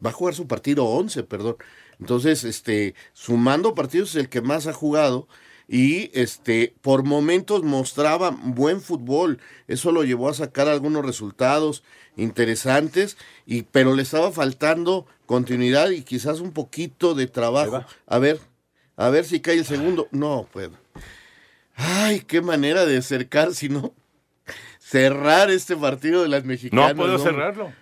va 0.05 0.09
a 0.09 0.11
jugar 0.11 0.35
su 0.35 0.45
partido 0.45 0.83
11, 0.83 1.23
perdón. 1.23 1.55
Entonces, 2.01 2.43
este, 2.43 2.93
sumando 3.13 3.73
partidos 3.73 4.09
es 4.09 4.15
el 4.17 4.27
que 4.27 4.41
más 4.41 4.67
ha 4.67 4.73
jugado 4.73 5.29
y 5.69 6.11
este, 6.13 6.75
por 6.81 7.05
momentos 7.05 7.63
mostraba 7.63 8.31
buen 8.31 8.81
fútbol. 8.81 9.39
Eso 9.69 9.93
lo 9.93 10.03
llevó 10.03 10.27
a 10.27 10.33
sacar 10.33 10.67
algunos 10.67 11.05
resultados 11.05 11.85
interesantes, 12.17 13.15
y, 13.45 13.61
pero 13.61 13.95
le 13.95 14.01
estaba 14.01 14.33
faltando 14.33 15.05
continuidad 15.25 15.89
y 15.91 16.01
quizás 16.01 16.41
un 16.41 16.51
poquito 16.51 17.15
de 17.15 17.27
trabajo. 17.27 17.85
A 18.07 18.19
ver, 18.19 18.41
a 18.97 19.09
ver 19.09 19.23
si 19.23 19.39
cae 19.39 19.59
el 19.59 19.65
segundo. 19.65 20.09
No 20.11 20.49
puedo. 20.51 20.82
Ay, 21.75 22.21
qué 22.21 22.41
manera 22.41 22.86
de 22.86 22.97
acercar, 22.97 23.53
si 23.53 23.69
no 23.69 23.93
cerrar 24.79 25.49
este 25.49 25.75
partido 25.75 26.21
de 26.21 26.29
las 26.29 26.43
No 26.43 26.49
mexicanas. 26.49 26.91
han 26.91 26.97
podido 26.97 27.17
cerrarlo. 27.19 27.73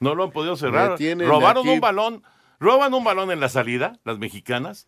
No 0.00 0.14
lo 0.14 0.24
han 0.24 0.30
podido 0.32 0.56
cerrar. 0.56 0.96
Robaron 1.18 1.64
aquí. 1.66 1.74
un 1.74 1.80
balón, 1.80 2.22
roban 2.60 2.92
un 2.94 3.04
balón 3.04 3.30
en 3.30 3.40
la 3.40 3.48
salida, 3.48 3.98
las 4.04 4.18
mexicanas, 4.18 4.86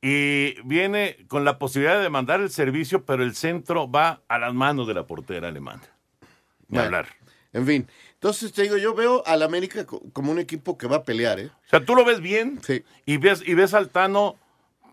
y 0.00 0.60
viene 0.62 1.16
con 1.28 1.44
la 1.44 1.58
posibilidad 1.58 2.00
de 2.02 2.10
mandar 2.10 2.40
el 2.40 2.50
servicio, 2.50 3.04
pero 3.04 3.22
el 3.22 3.34
centro 3.34 3.90
va 3.90 4.20
a 4.28 4.38
las 4.38 4.52
manos 4.52 4.86
de 4.88 4.94
la 4.94 5.06
portera 5.06 5.48
alemana. 5.48 5.82
Ni 6.68 6.76
Bueno, 6.78 6.84
hablar. 6.86 7.08
En 7.52 7.66
fin, 7.66 7.88
entonces 8.14 8.52
te 8.52 8.62
digo, 8.62 8.76
yo 8.78 8.94
veo 8.94 9.22
al 9.26 9.42
América 9.42 9.84
co- 9.84 10.02
como 10.12 10.32
un 10.32 10.38
equipo 10.38 10.78
que 10.78 10.86
va 10.86 10.96
a 10.96 11.04
pelear, 11.04 11.38
¿eh? 11.38 11.46
O 11.66 11.68
sea, 11.68 11.84
tú 11.84 11.94
lo 11.94 12.04
ves 12.04 12.20
bien 12.20 12.58
Sí. 12.62 12.82
y 13.04 13.18
ves 13.18 13.42
y 13.46 13.54
ves 13.54 13.74
al 13.74 13.90
Tano 13.90 14.36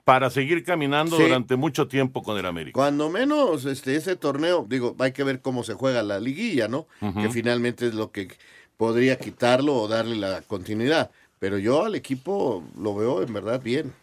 para 0.10 0.30
seguir 0.32 0.64
caminando 0.64 1.18
Sí. 1.18 1.24
durante 1.24 1.56
mucho 1.56 1.88
tiempo 1.88 2.24
con 2.24 2.38
el 2.38 2.46
América. 2.48 2.74
Cuando 2.74 3.10
menos 3.10 3.66
este 3.66 3.96
ese 3.96 4.16
torneo, 4.16 4.66
digo, 4.68 4.96
hay 4.98 5.12
que 5.12 5.24
ver 5.24 5.40
cómo 5.40 5.64
se 5.64 5.76
juega 5.76 6.02
la 6.02 6.20
liguilla, 6.20 6.68
¿no? 6.68 6.88
Que 7.00 7.30
finalmente 7.30 7.86
es 7.88 7.94
lo 7.94 8.12
que 8.12 8.28
podría 8.76 9.20
quitarlo 9.20 9.76
o 9.76 9.88
darle 9.88 10.16
la 10.16 10.42
continuidad. 10.42 11.12
Pero 11.38 11.58
yo 11.60 11.86
al 11.86 11.94
equipo 11.94 12.64
lo 12.78 12.96
veo 12.96 13.22
en 13.22 13.32
verdad 13.34 13.62
bien. 13.62 13.94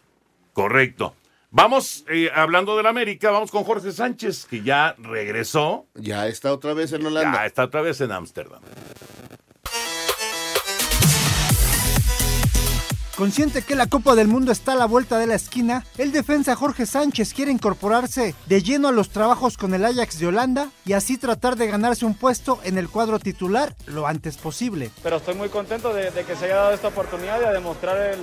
Correcto. 0.53 1.13
Vamos, 1.51 2.05
eh, 2.09 2.29
hablando 2.33 2.75
del 2.77 2.85
América, 2.87 3.31
vamos 3.31 3.51
con 3.51 3.63
Jorge 3.63 3.91
Sánchez, 3.91 4.45
que 4.45 4.61
ya 4.63 4.95
regresó. 4.99 5.85
Ya 5.95 6.27
está 6.27 6.53
otra 6.53 6.73
vez 6.73 6.93
en 6.93 7.05
Holanda. 7.05 7.39
Ya 7.39 7.45
está 7.45 7.63
otra 7.65 7.81
vez 7.81 7.99
en 8.01 8.11
Ámsterdam. 8.11 8.61
Consciente 13.17 13.63
que 13.63 13.73
la 13.73 13.87
Copa 13.87 14.13
del 14.13 14.27
Mundo 14.27 14.51
está 14.51 14.73
a 14.73 14.75
la 14.75 14.85
vuelta 14.85 15.17
de 15.17 15.25
la 15.25 15.33
esquina, 15.33 15.83
el 15.97 16.11
defensa 16.11 16.55
Jorge 16.55 16.85
Sánchez 16.85 17.33
quiere 17.33 17.51
incorporarse 17.51 18.35
de 18.45 18.61
lleno 18.61 18.89
a 18.89 18.91
los 18.91 19.09
trabajos 19.09 19.57
con 19.57 19.73
el 19.73 19.85
Ajax 19.85 20.19
de 20.19 20.27
Holanda 20.27 20.69
y 20.85 20.93
así 20.93 21.17
tratar 21.17 21.55
de 21.55 21.65
ganarse 21.65 22.05
un 22.05 22.13
puesto 22.13 22.59
en 22.63 22.77
el 22.77 22.89
cuadro 22.89 23.17
titular 23.17 23.73
lo 23.87 24.05
antes 24.05 24.37
posible. 24.37 24.91
Pero 25.01 25.15
estoy 25.15 25.33
muy 25.33 25.49
contento 25.49 25.95
de, 25.95 26.11
que 26.11 26.35
se 26.35 26.45
haya 26.45 26.57
dado 26.57 26.75
esta 26.75 26.89
oportunidad 26.89 27.39
de 27.39 27.51
demostrar 27.53 27.97
el, 28.13 28.19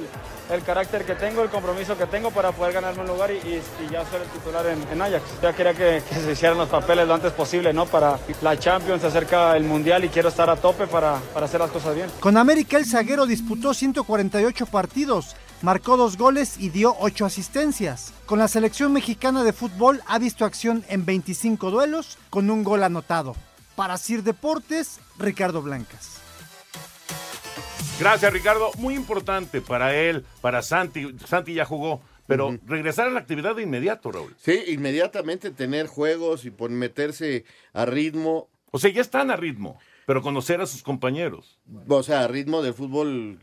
el, 0.53 0.63
carácter 0.63 1.05
que 1.05 1.17
tengo, 1.17 1.43
el 1.43 1.51
compromiso 1.51 1.99
que 1.99 2.07
tengo 2.07 2.31
para 2.31 2.53
poder 2.53 2.75
ganarme 2.75 3.01
un 3.01 3.09
lugar 3.09 3.33
y, 3.33 3.61
ya 3.91 4.05
ser 4.05 4.23
el 4.23 4.29
titular 4.29 4.65
en, 4.65 5.03
Ajax. 5.03 5.25
Ya 5.43 5.53
quería 5.53 5.75
que, 5.75 6.05
que, 6.09 6.21
se 6.21 6.31
hicieran 6.31 6.57
los 6.57 6.69
papeles 6.69 7.09
lo 7.09 7.15
antes 7.15 7.33
posible, 7.33 7.73
¿no? 7.73 7.87
Para 7.87 8.17
la 8.43 8.57
Champions, 8.57 9.01
se 9.01 9.09
acerca 9.09 9.57
el 9.57 9.65
Mundial 9.65 10.05
y 10.05 10.09
quiero 10.09 10.29
estar 10.29 10.49
a 10.49 10.55
tope 10.55 10.87
para, 10.87 11.19
para 11.33 11.47
hacer 11.47 11.59
las 11.59 11.73
cosas 11.73 11.97
bien. 11.97 12.09
Con 12.21 12.37
América 12.37 12.77
el 12.77 12.87
zaguero 12.87 13.27
disputó 13.27 13.75
148 13.75 14.67
partidos 14.67 14.84
partidos, 14.85 15.35
marcó 15.63 15.97
dos 15.97 16.19
goles 16.19 16.59
y 16.59 16.69
dio 16.69 16.95
ocho 17.01 17.25
asistencias. 17.25 18.13
Con 18.27 18.39
la 18.39 18.49
selección 18.49 18.93
mexicana 18.93 19.43
de 19.43 19.55
fútbol 19.55 20.03
ha 20.07 20.19
visto 20.19 20.45
acción 20.45 20.85
en 20.89 21.07
25 21.07 21.71
duelos 21.71 22.19
con 22.29 22.51
un 22.51 22.63
gol 22.65 22.83
anotado. 22.83 23.35
Para 23.75 23.97
Sir 23.97 24.23
Deportes, 24.23 25.01
Ricardo 25.19 25.63
Blancas. 25.63 26.21
Gracias 27.99 28.31
Ricardo, 28.31 28.73
muy 28.77 28.95
importante 28.95 29.63
para 29.63 29.97
él, 29.97 30.27
para 30.43 30.61
Santi, 30.61 31.17
Santi 31.25 31.55
ya 31.55 31.65
jugó, 31.65 32.03
pero 32.27 32.59
regresar 32.67 33.07
a 33.07 33.11
la 33.11 33.21
actividad 33.21 33.57
de 33.57 33.63
inmediato, 33.63 34.13
Raúl. 34.13 34.35
Sí, 34.37 34.65
inmediatamente 34.67 35.51
tener 35.51 35.87
juegos 35.87 36.45
y 36.45 36.51
por 36.51 36.69
meterse 36.69 37.47
a 37.73 37.87
ritmo. 37.87 38.51
O 38.71 38.79
sea, 38.79 38.91
ya 38.91 39.01
están 39.01 39.31
a 39.31 39.37
ritmo, 39.37 39.79
pero 40.05 40.21
conocer 40.21 40.61
a 40.61 40.67
sus 40.67 40.83
compañeros. 40.83 41.59
O 41.89 42.03
sea, 42.03 42.25
a 42.25 42.29
ritmo 42.29 42.61
del 42.61 42.75
fútbol 42.75 43.39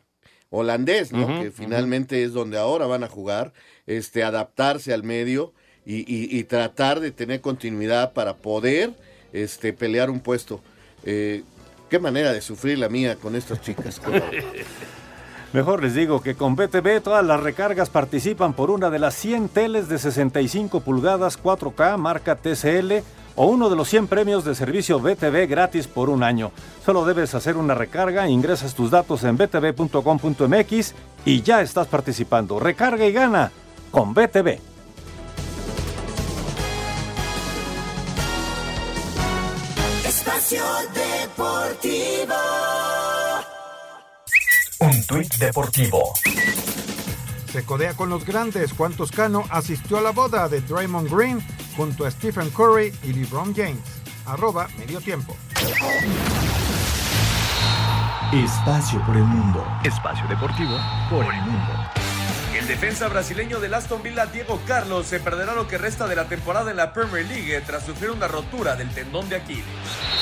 holandés, 0.52 1.12
¿no? 1.12 1.41
que 1.41 1.49
finalmente 1.49 2.24
es 2.24 2.34
donde 2.34 2.60
ahora 2.60 2.86
van 2.86 3.04
a 3.04 3.08
jugar, 3.08 3.54
este, 3.88 4.24
adaptarse 4.24 4.93
al 4.93 5.04
medio 5.04 5.54
y, 5.86 6.43
tratar 6.43 6.99
de 6.99 7.12
tener 7.12 7.41
continuidad 7.41 8.14
para 8.14 8.36
poder 8.36 8.93
este, 9.34 9.74
pelear 9.74 10.10
un 10.12 10.20
puesto. 10.20 10.62
Eh, 11.04 11.43
qué 11.89 11.97
manera 11.97 12.32
de 12.32 12.41
sufrir 12.41 12.78
la 12.78 12.89
mía 12.89 13.16
con 13.16 13.36
estas 13.36 13.62
chicas. 13.62 13.99
Mejor 15.54 15.84
les 15.84 15.95
digo 15.95 16.22
que 16.22 16.36
con 16.36 16.56
BTV 16.56 17.02
todas 17.02 17.26
las 17.26 17.41
recargas 17.41 17.89
participan 17.89 18.54
por 18.54 18.72
una 18.72 18.89
de 18.89 18.99
las 18.99 19.16
100 19.16 19.49
teles 19.49 19.89
de 19.89 19.99
65 19.99 20.82
pulgadas 20.82 21.41
4K 21.41 21.97
marca 21.97 22.36
TCL 22.36 23.04
o 23.42 23.46
uno 23.46 23.72
de 23.72 23.76
los 23.76 23.89
100 23.89 24.06
premios 24.06 24.46
de 24.46 24.54
servicio 24.54 25.00
BTV 25.00 25.48
gratis 25.50 25.88
por 25.88 26.12
un 26.12 26.22
año. 26.22 26.52
Solo 26.86 27.06
debes 27.06 27.34
hacer 27.34 27.58
una 27.58 27.74
recarga, 27.74 28.30
ingresas 28.30 28.76
tus 28.76 28.92
datos 28.92 29.24
en 29.24 29.36
btv.com.mx 29.36 30.94
y 31.26 31.42
ya 31.42 31.62
estás 31.62 31.88
participando. 31.88 32.60
Recarga 32.60 33.04
y 33.04 33.12
gana 33.12 33.52
con 33.89 34.14
BTV. 34.14 34.60
Espacio 40.06 40.64
Deportivo. 40.94 42.36
Un 44.82 45.04
tuit 45.08 45.36
deportivo. 45.38 46.14
Se 47.52 47.66
codea 47.66 47.93
con 47.93 48.10
los 48.10 48.26
grandes. 48.26 48.72
Juan 48.72 48.93
Toscano 48.93 49.43
asistió 49.49 49.97
a 49.97 50.02
la 50.02 50.12
boda 50.12 50.47
de 50.47 50.62
Draymond 50.62 51.14
Green 51.14 51.45
junto 51.76 52.06
a 52.06 52.12
Stephen 52.12 52.49
Curry 52.52 52.93
y 53.04 53.12
LeBron 53.12 53.54
James. 53.54 54.02
Arroba 54.26 54.70
medio 54.78 55.02
tiempo. 55.02 55.36
Espacio 58.32 59.06
por 59.06 59.18
el 59.18 59.24
mundo. 59.24 59.66
Espacio 59.84 60.26
deportivo 60.30 60.78
por 61.10 61.26
el 61.26 61.41
mundo. 61.41 62.01
Defensa 62.72 63.09
brasileño 63.09 63.59
del 63.59 63.74
Aston 63.74 64.01
Villa, 64.01 64.28
Diego 64.28 64.61
Carlos, 64.65 65.05
se 65.05 65.19
perderá 65.19 65.53
lo 65.53 65.67
que 65.67 65.78
resta 65.78 66.07
de 66.07 66.15
la 66.15 66.30
temporada 66.30 66.72
en 66.72 66.78
la 66.78 66.93
Premier 66.93 67.26
League 67.26 67.61
tras 67.67 67.86
sufrir 67.86 68.11
una 68.11 68.30
rotura 68.30 68.78
del 68.78 68.89
tendón 68.91 69.28
de 69.28 69.36
Aquiles. 69.36 69.65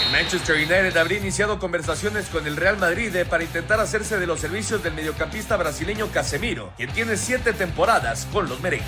El 0.07 0.11
Manchester 0.11 0.55
United 0.55 0.97
habría 0.97 1.19
iniciado 1.19 1.59
conversaciones 1.59 2.25
con 2.25 2.47
el 2.47 2.57
Real 2.57 2.77
Madrid 2.77 3.15
para 3.29 3.43
intentar 3.43 3.79
hacerse 3.79 4.17
de 4.17 4.25
los 4.25 4.39
servicios 4.39 4.81
del 4.81 4.95
mediocampista 4.95 5.57
brasileño 5.57 6.07
Casemiro, 6.11 6.73
quien 6.75 6.91
tiene 6.91 7.17
siete 7.17 7.53
temporadas 7.53 8.27
con 8.33 8.49
los 8.49 8.59
merengues. 8.61 8.87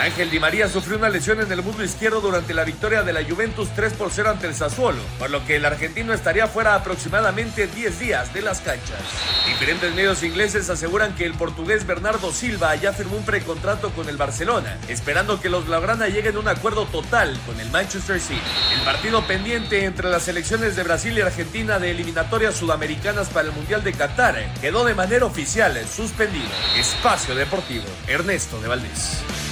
Ángel 0.00 0.30
Di 0.30 0.40
María 0.40 0.66
sufrió 0.66 0.96
una 0.96 1.10
lesión 1.10 1.42
en 1.42 1.52
el 1.52 1.62
muslo 1.62 1.84
izquierdo 1.84 2.22
durante 2.22 2.54
la 2.54 2.64
victoria 2.64 3.02
de 3.02 3.12
la 3.12 3.22
Juventus 3.22 3.68
3 3.76 3.92
por 3.92 4.10
0 4.10 4.30
ante 4.30 4.46
el 4.46 4.54
Sassuolo, 4.54 5.02
por 5.18 5.28
lo 5.28 5.44
que 5.44 5.56
el 5.56 5.64
argentino 5.66 6.14
estaría 6.14 6.46
fuera 6.46 6.74
aproximadamente 6.74 7.66
10 7.66 7.98
días 7.98 8.32
de 8.32 8.40
las 8.40 8.60
canchas. 8.60 8.98
Diferentes 9.46 9.94
medios 9.94 10.22
ingleses 10.22 10.70
aseguran 10.70 11.14
que 11.14 11.26
el 11.26 11.34
portugués 11.34 11.86
Bernardo 11.86 12.32
Silva 12.32 12.74
ya 12.76 12.94
firmó 12.94 13.18
un 13.18 13.26
precontrato 13.26 13.90
con 13.90 14.08
el 14.08 14.16
Barcelona, 14.16 14.78
esperando 14.88 15.38
que 15.38 15.50
los 15.50 15.68
Labrana 15.68 16.08
lleguen 16.08 16.36
a 16.36 16.40
un 16.40 16.48
acuerdo 16.48 16.86
total 16.86 17.38
con 17.44 17.60
el 17.60 17.70
Manchester 17.70 18.20
City. 18.20 18.40
El 18.74 18.80
partido 18.86 19.26
pendiente 19.26 19.84
entre 19.84 20.08
las 20.08 20.22
selecciones 20.22 20.76
de 20.76 20.82
Brasil 20.82 21.18
y 21.18 21.20
Argentina 21.20 21.78
de 21.78 21.90
eliminatorias 21.90 22.54
sudamericanas 22.54 23.28
para 23.28 23.48
el 23.48 23.54
Mundial 23.54 23.84
de 23.84 23.92
Qatar 23.92 24.54
quedó 24.62 24.82
de 24.86 24.94
manera 24.94 25.26
oficial 25.26 25.78
suspendido. 25.94 26.48
Espacio 26.78 27.34
Deportivo, 27.34 27.84
Ernesto 28.06 28.58
de 28.62 28.68
Valdés. 28.68 29.49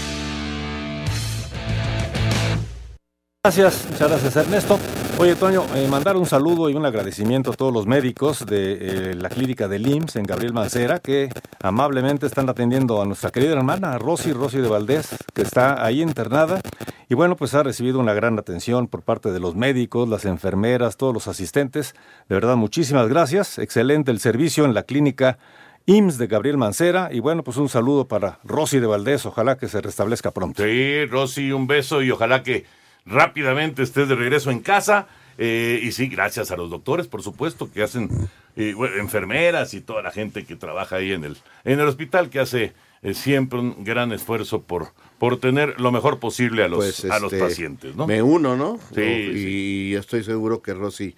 Gracias, 3.48 3.86
muchas 3.90 4.10
gracias 4.10 4.36
Ernesto. 4.36 4.78
Oye, 5.16 5.34
Toño, 5.34 5.64
eh, 5.74 5.88
mandar 5.88 6.18
un 6.18 6.26
saludo 6.26 6.68
y 6.68 6.74
un 6.74 6.84
agradecimiento 6.84 7.52
a 7.52 7.54
todos 7.54 7.72
los 7.72 7.86
médicos 7.86 8.44
de 8.44 8.72
eh, 8.78 9.14
la 9.14 9.30
clínica 9.30 9.68
del 9.68 9.86
IMSS 9.86 10.16
en 10.16 10.24
Gabriel 10.24 10.52
Mancera 10.52 10.98
que 10.98 11.30
amablemente 11.62 12.26
están 12.26 12.50
atendiendo 12.50 13.00
a 13.00 13.06
nuestra 13.06 13.30
querida 13.30 13.54
hermana 13.54 13.96
Rosy, 13.96 14.34
Rosy 14.34 14.58
de 14.58 14.68
Valdés, 14.68 15.16
que 15.32 15.40
está 15.40 15.82
ahí 15.82 16.02
internada. 16.02 16.60
Y 17.08 17.14
bueno, 17.14 17.36
pues 17.36 17.54
ha 17.54 17.62
recibido 17.62 18.00
una 18.00 18.12
gran 18.12 18.38
atención 18.38 18.86
por 18.86 19.00
parte 19.00 19.32
de 19.32 19.40
los 19.40 19.56
médicos, 19.56 20.10
las 20.10 20.26
enfermeras, 20.26 20.98
todos 20.98 21.14
los 21.14 21.26
asistentes. 21.26 21.94
De 22.28 22.34
verdad, 22.34 22.56
muchísimas 22.56 23.08
gracias. 23.08 23.56
Excelente 23.58 24.10
el 24.10 24.20
servicio 24.20 24.66
en 24.66 24.74
la 24.74 24.82
clínica 24.82 25.38
IMSS 25.86 26.18
de 26.18 26.26
Gabriel 26.26 26.58
Mancera. 26.58 27.08
Y 27.10 27.20
bueno, 27.20 27.42
pues 27.44 27.56
un 27.56 27.70
saludo 27.70 28.08
para 28.08 28.40
Rosy 28.44 28.78
de 28.78 28.86
Valdés. 28.86 29.24
Ojalá 29.24 29.56
que 29.56 29.68
se 29.68 29.80
restablezca 29.80 30.32
pronto. 30.32 30.62
Sí, 30.62 31.06
Rosy, 31.06 31.50
un 31.50 31.66
beso 31.66 32.02
y 32.02 32.10
ojalá 32.10 32.42
que 32.42 32.66
rápidamente 33.08 33.82
estés 33.82 34.08
de 34.08 34.14
regreso 34.14 34.50
en 34.50 34.60
casa. 34.60 35.06
Eh, 35.40 35.80
y 35.82 35.92
sí, 35.92 36.08
gracias 36.08 36.50
a 36.50 36.56
los 36.56 36.68
doctores, 36.68 37.06
por 37.06 37.22
supuesto, 37.22 37.70
que 37.70 37.82
hacen 37.82 38.08
eh, 38.56 38.74
enfermeras 38.98 39.72
y 39.72 39.80
toda 39.80 40.02
la 40.02 40.10
gente 40.10 40.44
que 40.44 40.56
trabaja 40.56 40.96
ahí 40.96 41.12
en 41.12 41.24
el, 41.24 41.36
en 41.64 41.78
el 41.78 41.86
hospital, 41.86 42.28
que 42.28 42.40
hace 42.40 42.72
eh, 43.02 43.14
siempre 43.14 43.60
un 43.60 43.84
gran 43.84 44.10
esfuerzo 44.10 44.62
por, 44.62 44.88
por 45.18 45.38
tener 45.38 45.80
lo 45.80 45.92
mejor 45.92 46.18
posible 46.18 46.64
a 46.64 46.68
los, 46.68 46.78
pues, 46.78 47.04
a 47.04 47.20
los 47.20 47.32
este, 47.32 47.44
pacientes. 47.44 47.94
¿no? 47.94 48.08
Me 48.08 48.20
uno, 48.20 48.56
¿no? 48.56 48.80
Sí, 48.92 49.02
y 49.02 49.94
estoy 49.94 50.24
seguro 50.24 50.60
que 50.60 50.74
Rosy 50.74 51.14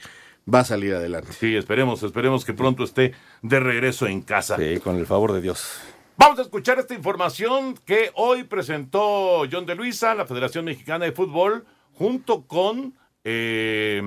va 0.52 0.60
a 0.60 0.64
salir 0.64 0.94
adelante. 0.94 1.32
Sí, 1.32 1.56
esperemos, 1.56 2.02
esperemos 2.02 2.44
que 2.44 2.52
pronto 2.52 2.84
esté 2.84 3.14
de 3.40 3.60
regreso 3.60 4.06
en 4.06 4.20
casa. 4.20 4.56
Sí, 4.58 4.80
con 4.80 4.96
el 4.96 5.06
favor 5.06 5.32
de 5.32 5.40
Dios. 5.40 5.80
Vamos 6.18 6.38
a 6.38 6.42
escuchar 6.42 6.78
esta 6.78 6.92
información 6.92 7.74
que 7.86 8.10
hoy 8.14 8.44
presentó 8.44 9.44
John 9.50 9.64
de 9.64 9.74
Luisa, 9.74 10.14
la 10.14 10.26
Federación 10.26 10.66
Mexicana 10.66 11.06
de 11.06 11.12
Fútbol 11.12 11.64
junto 12.00 12.46
con 12.46 12.94
eh, 13.24 14.02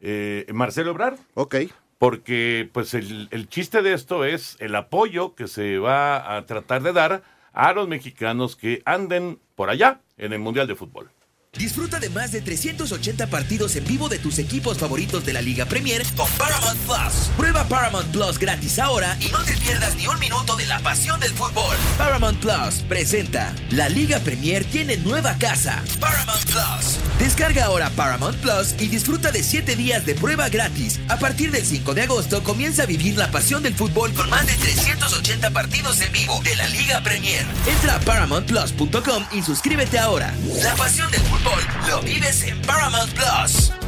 eh, 0.00 0.44
Marcelo 0.52 0.90
Ebrard. 0.90 1.18
Ok. 1.32 1.56
Porque 1.96 2.68
pues 2.70 2.92
el, 2.92 3.28
el 3.30 3.48
chiste 3.48 3.80
de 3.80 3.94
esto 3.94 4.26
es 4.26 4.58
el 4.60 4.74
apoyo 4.74 5.34
que 5.34 5.48
se 5.48 5.78
va 5.78 6.36
a 6.36 6.44
tratar 6.44 6.82
de 6.82 6.92
dar 6.92 7.22
a 7.54 7.72
los 7.72 7.88
mexicanos 7.88 8.54
que 8.54 8.82
anden 8.84 9.38
por 9.54 9.70
allá 9.70 10.02
en 10.18 10.34
el 10.34 10.40
Mundial 10.40 10.66
de 10.66 10.74
Fútbol. 10.74 11.10
Disfruta 11.58 12.00
de 12.00 12.08
más 12.08 12.32
de 12.32 12.40
380 12.40 13.26
partidos 13.26 13.76
en 13.76 13.84
vivo 13.84 14.08
de 14.08 14.18
tus 14.18 14.38
equipos 14.38 14.78
favoritos 14.78 15.26
de 15.26 15.34
la 15.34 15.42
Liga 15.42 15.66
Premier 15.66 16.02
con 16.16 16.26
Paramount 16.30 16.80
Plus. 16.80 17.28
Prueba 17.36 17.64
Paramount 17.64 18.08
Plus 18.10 18.38
gratis 18.38 18.78
ahora 18.78 19.18
y 19.20 19.28
no 19.28 19.44
te 19.44 19.52
pierdas 19.58 19.94
ni 19.96 20.06
un 20.06 20.18
minuto 20.18 20.56
de 20.56 20.64
la 20.64 20.78
pasión 20.78 21.20
del 21.20 21.30
fútbol. 21.32 21.76
Paramount 21.98 22.40
Plus 22.40 22.82
presenta 22.88 23.54
La 23.70 23.90
Liga 23.90 24.18
Premier 24.20 24.64
tiene 24.64 24.96
nueva 24.96 25.36
casa. 25.36 25.82
Paramount 26.00 26.42
Plus. 26.46 26.98
Descarga 27.18 27.66
ahora 27.66 27.90
Paramount 27.90 28.38
Plus 28.38 28.74
y 28.80 28.88
disfruta 28.88 29.30
de 29.30 29.42
7 29.42 29.76
días 29.76 30.06
de 30.06 30.14
prueba 30.14 30.48
gratis. 30.48 31.00
A 31.08 31.18
partir 31.18 31.50
del 31.50 31.66
5 31.66 31.92
de 31.92 32.02
agosto 32.02 32.42
comienza 32.42 32.84
a 32.84 32.86
vivir 32.86 33.18
la 33.18 33.30
pasión 33.30 33.62
del 33.62 33.74
fútbol 33.74 34.10
con 34.14 34.30
más 34.30 34.46
de 34.46 34.54
380 34.54 35.50
partidos 35.50 36.00
en 36.00 36.12
vivo 36.12 36.40
de 36.42 36.56
la 36.56 36.66
Liga 36.68 37.02
Premier. 37.02 37.44
Entra 37.66 37.96
a 37.96 38.00
paramountplus.com 38.00 39.26
y 39.32 39.42
suscríbete 39.42 39.98
ahora. 39.98 40.34
La 40.62 40.74
pasión 40.76 41.10
del 41.10 41.20
fútbol 41.20 41.41
lo 41.88 42.00
vives 42.02 42.42
en 42.44 42.60
Paramount 42.62 43.10
Plus. 43.12 43.81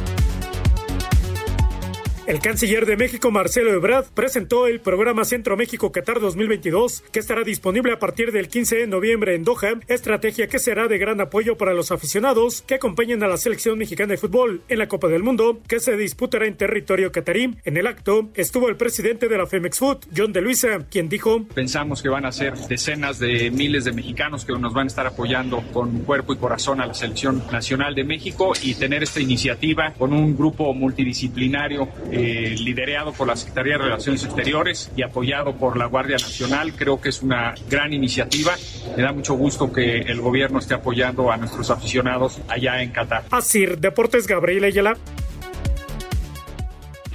El 2.27 2.39
canciller 2.39 2.87
de 2.87 2.97
México, 2.97 3.29
Marcelo 3.29 3.71
Ebrard, 3.71 4.07
presentó 4.15 4.65
el 4.65 4.79
programa 4.79 5.25
Centro 5.25 5.55
México 5.55 5.91
Qatar 5.91 6.19
2022, 6.19 7.03
que 7.11 7.19
estará 7.19 7.43
disponible 7.43 7.93
a 7.93 7.99
partir 7.99 8.31
del 8.31 8.47
15 8.47 8.77
de 8.77 8.87
noviembre 8.87 9.35
en 9.35 9.43
Doha, 9.43 9.75
estrategia 9.87 10.47
que 10.47 10.57
será 10.57 10.87
de 10.87 10.97
gran 10.97 11.21
apoyo 11.21 11.55
para 11.55 11.75
los 11.75 11.91
aficionados 11.91 12.63
que 12.63 12.73
acompañan 12.73 13.21
a 13.21 13.27
la 13.27 13.37
selección 13.37 13.77
mexicana 13.77 14.13
de 14.13 14.17
fútbol 14.17 14.63
en 14.69 14.79
la 14.79 14.87
Copa 14.87 15.07
del 15.07 15.21
Mundo, 15.21 15.59
que 15.67 15.79
se 15.79 15.95
disputará 15.97 16.47
en 16.47 16.57
territorio 16.57 17.11
catarí. 17.11 17.57
En 17.63 17.77
el 17.77 17.85
acto 17.85 18.29
estuvo 18.33 18.69
el 18.69 18.75
presidente 18.75 19.27
de 19.27 19.37
la 19.37 19.45
Femex 19.45 19.77
Food, 19.77 20.05
John 20.17 20.33
de 20.33 20.41
Luisa, 20.41 20.79
quien 20.89 21.07
dijo: 21.07 21.43
Pensamos 21.53 22.01
que 22.01 22.09
van 22.09 22.25
a 22.25 22.31
ser 22.31 22.55
decenas 22.55 23.19
de 23.19 23.51
miles 23.51 23.85
de 23.85 23.91
mexicanos 23.91 24.45
que 24.45 24.53
nos 24.53 24.73
van 24.73 24.85
a 24.85 24.87
estar 24.87 25.05
apoyando 25.05 25.63
con 25.71 25.99
cuerpo 25.99 26.33
y 26.33 26.37
corazón 26.37 26.81
a 26.81 26.87
la 26.87 26.95
selección 26.95 27.43
nacional 27.51 27.93
de 27.93 28.03
México 28.03 28.53
y 28.63 28.73
tener 28.73 29.03
esta 29.03 29.19
iniciativa 29.19 29.93
con 29.93 30.11
un 30.11 30.35
grupo 30.35 30.73
multidisciplinario 30.73 31.87
eh, 32.15 32.55
liderado 32.57 33.11
por 33.13 33.27
la 33.27 33.35
Secretaría 33.35 33.73
de 33.73 33.83
Relaciones 33.83 34.23
Exteriores 34.23 34.91
y 34.95 35.01
apoyado 35.01 35.55
por 35.55 35.77
la 35.77 35.85
Guardia 35.85 36.17
Nacional. 36.17 36.73
Creo 36.73 37.01
que 37.01 37.09
es 37.09 37.21
una 37.21 37.55
gran 37.69 37.93
iniciativa. 37.93 38.53
Me 38.95 39.03
da 39.03 39.11
mucho 39.11 39.33
gusto 39.33 39.71
que 39.71 39.99
el 39.99 40.21
gobierno 40.21 40.59
esté 40.59 40.73
apoyando 40.73 41.31
a 41.31 41.37
nuestros 41.37 41.69
aficionados 41.69 42.39
allá 42.47 42.81
en 42.81 42.91
Qatar. 42.91 43.25
Así, 43.31 43.65
Deportes 43.65 44.27
Gabriel 44.27 44.63
Ayala. 44.63 44.97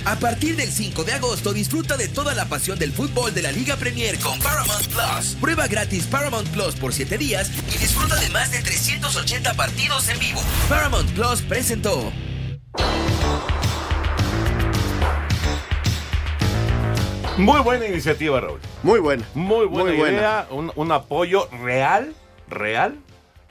A 0.04 0.16
partir 0.16 0.56
del 0.56 0.70
5 0.70 1.04
de 1.04 1.12
agosto 1.12 1.52
disfruta 1.52 1.96
de 1.96 2.08
toda 2.08 2.34
la 2.34 2.46
pasión 2.46 2.78
del 2.78 2.92
fútbol 2.92 3.34
de 3.34 3.42
la 3.42 3.52
Liga 3.52 3.76
Premier 3.76 4.18
con 4.18 4.38
Paramount 4.38 4.86
Plus. 4.86 5.36
Prueba 5.40 5.66
gratis 5.66 6.06
Paramount 6.06 6.48
Plus 6.48 6.74
por 6.76 6.92
7 6.92 7.18
días 7.18 7.50
y 7.74 7.78
disfruta 7.78 8.16
de 8.16 8.28
más 8.30 8.50
de 8.50 8.60
380 8.60 9.54
partidos 9.54 10.08
en 10.08 10.18
vivo. 10.18 10.40
Paramount 10.68 11.10
Plus 11.10 11.42
presentó. 11.42 12.12
Muy 17.38 17.60
buena 17.62 17.86
iniciativa, 17.86 18.40
Raúl. 18.40 18.60
Muy 18.82 19.00
buena. 19.00 19.24
Muy 19.34 19.66
buena 19.66 19.90
Muy 19.90 19.98
buena. 19.98 20.16
idea. 20.18 20.48
Un, 20.50 20.72
un 20.74 20.92
apoyo 20.92 21.48
real, 21.62 22.14
real, 22.48 22.96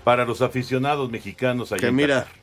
para 0.03 0.25
los 0.25 0.41
aficionados 0.41 1.09
mexicanos 1.09 1.71
allá 1.71 1.81
Que 1.81 1.87
en 1.87 1.95
mira, 1.95 2.19
Qatar. 2.23 2.33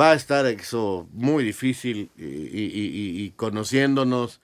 va 0.00 0.10
a 0.10 0.14
estar 0.14 0.46
eso 0.46 1.06
muy 1.12 1.44
difícil 1.44 2.10
y, 2.16 2.24
y- 2.24 2.70
y- 2.74 3.24
y 3.24 3.30
conociéndonos, 3.36 4.40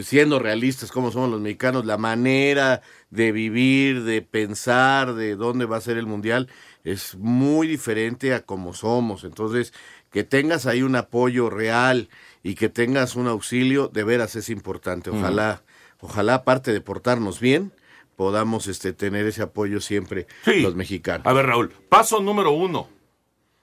siendo 0.00 0.38
realistas 0.38 0.90
como 0.90 1.10
somos 1.12 1.30
los 1.30 1.40
mexicanos, 1.40 1.84
la 1.86 1.96
manera 1.96 2.82
de 3.10 3.30
vivir, 3.32 4.02
de 4.02 4.22
pensar, 4.22 5.14
de 5.14 5.36
dónde 5.36 5.64
va 5.66 5.76
a 5.76 5.80
ser 5.80 5.96
el 5.96 6.06
mundial, 6.06 6.48
es 6.82 7.14
muy 7.16 7.68
diferente 7.68 8.34
a 8.34 8.40
como 8.44 8.72
somos. 8.74 9.22
Entonces, 9.24 9.72
que 10.10 10.24
tengas 10.24 10.66
ahí 10.66 10.82
un 10.82 10.96
apoyo 10.96 11.50
real 11.50 12.08
y 12.42 12.54
que 12.56 12.68
tengas 12.68 13.14
un 13.14 13.28
auxilio, 13.28 13.88
de 13.88 14.02
veras 14.02 14.34
es 14.34 14.48
importante. 14.48 15.10
Ojalá, 15.10 15.62
ojalá 16.00 16.34
aparte 16.34 16.72
de 16.72 16.80
portarnos 16.80 17.40
bien, 17.40 17.72
podamos 18.16 18.66
este, 18.66 18.92
tener 18.92 19.26
ese 19.26 19.42
apoyo 19.42 19.80
siempre 19.80 20.26
los 20.46 20.74
mexicanos. 20.74 21.26
A 21.26 21.32
ver, 21.32 21.46
Raúl, 21.46 21.70
paso 21.88 22.20
número 22.20 22.50
uno. 22.52 22.88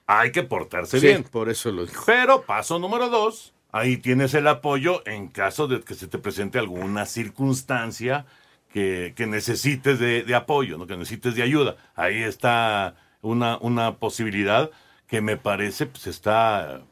Hay 0.06 0.32
que 0.32 0.42
portarse 0.42 0.98
Sí, 1.00 1.06
bien. 1.06 1.22
por 1.24 1.48
eso 1.50 1.70
lo 1.70 1.84
digo. 1.84 2.00
Pero 2.06 2.42
paso 2.42 2.78
número 2.78 3.08
dos, 3.10 3.52
ahí 3.72 3.98
tienes 3.98 4.32
el 4.34 4.48
apoyo 4.48 5.02
en 5.06 5.28
caso 5.28 5.68
de 5.68 5.80
que 5.82 5.94
se 5.94 6.08
te 6.08 6.18
presente 6.18 6.58
alguna 6.58 7.04
circunstancia 7.04 8.24
que, 8.72 9.12
que 9.16 9.26
necesites 9.26 9.98
de, 9.98 10.22
de 10.22 10.34
apoyo, 10.34 10.78
¿no? 10.78 10.86
que 10.86 10.96
necesites 10.96 11.34
de 11.34 11.42
ayuda. 11.42 11.76
Ahí 11.94 12.22
está 12.22 12.96
una, 13.20 13.58
una 13.58 13.96
posibilidad 13.96 14.70
que 15.06 15.20
me 15.20 15.36
parece 15.36 15.86
pues 15.86 16.06
está 16.06 16.82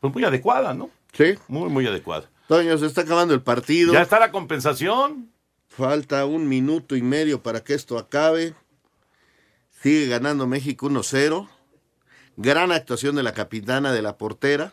pues, 0.00 0.12
muy 0.12 0.24
adecuada, 0.24 0.74
¿no? 0.74 0.90
Sí. 1.12 1.34
Muy, 1.48 1.70
muy 1.70 1.86
adecuada. 1.86 2.28
Toño, 2.48 2.78
se 2.78 2.86
está 2.86 3.02
acabando 3.02 3.34
el 3.34 3.42
partido. 3.42 3.92
¿Ya 3.92 4.02
está 4.02 4.18
la 4.20 4.30
compensación? 4.30 5.30
Falta 5.68 6.24
un 6.26 6.48
minuto 6.48 6.96
y 6.96 7.02
medio 7.02 7.42
para 7.42 7.62
que 7.64 7.74
esto 7.74 7.98
acabe. 7.98 8.54
Sigue 9.82 10.06
ganando 10.06 10.46
México 10.46 10.88
1-0. 10.88 11.48
Gran 12.36 12.72
actuación 12.72 13.16
de 13.16 13.22
la 13.22 13.32
capitana 13.34 13.92
de 13.92 14.02
la 14.02 14.16
portera. 14.16 14.72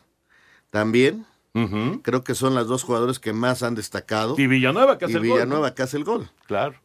También. 0.70 1.26
Creo 2.02 2.24
que 2.24 2.34
son 2.34 2.56
las 2.56 2.66
dos 2.66 2.82
jugadores 2.84 3.20
que 3.20 3.32
más 3.32 3.62
han 3.62 3.76
destacado. 3.76 4.34
Y 4.40 4.48
Villanueva 4.48 4.98
que 4.98 5.06
hace 5.06 5.14
Y 5.14 5.18
el 5.18 5.22
gol, 5.22 5.30
¿no? 5.30 5.36
Villanueva 5.36 5.76
que 5.76 5.84
hace 5.84 5.98
el 5.98 6.04
gol. 6.04 6.30
Claro. 6.48 6.80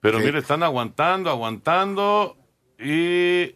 Pero 0.00 0.18
Sí. 0.18 0.24
mira, 0.24 0.38
están 0.38 0.62
aguantando, 0.62 1.28
aguantando. 1.28 2.36
Y 2.78 3.54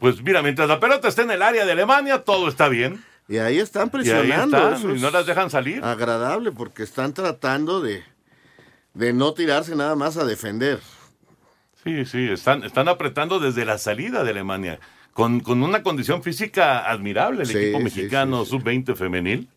pues 0.00 0.20
mira, 0.22 0.42
mientras 0.42 0.68
la 0.68 0.80
pelota 0.80 1.06
está 1.08 1.22
en 1.22 1.30
el 1.30 1.40
área 1.42 1.64
de 1.64 1.72
Alemania, 1.72 2.24
todo 2.24 2.48
está 2.48 2.68
bien. 2.68 3.02
Y 3.28 3.38
ahí 3.38 3.58
están 3.58 3.84
Y 3.84 3.86
ahí 3.86 3.90
presionando. 3.90 4.74
están, 4.74 4.96
y 4.96 5.00
no 5.00 5.10
las 5.10 5.26
dejan 5.26 5.50
salir. 5.50 5.82
Agradable 5.84 6.52
porque 6.52 6.82
están 6.84 7.12
tratando 7.12 7.80
de, 7.80 8.04
de 8.94 9.12
no 9.12 9.34
tirarse 9.34 9.74
nada 9.74 9.96
más 9.96 10.16
a 10.16 10.24
defender. 10.24 10.80
Sí, 11.82 12.04
sí, 12.04 12.28
están, 12.28 12.64
están 12.64 12.88
apretando 12.88 13.38
desde 13.38 13.64
la 13.64 13.78
salida 13.78 14.24
de 14.24 14.30
Alemania. 14.30 14.80
Con, 15.12 15.40
con 15.40 15.62
una 15.62 15.82
condición 15.82 16.22
física 16.22 16.90
admirable 16.90 17.42
el 17.42 17.46
Sí, 17.48 17.56
equipo 17.56 17.78
sí, 17.78 17.84
mexicano 17.84 18.44
sub-20 18.44 18.94
femenil. 18.96 19.48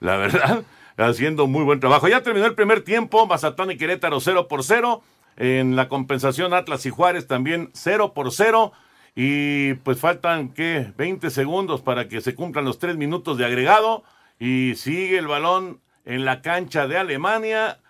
La 0.00 0.16
verdad, 0.16 0.64
haciendo 0.96 1.46
muy 1.46 1.64
buen 1.64 1.80
trabajo. 1.80 2.08
Ya 2.08 2.22
terminó 2.22 2.46
el 2.46 2.54
primer 2.54 2.82
tiempo, 2.82 3.26
Mazatán 3.26 3.70
y 3.70 3.76
Querétaro 3.76 4.20
0 4.20 4.48
por 4.48 4.64
0. 4.64 5.02
En 5.36 5.76
la 5.76 5.88
compensación 5.88 6.54
Atlas 6.54 6.86
y 6.86 6.90
Juárez 6.90 7.26
también 7.26 7.70
0 7.74 8.14
por 8.14 8.32
0. 8.32 8.72
Y 9.18 9.72
pues 9.76 9.98
faltan, 9.98 10.50
¿qué? 10.50 10.92
20 10.96 11.30
segundos 11.30 11.80
para 11.80 12.06
que 12.06 12.20
se 12.20 12.34
cumplan 12.34 12.66
los 12.66 12.78
3 12.78 12.98
minutos 12.98 13.38
de 13.38 13.46
agregado. 13.46 14.04
Y 14.38 14.74
sigue 14.76 15.16
el 15.16 15.26
balón 15.26 15.80
en 16.04 16.26
la 16.26 16.42
cancha 16.42 16.86
de 16.86 16.98
Alemania. 16.98 17.80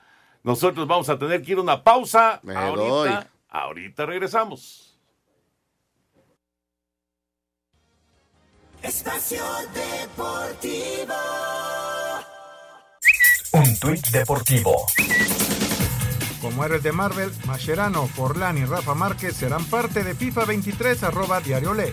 Nosotros 0.45 0.87
vamos 0.87 1.09
a 1.09 1.19
tener 1.19 1.43
que 1.43 1.53
ir 1.53 1.59
a 1.59 1.63
una 1.63 1.83
pausa. 1.83 2.39
Me 2.45 2.55
ahorita, 2.55 2.87
doy. 2.87 3.11
ahorita 3.49 4.07
regresamos. 4.07 5.01
Espacio 8.81 9.43
Deportivo. 9.75 11.15
Un 13.53 13.77
tuit 13.81 14.07
deportivo. 14.11 14.87
Como 16.47 16.65
eres 16.65 16.85
de 16.85 16.93
Marvel, 16.93 17.33
Mascherano, 17.45 18.07
Forlán 18.07 18.57
y 18.57 18.65
Rafa 18.65 18.95
Márquez 18.95 19.35
serán 19.35 19.65
parte 19.65 20.05
de 20.05 20.15
FIFA 20.15 20.45
23 20.45 21.03
arroba 21.03 21.41
diario 21.41 21.75
Le. 21.75 21.93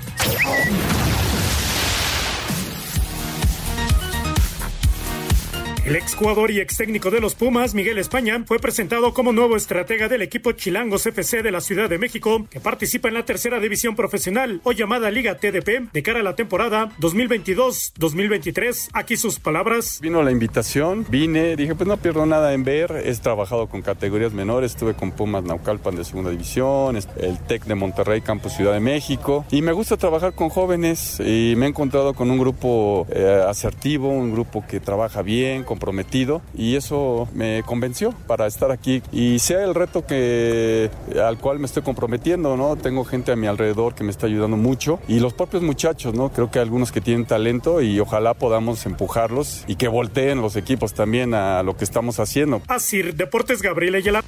El 5.85 5.97
exjugador 5.97 6.49
y 6.49 6.61
ex 6.61 6.77
técnico 6.77 7.11
de 7.11 7.19
los 7.19 7.35
Pumas, 7.35 7.75
Miguel 7.75 7.97
España, 7.97 8.41
fue 8.45 8.57
presentado 8.57 9.13
como 9.13 9.33
nuevo 9.33 9.57
estratega 9.57 10.07
del 10.07 10.21
equipo 10.21 10.53
Chilangos 10.53 11.05
FC 11.05 11.43
de 11.43 11.51
la 11.51 11.59
Ciudad 11.59 11.89
de 11.89 11.97
México, 11.97 12.47
que 12.49 12.61
participa 12.61 13.09
en 13.09 13.15
la 13.15 13.25
tercera 13.25 13.59
división 13.59 13.93
profesional 13.93 14.61
o 14.63 14.71
llamada 14.71 15.11
Liga 15.11 15.35
TDP 15.35 15.91
de 15.91 16.01
cara 16.03 16.21
a 16.21 16.23
la 16.23 16.37
temporada 16.37 16.89
2022-2023. 17.01 18.91
Aquí 18.93 19.17
sus 19.17 19.39
palabras. 19.39 19.99
Vino 20.01 20.23
la 20.23 20.31
invitación, 20.31 21.05
vine, 21.09 21.57
dije, 21.57 21.75
pues 21.75 21.85
no 21.85 21.97
pierdo 21.97 22.25
nada 22.25 22.53
en 22.53 22.63
ver. 22.63 23.03
He 23.03 23.13
trabajado 23.15 23.67
con 23.67 23.81
categorías 23.81 24.31
menores, 24.31 24.71
estuve 24.71 24.93
con 24.93 25.11
Pumas 25.11 25.43
Naucalpan 25.43 25.97
de 25.97 26.05
segunda 26.05 26.31
división, 26.31 26.95
el 26.95 27.39
TEC 27.39 27.65
de 27.65 27.75
Monterrey, 27.75 28.21
Campus 28.21 28.53
Ciudad 28.53 28.71
de 28.71 28.79
México. 28.79 29.45
Y 29.51 29.61
me 29.61 29.73
gusta 29.73 29.97
trabajar 29.97 30.33
con 30.33 30.47
jóvenes 30.47 31.19
y 31.19 31.55
me 31.57 31.65
he 31.65 31.69
encontrado 31.69 32.13
con 32.13 32.31
un 32.31 32.39
grupo 32.39 33.05
eh, 33.09 33.43
asertivo, 33.45 34.07
un 34.07 34.31
grupo 34.31 34.63
que 34.65 34.79
trabaja 34.79 35.21
bien, 35.21 35.65
comprometido. 35.73 36.41
Y 36.55 36.75
eso 36.75 37.27
me 37.33 37.63
convenció 37.65 38.13
para 38.27 38.45
estar 38.45 38.69
aquí. 38.71 39.01
Y 39.11 39.39
sea 39.39 39.63
el 39.63 39.73
reto 39.73 40.05
que, 40.05 40.91
al 41.19 41.39
cual 41.39 41.57
me 41.57 41.65
estoy 41.65 41.81
comprometiendo, 41.81 42.55
¿no? 42.55 42.75
Tengo 42.75 43.03
gente 43.05 43.31
a 43.31 43.35
mi 43.35 43.47
alrededor 43.47 43.95
que 43.95 44.03
me 44.03 44.11
está 44.11 44.27
ayudando 44.27 44.55
mucho. 44.55 44.99
Y 45.07 45.19
los 45.19 45.33
propios 45.33 45.63
muchachos, 45.63 46.13
¿no? 46.13 46.29
Creo 46.29 46.51
que 46.51 46.59
hay 46.59 46.63
algunos 46.63 46.91
que 46.91 47.01
tienen 47.01 47.25
talento 47.25 47.81
y 47.81 47.99
ojalá 47.99 48.35
podamos 48.35 48.85
empujarlos 48.85 49.63
y 49.67 49.75
que 49.75 49.87
volteen 49.87 50.41
los 50.41 50.55
equipos 50.55 50.93
también 50.93 51.33
a 51.33 51.63
lo 51.63 51.75
que 51.75 51.83
estamos 51.83 52.19
haciendo. 52.19 52.61
Así, 52.67 53.01
Deportes 53.01 53.61
Gabriel 53.61 53.95
Ayala. 53.95 54.23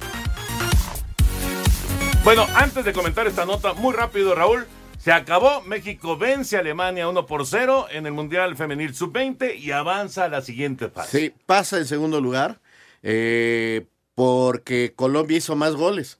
Bueno, 2.24 2.44
antes 2.56 2.84
de 2.84 2.92
comentar 2.92 3.28
esta 3.28 3.44
nota, 3.44 3.72
muy 3.74 3.94
rápido, 3.94 4.34
Raúl. 4.34 4.66
Se 5.06 5.12
acabó, 5.12 5.62
México 5.62 6.16
vence 6.16 6.56
a 6.56 6.58
Alemania 6.58 7.08
1 7.08 7.26
por 7.26 7.46
0 7.46 7.86
en 7.92 8.06
el 8.06 8.12
Mundial 8.12 8.56
Femenil 8.56 8.92
Sub-20 8.92 9.56
y 9.56 9.70
avanza 9.70 10.24
a 10.24 10.28
la 10.28 10.42
siguiente 10.42 10.88
fase. 10.88 11.20
Sí, 11.20 11.34
pasa 11.46 11.78
en 11.78 11.86
segundo 11.86 12.20
lugar 12.20 12.58
eh, 13.04 13.86
porque 14.16 14.94
Colombia 14.96 15.36
hizo 15.36 15.54
más 15.54 15.76
goles. 15.76 16.18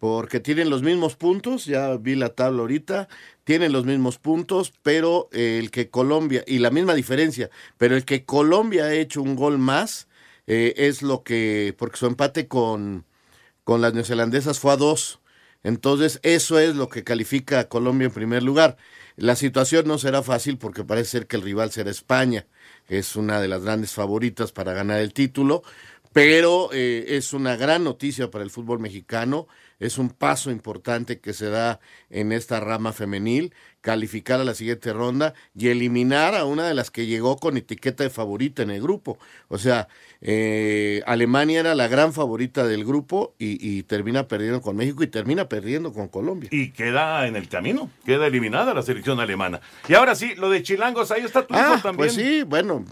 Porque 0.00 0.40
tienen 0.40 0.70
los 0.70 0.82
mismos 0.82 1.14
puntos, 1.14 1.66
ya 1.66 1.96
vi 1.98 2.16
la 2.16 2.30
tabla 2.30 2.62
ahorita, 2.62 3.06
tienen 3.44 3.70
los 3.70 3.84
mismos 3.84 4.18
puntos, 4.18 4.72
pero 4.82 5.28
el 5.30 5.70
que 5.70 5.88
Colombia, 5.88 6.42
y 6.48 6.58
la 6.58 6.70
misma 6.70 6.94
diferencia, 6.94 7.48
pero 7.78 7.94
el 7.94 8.04
que 8.04 8.24
Colombia 8.24 8.86
ha 8.86 8.92
hecho 8.92 9.22
un 9.22 9.36
gol 9.36 9.58
más 9.58 10.08
eh, 10.48 10.74
es 10.78 11.00
lo 11.00 11.22
que, 11.22 11.76
porque 11.78 11.98
su 11.98 12.06
empate 12.06 12.48
con, 12.48 13.04
con 13.62 13.80
las 13.80 13.94
neozelandesas 13.94 14.58
fue 14.58 14.72
a 14.72 14.76
dos. 14.76 15.20
Entonces, 15.62 16.20
eso 16.22 16.58
es 16.58 16.76
lo 16.76 16.88
que 16.88 17.04
califica 17.04 17.60
a 17.60 17.68
Colombia 17.68 18.06
en 18.06 18.12
primer 18.12 18.42
lugar. 18.42 18.76
La 19.16 19.34
situación 19.34 19.86
no 19.88 19.98
será 19.98 20.22
fácil 20.22 20.58
porque 20.58 20.84
parece 20.84 21.10
ser 21.10 21.26
que 21.26 21.36
el 21.36 21.42
rival 21.42 21.70
será 21.72 21.90
España, 21.90 22.46
que 22.86 22.98
es 22.98 23.16
una 23.16 23.40
de 23.40 23.48
las 23.48 23.62
grandes 23.62 23.92
favoritas 23.92 24.52
para 24.52 24.72
ganar 24.72 25.00
el 25.00 25.12
título, 25.12 25.62
pero 26.12 26.70
eh, 26.72 27.16
es 27.16 27.32
una 27.32 27.56
gran 27.56 27.84
noticia 27.84 28.30
para 28.30 28.44
el 28.44 28.50
fútbol 28.50 28.78
mexicano, 28.78 29.48
es 29.78 29.98
un 29.98 30.10
paso 30.10 30.50
importante 30.50 31.20
que 31.20 31.32
se 31.32 31.50
da 31.50 31.80
en 32.10 32.32
esta 32.32 32.60
rama 32.60 32.92
femenil, 32.92 33.52
calificar 33.82 34.40
a 34.40 34.44
la 34.44 34.54
siguiente 34.54 34.92
ronda 34.92 35.34
y 35.54 35.68
eliminar 35.68 36.34
a 36.34 36.44
una 36.44 36.66
de 36.66 36.74
las 36.74 36.90
que 36.90 37.06
llegó 37.06 37.36
con 37.36 37.56
etiqueta 37.56 38.02
de 38.02 38.10
favorita 38.10 38.62
en 38.62 38.70
el 38.70 38.82
grupo. 38.82 39.18
O 39.48 39.58
sea, 39.58 39.86
eh, 40.22 41.02
Alemania 41.06 41.60
era 41.60 41.74
la 41.74 41.86
gran 41.86 42.12
favorita 42.12 42.66
del 42.66 42.84
grupo 42.84 43.34
y, 43.38 43.58
y, 43.64 43.84
termina 43.84 44.26
perdiendo 44.26 44.60
con 44.60 44.76
México 44.76 45.04
y 45.04 45.06
termina 45.06 45.48
perdiendo 45.48 45.92
con 45.92 46.08
Colombia. 46.08 46.48
Y 46.52 46.70
queda 46.70 47.28
en 47.28 47.36
el 47.36 47.48
camino, 47.48 47.90
queda 48.04 48.26
eliminada 48.26 48.74
la 48.74 48.82
selección 48.82 49.20
alemana. 49.20 49.60
Y 49.88 49.94
ahora 49.94 50.16
sí, 50.16 50.34
lo 50.34 50.50
de 50.50 50.62
Chilangos, 50.62 51.12
ahí 51.12 51.22
está 51.22 51.46
tu 51.46 51.54
ah, 51.54 51.74
hijo 51.74 51.82
también. 51.82 51.96
Pues 51.96 52.14
sí, 52.14 52.42
bueno, 52.42 52.84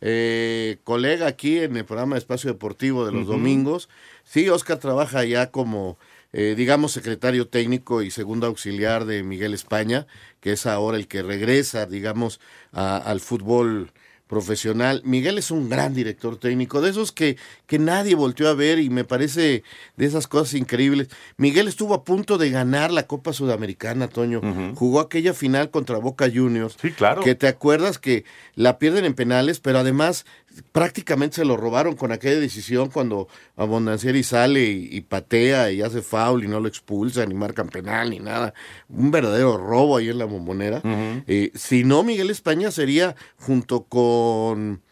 eh, 0.00 0.78
colega 0.84 1.26
aquí 1.26 1.58
en 1.58 1.76
el 1.76 1.84
programa 1.84 2.14
de 2.14 2.20
Espacio 2.20 2.50
Deportivo 2.50 3.04
de 3.04 3.12
los 3.12 3.26
uh 3.26 3.32
-huh. 3.32 3.32
domingos. 3.32 3.88
Sí, 4.24 4.48
Oscar 4.48 4.78
trabaja 4.78 5.24
ya 5.24 5.50
como 5.50 5.98
eh, 6.32 6.54
digamos, 6.56 6.92
secretario 6.92 7.48
técnico 7.48 8.02
y 8.02 8.10
segundo 8.10 8.46
auxiliar 8.46 9.04
de 9.04 9.22
Miguel 9.22 9.54
España, 9.54 10.06
que 10.40 10.52
es 10.52 10.66
ahora 10.66 10.96
el 10.96 11.06
que 11.08 11.22
regresa, 11.22 11.86
digamos, 11.86 12.40
a, 12.72 12.96
al 12.98 13.20
fútbol 13.20 13.90
profesional. 14.28 15.00
Miguel 15.04 15.38
es 15.38 15.50
un 15.50 15.70
gran 15.70 15.94
director 15.94 16.36
técnico, 16.38 16.82
de 16.82 16.90
esos 16.90 17.12
que, 17.12 17.38
que 17.66 17.78
nadie 17.78 18.14
volteó 18.14 18.48
a 18.48 18.54
ver 18.54 18.78
y 18.78 18.90
me 18.90 19.04
parece 19.04 19.64
de 19.96 20.04
esas 20.04 20.28
cosas 20.28 20.52
increíbles. 20.54 21.08
Miguel 21.38 21.66
estuvo 21.66 21.94
a 21.94 22.04
punto 22.04 22.36
de 22.36 22.50
ganar 22.50 22.92
la 22.92 23.06
Copa 23.06 23.32
Sudamericana, 23.32 24.06
Toño. 24.06 24.40
Uh 24.40 24.42
-huh. 24.42 24.74
Jugó 24.74 25.00
aquella 25.00 25.32
final 25.32 25.70
contra 25.70 25.96
Boca 25.96 26.28
Juniors. 26.32 26.76
Sí, 26.80 26.90
claro. 26.90 27.22
Que 27.22 27.34
te 27.34 27.48
acuerdas 27.48 27.98
que 27.98 28.24
la 28.54 28.78
pierden 28.78 29.06
en 29.06 29.14
penales, 29.14 29.60
pero 29.60 29.78
además 29.78 30.26
prácticamente 30.72 31.36
se 31.36 31.44
lo 31.44 31.56
robaron 31.56 31.96
con 31.96 32.12
aquella 32.12 32.40
decisión 32.40 32.90
cuando 32.90 33.28
Abondancieri 33.56 34.22
sale 34.22 34.64
y, 34.64 34.88
y, 34.90 35.00
patea 35.00 35.70
y 35.70 35.82
hace 35.82 36.02
foul 36.02 36.44
y 36.44 36.48
no 36.48 36.60
lo 36.60 36.68
expulsan 36.68 37.28
ni 37.28 37.34
marcan 37.34 37.68
penal 37.68 38.10
ni 38.10 38.20
nada. 38.20 38.54
Un 38.88 39.10
verdadero 39.10 39.56
robo 39.56 39.96
ahí 39.96 40.08
en 40.08 40.18
la 40.18 40.24
bombonera. 40.24 40.78
Uh 40.84 40.88
-huh. 40.88 41.24
eh, 41.26 41.50
si 41.54 41.84
no, 41.84 42.02
Miguel 42.02 42.30
España 42.30 42.70
sería 42.70 43.16
junto 43.36 43.84
con 43.84 44.82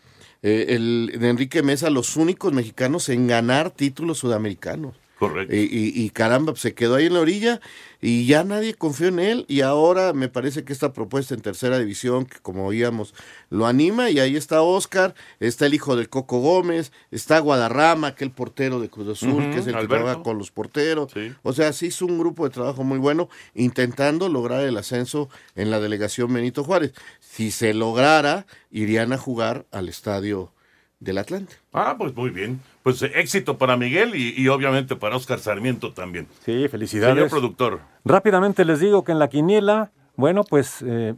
eh, 0.43 0.67
el 0.71 1.17
de 1.19 1.29
Enrique 1.29 1.63
Mesa 1.63 1.91
los 1.91 2.17
únicos 2.17 2.53
mexicanos 2.53 3.09
en 3.09 3.27
ganar 3.27 3.71
títulos 3.71 4.19
sudamericanos. 4.19 4.95
Correcto. 5.19 5.55
Y, 5.55 5.61
y, 5.61 5.93
y, 5.95 6.11
caramba, 6.11 6.55
se 6.57 6.75
quedó 6.75 6.97
ahí 6.97 7.07
en 7.07 7.15
la 7.15 7.21
orilla 7.21 7.61
y 8.03 8.27
ya 8.27 8.45
nadie 8.45 8.75
confió 8.75 9.09
en 9.09 9.19
él. 9.19 9.47
Y 9.49 9.63
ahora 9.63 10.13
me 10.13 10.29
parece 10.29 10.63
que 10.65 10.75
esta 10.75 10.93
propuesta 10.93 11.35
en 11.35 11.41
tercera 11.41 11.79
división, 11.79 12.27
que 12.27 12.39
como 12.41 12.67
oíamos, 12.67 13.15
lo 13.49 13.67
anima. 13.67 14.11
Y 14.11 14.19
ahí 14.19 14.37
está 14.37 14.61
Oscar, 14.61 15.15
está 15.41 15.65
el 15.67 15.75
hijo 15.75 15.97
del 15.97 16.11
Coco 16.11 16.41
Gómez, 16.41 16.93
está 17.11 17.39
Guadarrama, 17.39 18.09
aquel 18.09 18.31
portero 18.31 18.79
de 18.79 18.91
Cruz 18.91 19.09
Azul, 19.09 19.31
uh 19.31 19.41
-huh, 19.41 19.53
que 19.55 19.61
es 19.61 19.67
el 19.67 19.75
Alberto. 19.75 19.95
que 19.95 20.01
trabaja 20.03 20.23
con 20.23 20.37
los 20.37 20.51
porteros. 20.51 21.11
Sí. 21.13 21.33
O 21.43 21.55
sea, 21.55 21.73
sí 21.73 21.87
es 21.87 22.03
un 22.03 22.19
grupo 22.19 22.45
de 22.45 22.51
trabajo 22.51 22.85
muy 22.85 22.99
bueno, 22.99 23.31
intentando 23.55 24.29
lograr 24.29 24.65
el 24.65 24.77
ascenso 24.77 25.31
en 25.55 25.71
la 25.71 25.81
delegación 25.81 26.33
Benito 26.33 26.63
Juárez. 26.63 26.93
Si 27.21 27.51
se 27.51 27.73
lograra, 27.73 28.47
irían 28.71 29.15
a 29.15 29.19
jugar 29.19 29.65
al 29.73 29.89
estadio 29.89 30.53
del 31.01 31.19
Atlante. 31.19 31.55
Ah, 31.73 31.95
pues 31.99 32.15
muy 32.15 32.31
bien. 32.31 32.61
Pues 32.83 33.03
eh, 33.03 33.13
éxito 33.15 33.59
para 33.59 33.77
Miguel 33.77 34.15
y, 34.15 34.35
y, 34.41 34.49
obviamente 34.49 34.97
para 34.97 35.17
Oscar 35.17 35.39
Sarmiento 35.39 35.93
también. 35.93 36.27
Sí, 36.45 36.69
felicidades. 36.69 37.15
Señor 37.15 37.31
productor. 37.31 37.81
Rápidamente 38.05 38.65
les 38.65 38.81
digo 38.81 39.05
que 39.05 39.13
en 39.13 39.19
la 39.19 39.29
quiniela, 39.29 39.91
bueno, 40.17 40.45
pues... 40.45 40.83
Eh, 40.87 41.15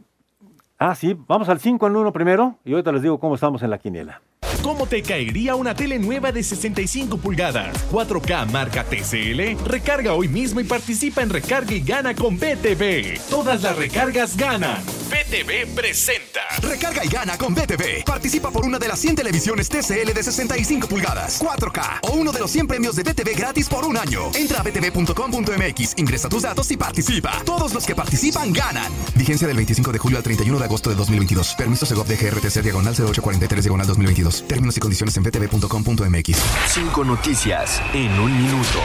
ah, 0.77 0.95
sí, 0.95 1.17
vamos 1.27 1.49
al 1.49 1.59
5 1.59 1.87
en 1.87 1.95
1 1.95 2.13
primero 2.13 2.57
y 2.65 2.71
ahorita 2.71 2.91
les 2.91 3.01
digo 3.01 3.19
cómo 3.19 3.35
estamos 3.35 3.61
en 3.63 3.69
la 3.69 3.77
quiniela. 3.77 4.21
¿Cómo 4.61 4.87
te 4.87 5.01
caería 5.01 5.55
una 5.55 5.73
tele 5.73 5.99
nueva 5.99 6.31
de 6.31 6.43
65 6.43 7.17
pulgadas? 7.17 7.73
4K 7.91 8.51
marca 8.51 8.83
TCL. 8.83 9.65
Recarga 9.65 10.13
hoy 10.13 10.27
mismo 10.27 10.59
y 10.59 10.65
participa 10.65 11.21
en 11.21 11.29
Recarga 11.29 11.73
y 11.73 11.81
Gana 11.81 12.13
con 12.13 12.37
BTV. 12.37 13.19
Todas 13.29 13.61
las 13.61 13.77
recargas 13.77 14.35
ganan. 14.35 14.83
BTV 15.09 15.73
presenta. 15.73 16.41
Recarga 16.61 17.03
y 17.03 17.07
gana 17.07 17.37
con 17.37 17.55
BTV. 17.55 18.03
Participa 18.05 18.51
por 18.51 18.65
una 18.65 18.77
de 18.77 18.87
las 18.87 18.99
100 18.99 19.15
televisiones 19.15 19.69
TCL 19.69 20.13
de 20.13 20.23
65 20.23 20.87
pulgadas, 20.87 21.41
4K 21.41 21.99
o 22.03 22.11
uno 22.11 22.31
de 22.31 22.39
los 22.39 22.51
100 22.51 22.67
premios 22.67 22.95
de 22.95 23.03
BTV 23.03 23.35
gratis 23.35 23.67
por 23.69 23.85
un 23.85 23.97
año. 23.97 24.31
Entra 24.35 24.59
a 24.59 24.63
btv.com.mx, 24.63 25.93
ingresa 25.97 26.29
tus 26.29 26.43
datos 26.43 26.69
y 26.71 26.77
participa. 26.77 27.41
Todos 27.45 27.73
los 27.73 27.85
que 27.85 27.95
participan 27.95 28.53
ganan. 28.53 28.91
Vigencia 29.15 29.47
del 29.47 29.57
25 29.57 29.91
de 29.91 29.99
julio 29.99 30.17
al 30.17 30.23
31 30.23 30.59
de 30.59 30.65
agosto 30.65 30.89
de 30.89 30.95
2022. 30.95 31.55
Permiso 31.55 31.85
Segov 31.85 32.05
de 32.07 32.17
GRTC 32.17 32.61
diagonal 32.61 32.93
0843 32.93 33.63
diagonal 33.63 33.87
2022. 33.87 34.43
Términos 34.49 34.75
y 34.75 34.79
condiciones 34.79 35.15
en 35.15 35.21
btv.com.mx. 35.21 36.37
Cinco 36.67 37.05
noticias 37.05 37.79
en 37.93 38.19
un 38.19 38.35
minuto. 38.35 38.79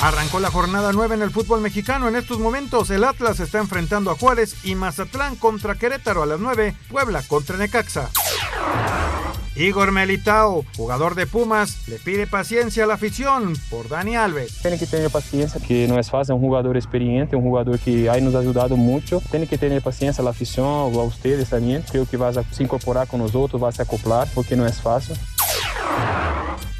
Arrancó 0.00 0.40
la 0.40 0.50
jornada 0.50 0.92
9 0.94 1.16
en 1.16 1.22
el 1.22 1.30
fútbol 1.30 1.60
mexicano. 1.60 2.08
En 2.08 2.16
estos 2.16 2.38
momentos 2.38 2.88
el 2.88 3.04
Atlas 3.04 3.40
está 3.40 3.58
enfrentando 3.58 4.10
a 4.10 4.16
Juárez 4.16 4.56
y 4.64 4.74
Mazatlán 4.74 5.36
contra 5.36 5.74
Querétaro 5.74 6.22
a 6.22 6.26
las 6.26 6.40
9, 6.40 6.74
Puebla 6.88 7.22
contra 7.28 7.58
Necaxa. 7.58 8.08
Igor 9.56 9.90
Melitao, 9.90 10.64
jugador 10.76 11.14
de 11.14 11.26
Pumas, 11.26 11.88
le 11.88 11.98
pide 11.98 12.26
paciencia 12.26 12.84
a 12.84 12.86
la 12.86 12.94
afición 12.94 13.54
por 13.68 13.88
Dani 13.88 14.16
Alves. 14.16 14.58
Tiene 14.62 14.78
que 14.78 14.86
tener 14.86 15.10
paciencia, 15.10 15.60
que 15.60 15.88
no 15.88 15.98
es 15.98 16.10
fácil, 16.10 16.34
un 16.36 16.40
jugador 16.40 16.76
experiente, 16.76 17.36
un 17.36 17.42
jugador 17.42 17.78
que 17.78 18.08
ha 18.08 18.20
nos 18.20 18.34
ayudado 18.34 18.76
mucho. 18.76 19.20
Tiene 19.30 19.46
que 19.46 19.58
tener 19.58 19.82
paciencia 19.82 20.22
a 20.22 20.24
la 20.24 20.30
afición, 20.30 20.66
a 20.66 20.86
ustedes 20.86 21.48
también. 21.48 21.84
Creo 21.90 22.06
que 22.06 22.16
vas 22.16 22.36
a 22.36 22.44
se 22.44 22.62
incorporar 22.62 23.08
con 23.08 23.20
nosotros, 23.20 23.60
vas 23.60 23.80
a 23.80 23.82
acoplar, 23.82 24.28
porque 24.34 24.56
no 24.56 24.66
es 24.66 24.80
fácil. 24.80 25.16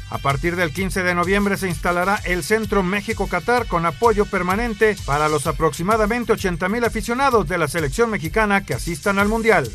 A 0.09 0.17
partir 0.17 0.57
del 0.57 0.73
15 0.73 1.03
de 1.03 1.15
noviembre 1.15 1.55
se 1.55 1.69
instalará 1.69 2.19
el 2.25 2.43
Centro 2.43 2.83
México-Catar 2.83 3.67
con 3.67 3.85
apoyo 3.85 4.25
permanente 4.25 4.97
para 5.05 5.29
los 5.29 5.47
aproximadamente 5.47 6.33
80 6.33 6.67
mil 6.67 6.83
aficionados 6.83 7.47
de 7.47 7.57
la 7.57 7.69
selección 7.69 8.09
mexicana 8.09 8.65
que 8.65 8.73
asistan 8.73 9.19
al 9.19 9.29
Mundial. 9.29 9.69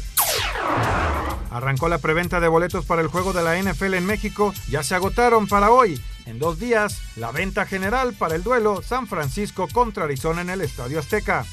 Arrancó 1.51 1.89
la 1.89 1.99
preventa 1.99 2.41
de 2.41 2.49
boletos 2.49 2.85
para 2.85 3.03
el 3.03 3.09
juego 3.09 3.33
de 3.33 3.43
la 3.43 3.57
NFL 3.57 3.95
en 3.95 4.07
México, 4.07 4.53
ya 4.69 4.83
se 4.83 4.95
agotaron 4.95 5.47
para 5.47 5.71
hoy. 5.71 6.01
En 6.27 6.39
dos 6.39 6.59
días, 6.59 7.01
la 7.17 7.31
venta 7.31 7.67
general 7.67 8.13
para 8.15 8.35
el 8.35 8.43
duelo 8.43 8.83
San 8.83 9.07
Francisco 9.07 9.69
contra 9.73 10.05
Arizona 10.05 10.41
en 10.41 10.51
el 10.51 10.61
Estadio 10.61 10.99
Azteca. 10.99 11.45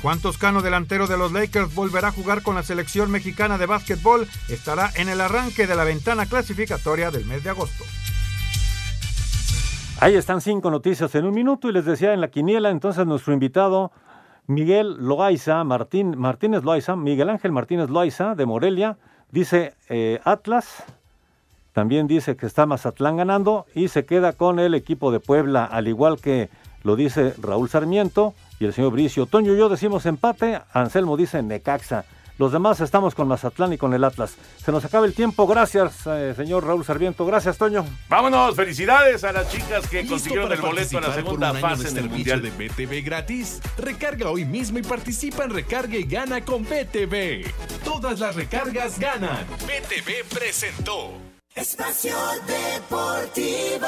Juan 0.00 0.20
Toscano, 0.20 0.62
delantero 0.62 1.06
de 1.06 1.16
los 1.16 1.32
Lakers, 1.32 1.74
volverá 1.74 2.08
a 2.08 2.12
jugar 2.12 2.42
con 2.42 2.56
la 2.56 2.62
selección 2.62 3.10
mexicana 3.10 3.56
de 3.56 3.66
básquetbol. 3.66 4.28
Estará 4.48 4.90
en 4.96 5.08
el 5.08 5.20
arranque 5.20 5.66
de 5.66 5.76
la 5.76 5.84
ventana 5.84 6.26
clasificatoria 6.26 7.10
del 7.10 7.24
mes 7.24 7.44
de 7.44 7.50
agosto. 7.50 7.84
Ahí 10.00 10.16
están 10.16 10.40
cinco 10.40 10.70
noticias 10.70 11.14
en 11.14 11.24
un 11.24 11.32
minuto 11.32 11.68
y 11.68 11.72
les 11.72 11.84
decía 11.84 12.12
en 12.12 12.20
la 12.20 12.28
quiniela 12.28 12.70
entonces 12.70 13.06
nuestro 13.06 13.32
invitado 13.32 13.92
Miguel 14.46 14.96
Loaiza, 14.98 15.62
Martín, 15.64 16.18
Martínez 16.18 16.64
Loaiza, 16.64 16.96
Miguel 16.96 17.30
Ángel 17.30 17.52
Martínez 17.52 17.90
Loaiza 17.90 18.34
de 18.34 18.46
Morelia, 18.46 18.96
dice 19.30 19.74
eh, 19.88 20.20
Atlas, 20.24 20.84
también 21.72 22.06
dice 22.06 22.36
que 22.36 22.46
está 22.46 22.66
Mazatlán 22.66 23.16
ganando 23.16 23.66
y 23.74 23.88
se 23.88 24.04
queda 24.04 24.32
con 24.32 24.58
el 24.58 24.74
equipo 24.74 25.10
de 25.10 25.20
Puebla, 25.20 25.64
al 25.64 25.88
igual 25.88 26.20
que 26.20 26.50
lo 26.82 26.96
dice 26.96 27.34
Raúl 27.40 27.68
Sarmiento 27.68 28.34
y 28.60 28.66
el 28.66 28.72
señor 28.72 28.92
Bricio. 28.92 29.26
Toño 29.26 29.54
y 29.54 29.58
yo 29.58 29.68
decimos 29.68 30.04
empate, 30.06 30.60
Anselmo 30.72 31.16
dice 31.16 31.42
Necaxa. 31.42 32.04
Los 32.42 32.50
demás 32.50 32.80
estamos 32.80 33.14
con 33.14 33.28
Mazatlán 33.28 33.72
y 33.72 33.78
con 33.78 33.94
el 33.94 34.02
Atlas. 34.02 34.34
Se 34.64 34.72
nos 34.72 34.84
acaba 34.84 35.06
el 35.06 35.14
tiempo. 35.14 35.46
Gracias, 35.46 36.04
eh, 36.06 36.34
señor 36.34 36.66
Raúl 36.66 36.84
Sarmiento. 36.84 37.24
Gracias, 37.24 37.56
Toño. 37.56 37.86
Vámonos. 38.08 38.56
Felicidades 38.56 39.22
a 39.22 39.30
las 39.30 39.48
chicas 39.48 39.86
que 39.86 40.04
consiguieron 40.04 40.50
el 40.50 40.60
boleto 40.60 40.98
en 40.98 41.04
la 41.04 41.14
segunda 41.14 41.54
fase 41.54 41.90
en 41.90 41.98
el 41.98 42.10
Mundial 42.10 42.42
de 42.42 42.50
BTV 42.50 43.04
gratis. 43.04 43.60
Recarga 43.78 44.28
hoy 44.28 44.44
mismo 44.44 44.80
y 44.80 44.82
participa 44.82 45.44
en 45.44 45.50
Recarga 45.50 45.96
y 45.96 46.02
Gana 46.02 46.44
con 46.44 46.64
BTV. 46.64 47.48
Todas 47.84 48.18
las 48.18 48.34
recargas 48.34 48.98
ganan. 48.98 49.46
BTV 49.60 50.28
presentó. 50.28 51.12
Espacio 51.54 52.16
Deportivo. 52.48 53.86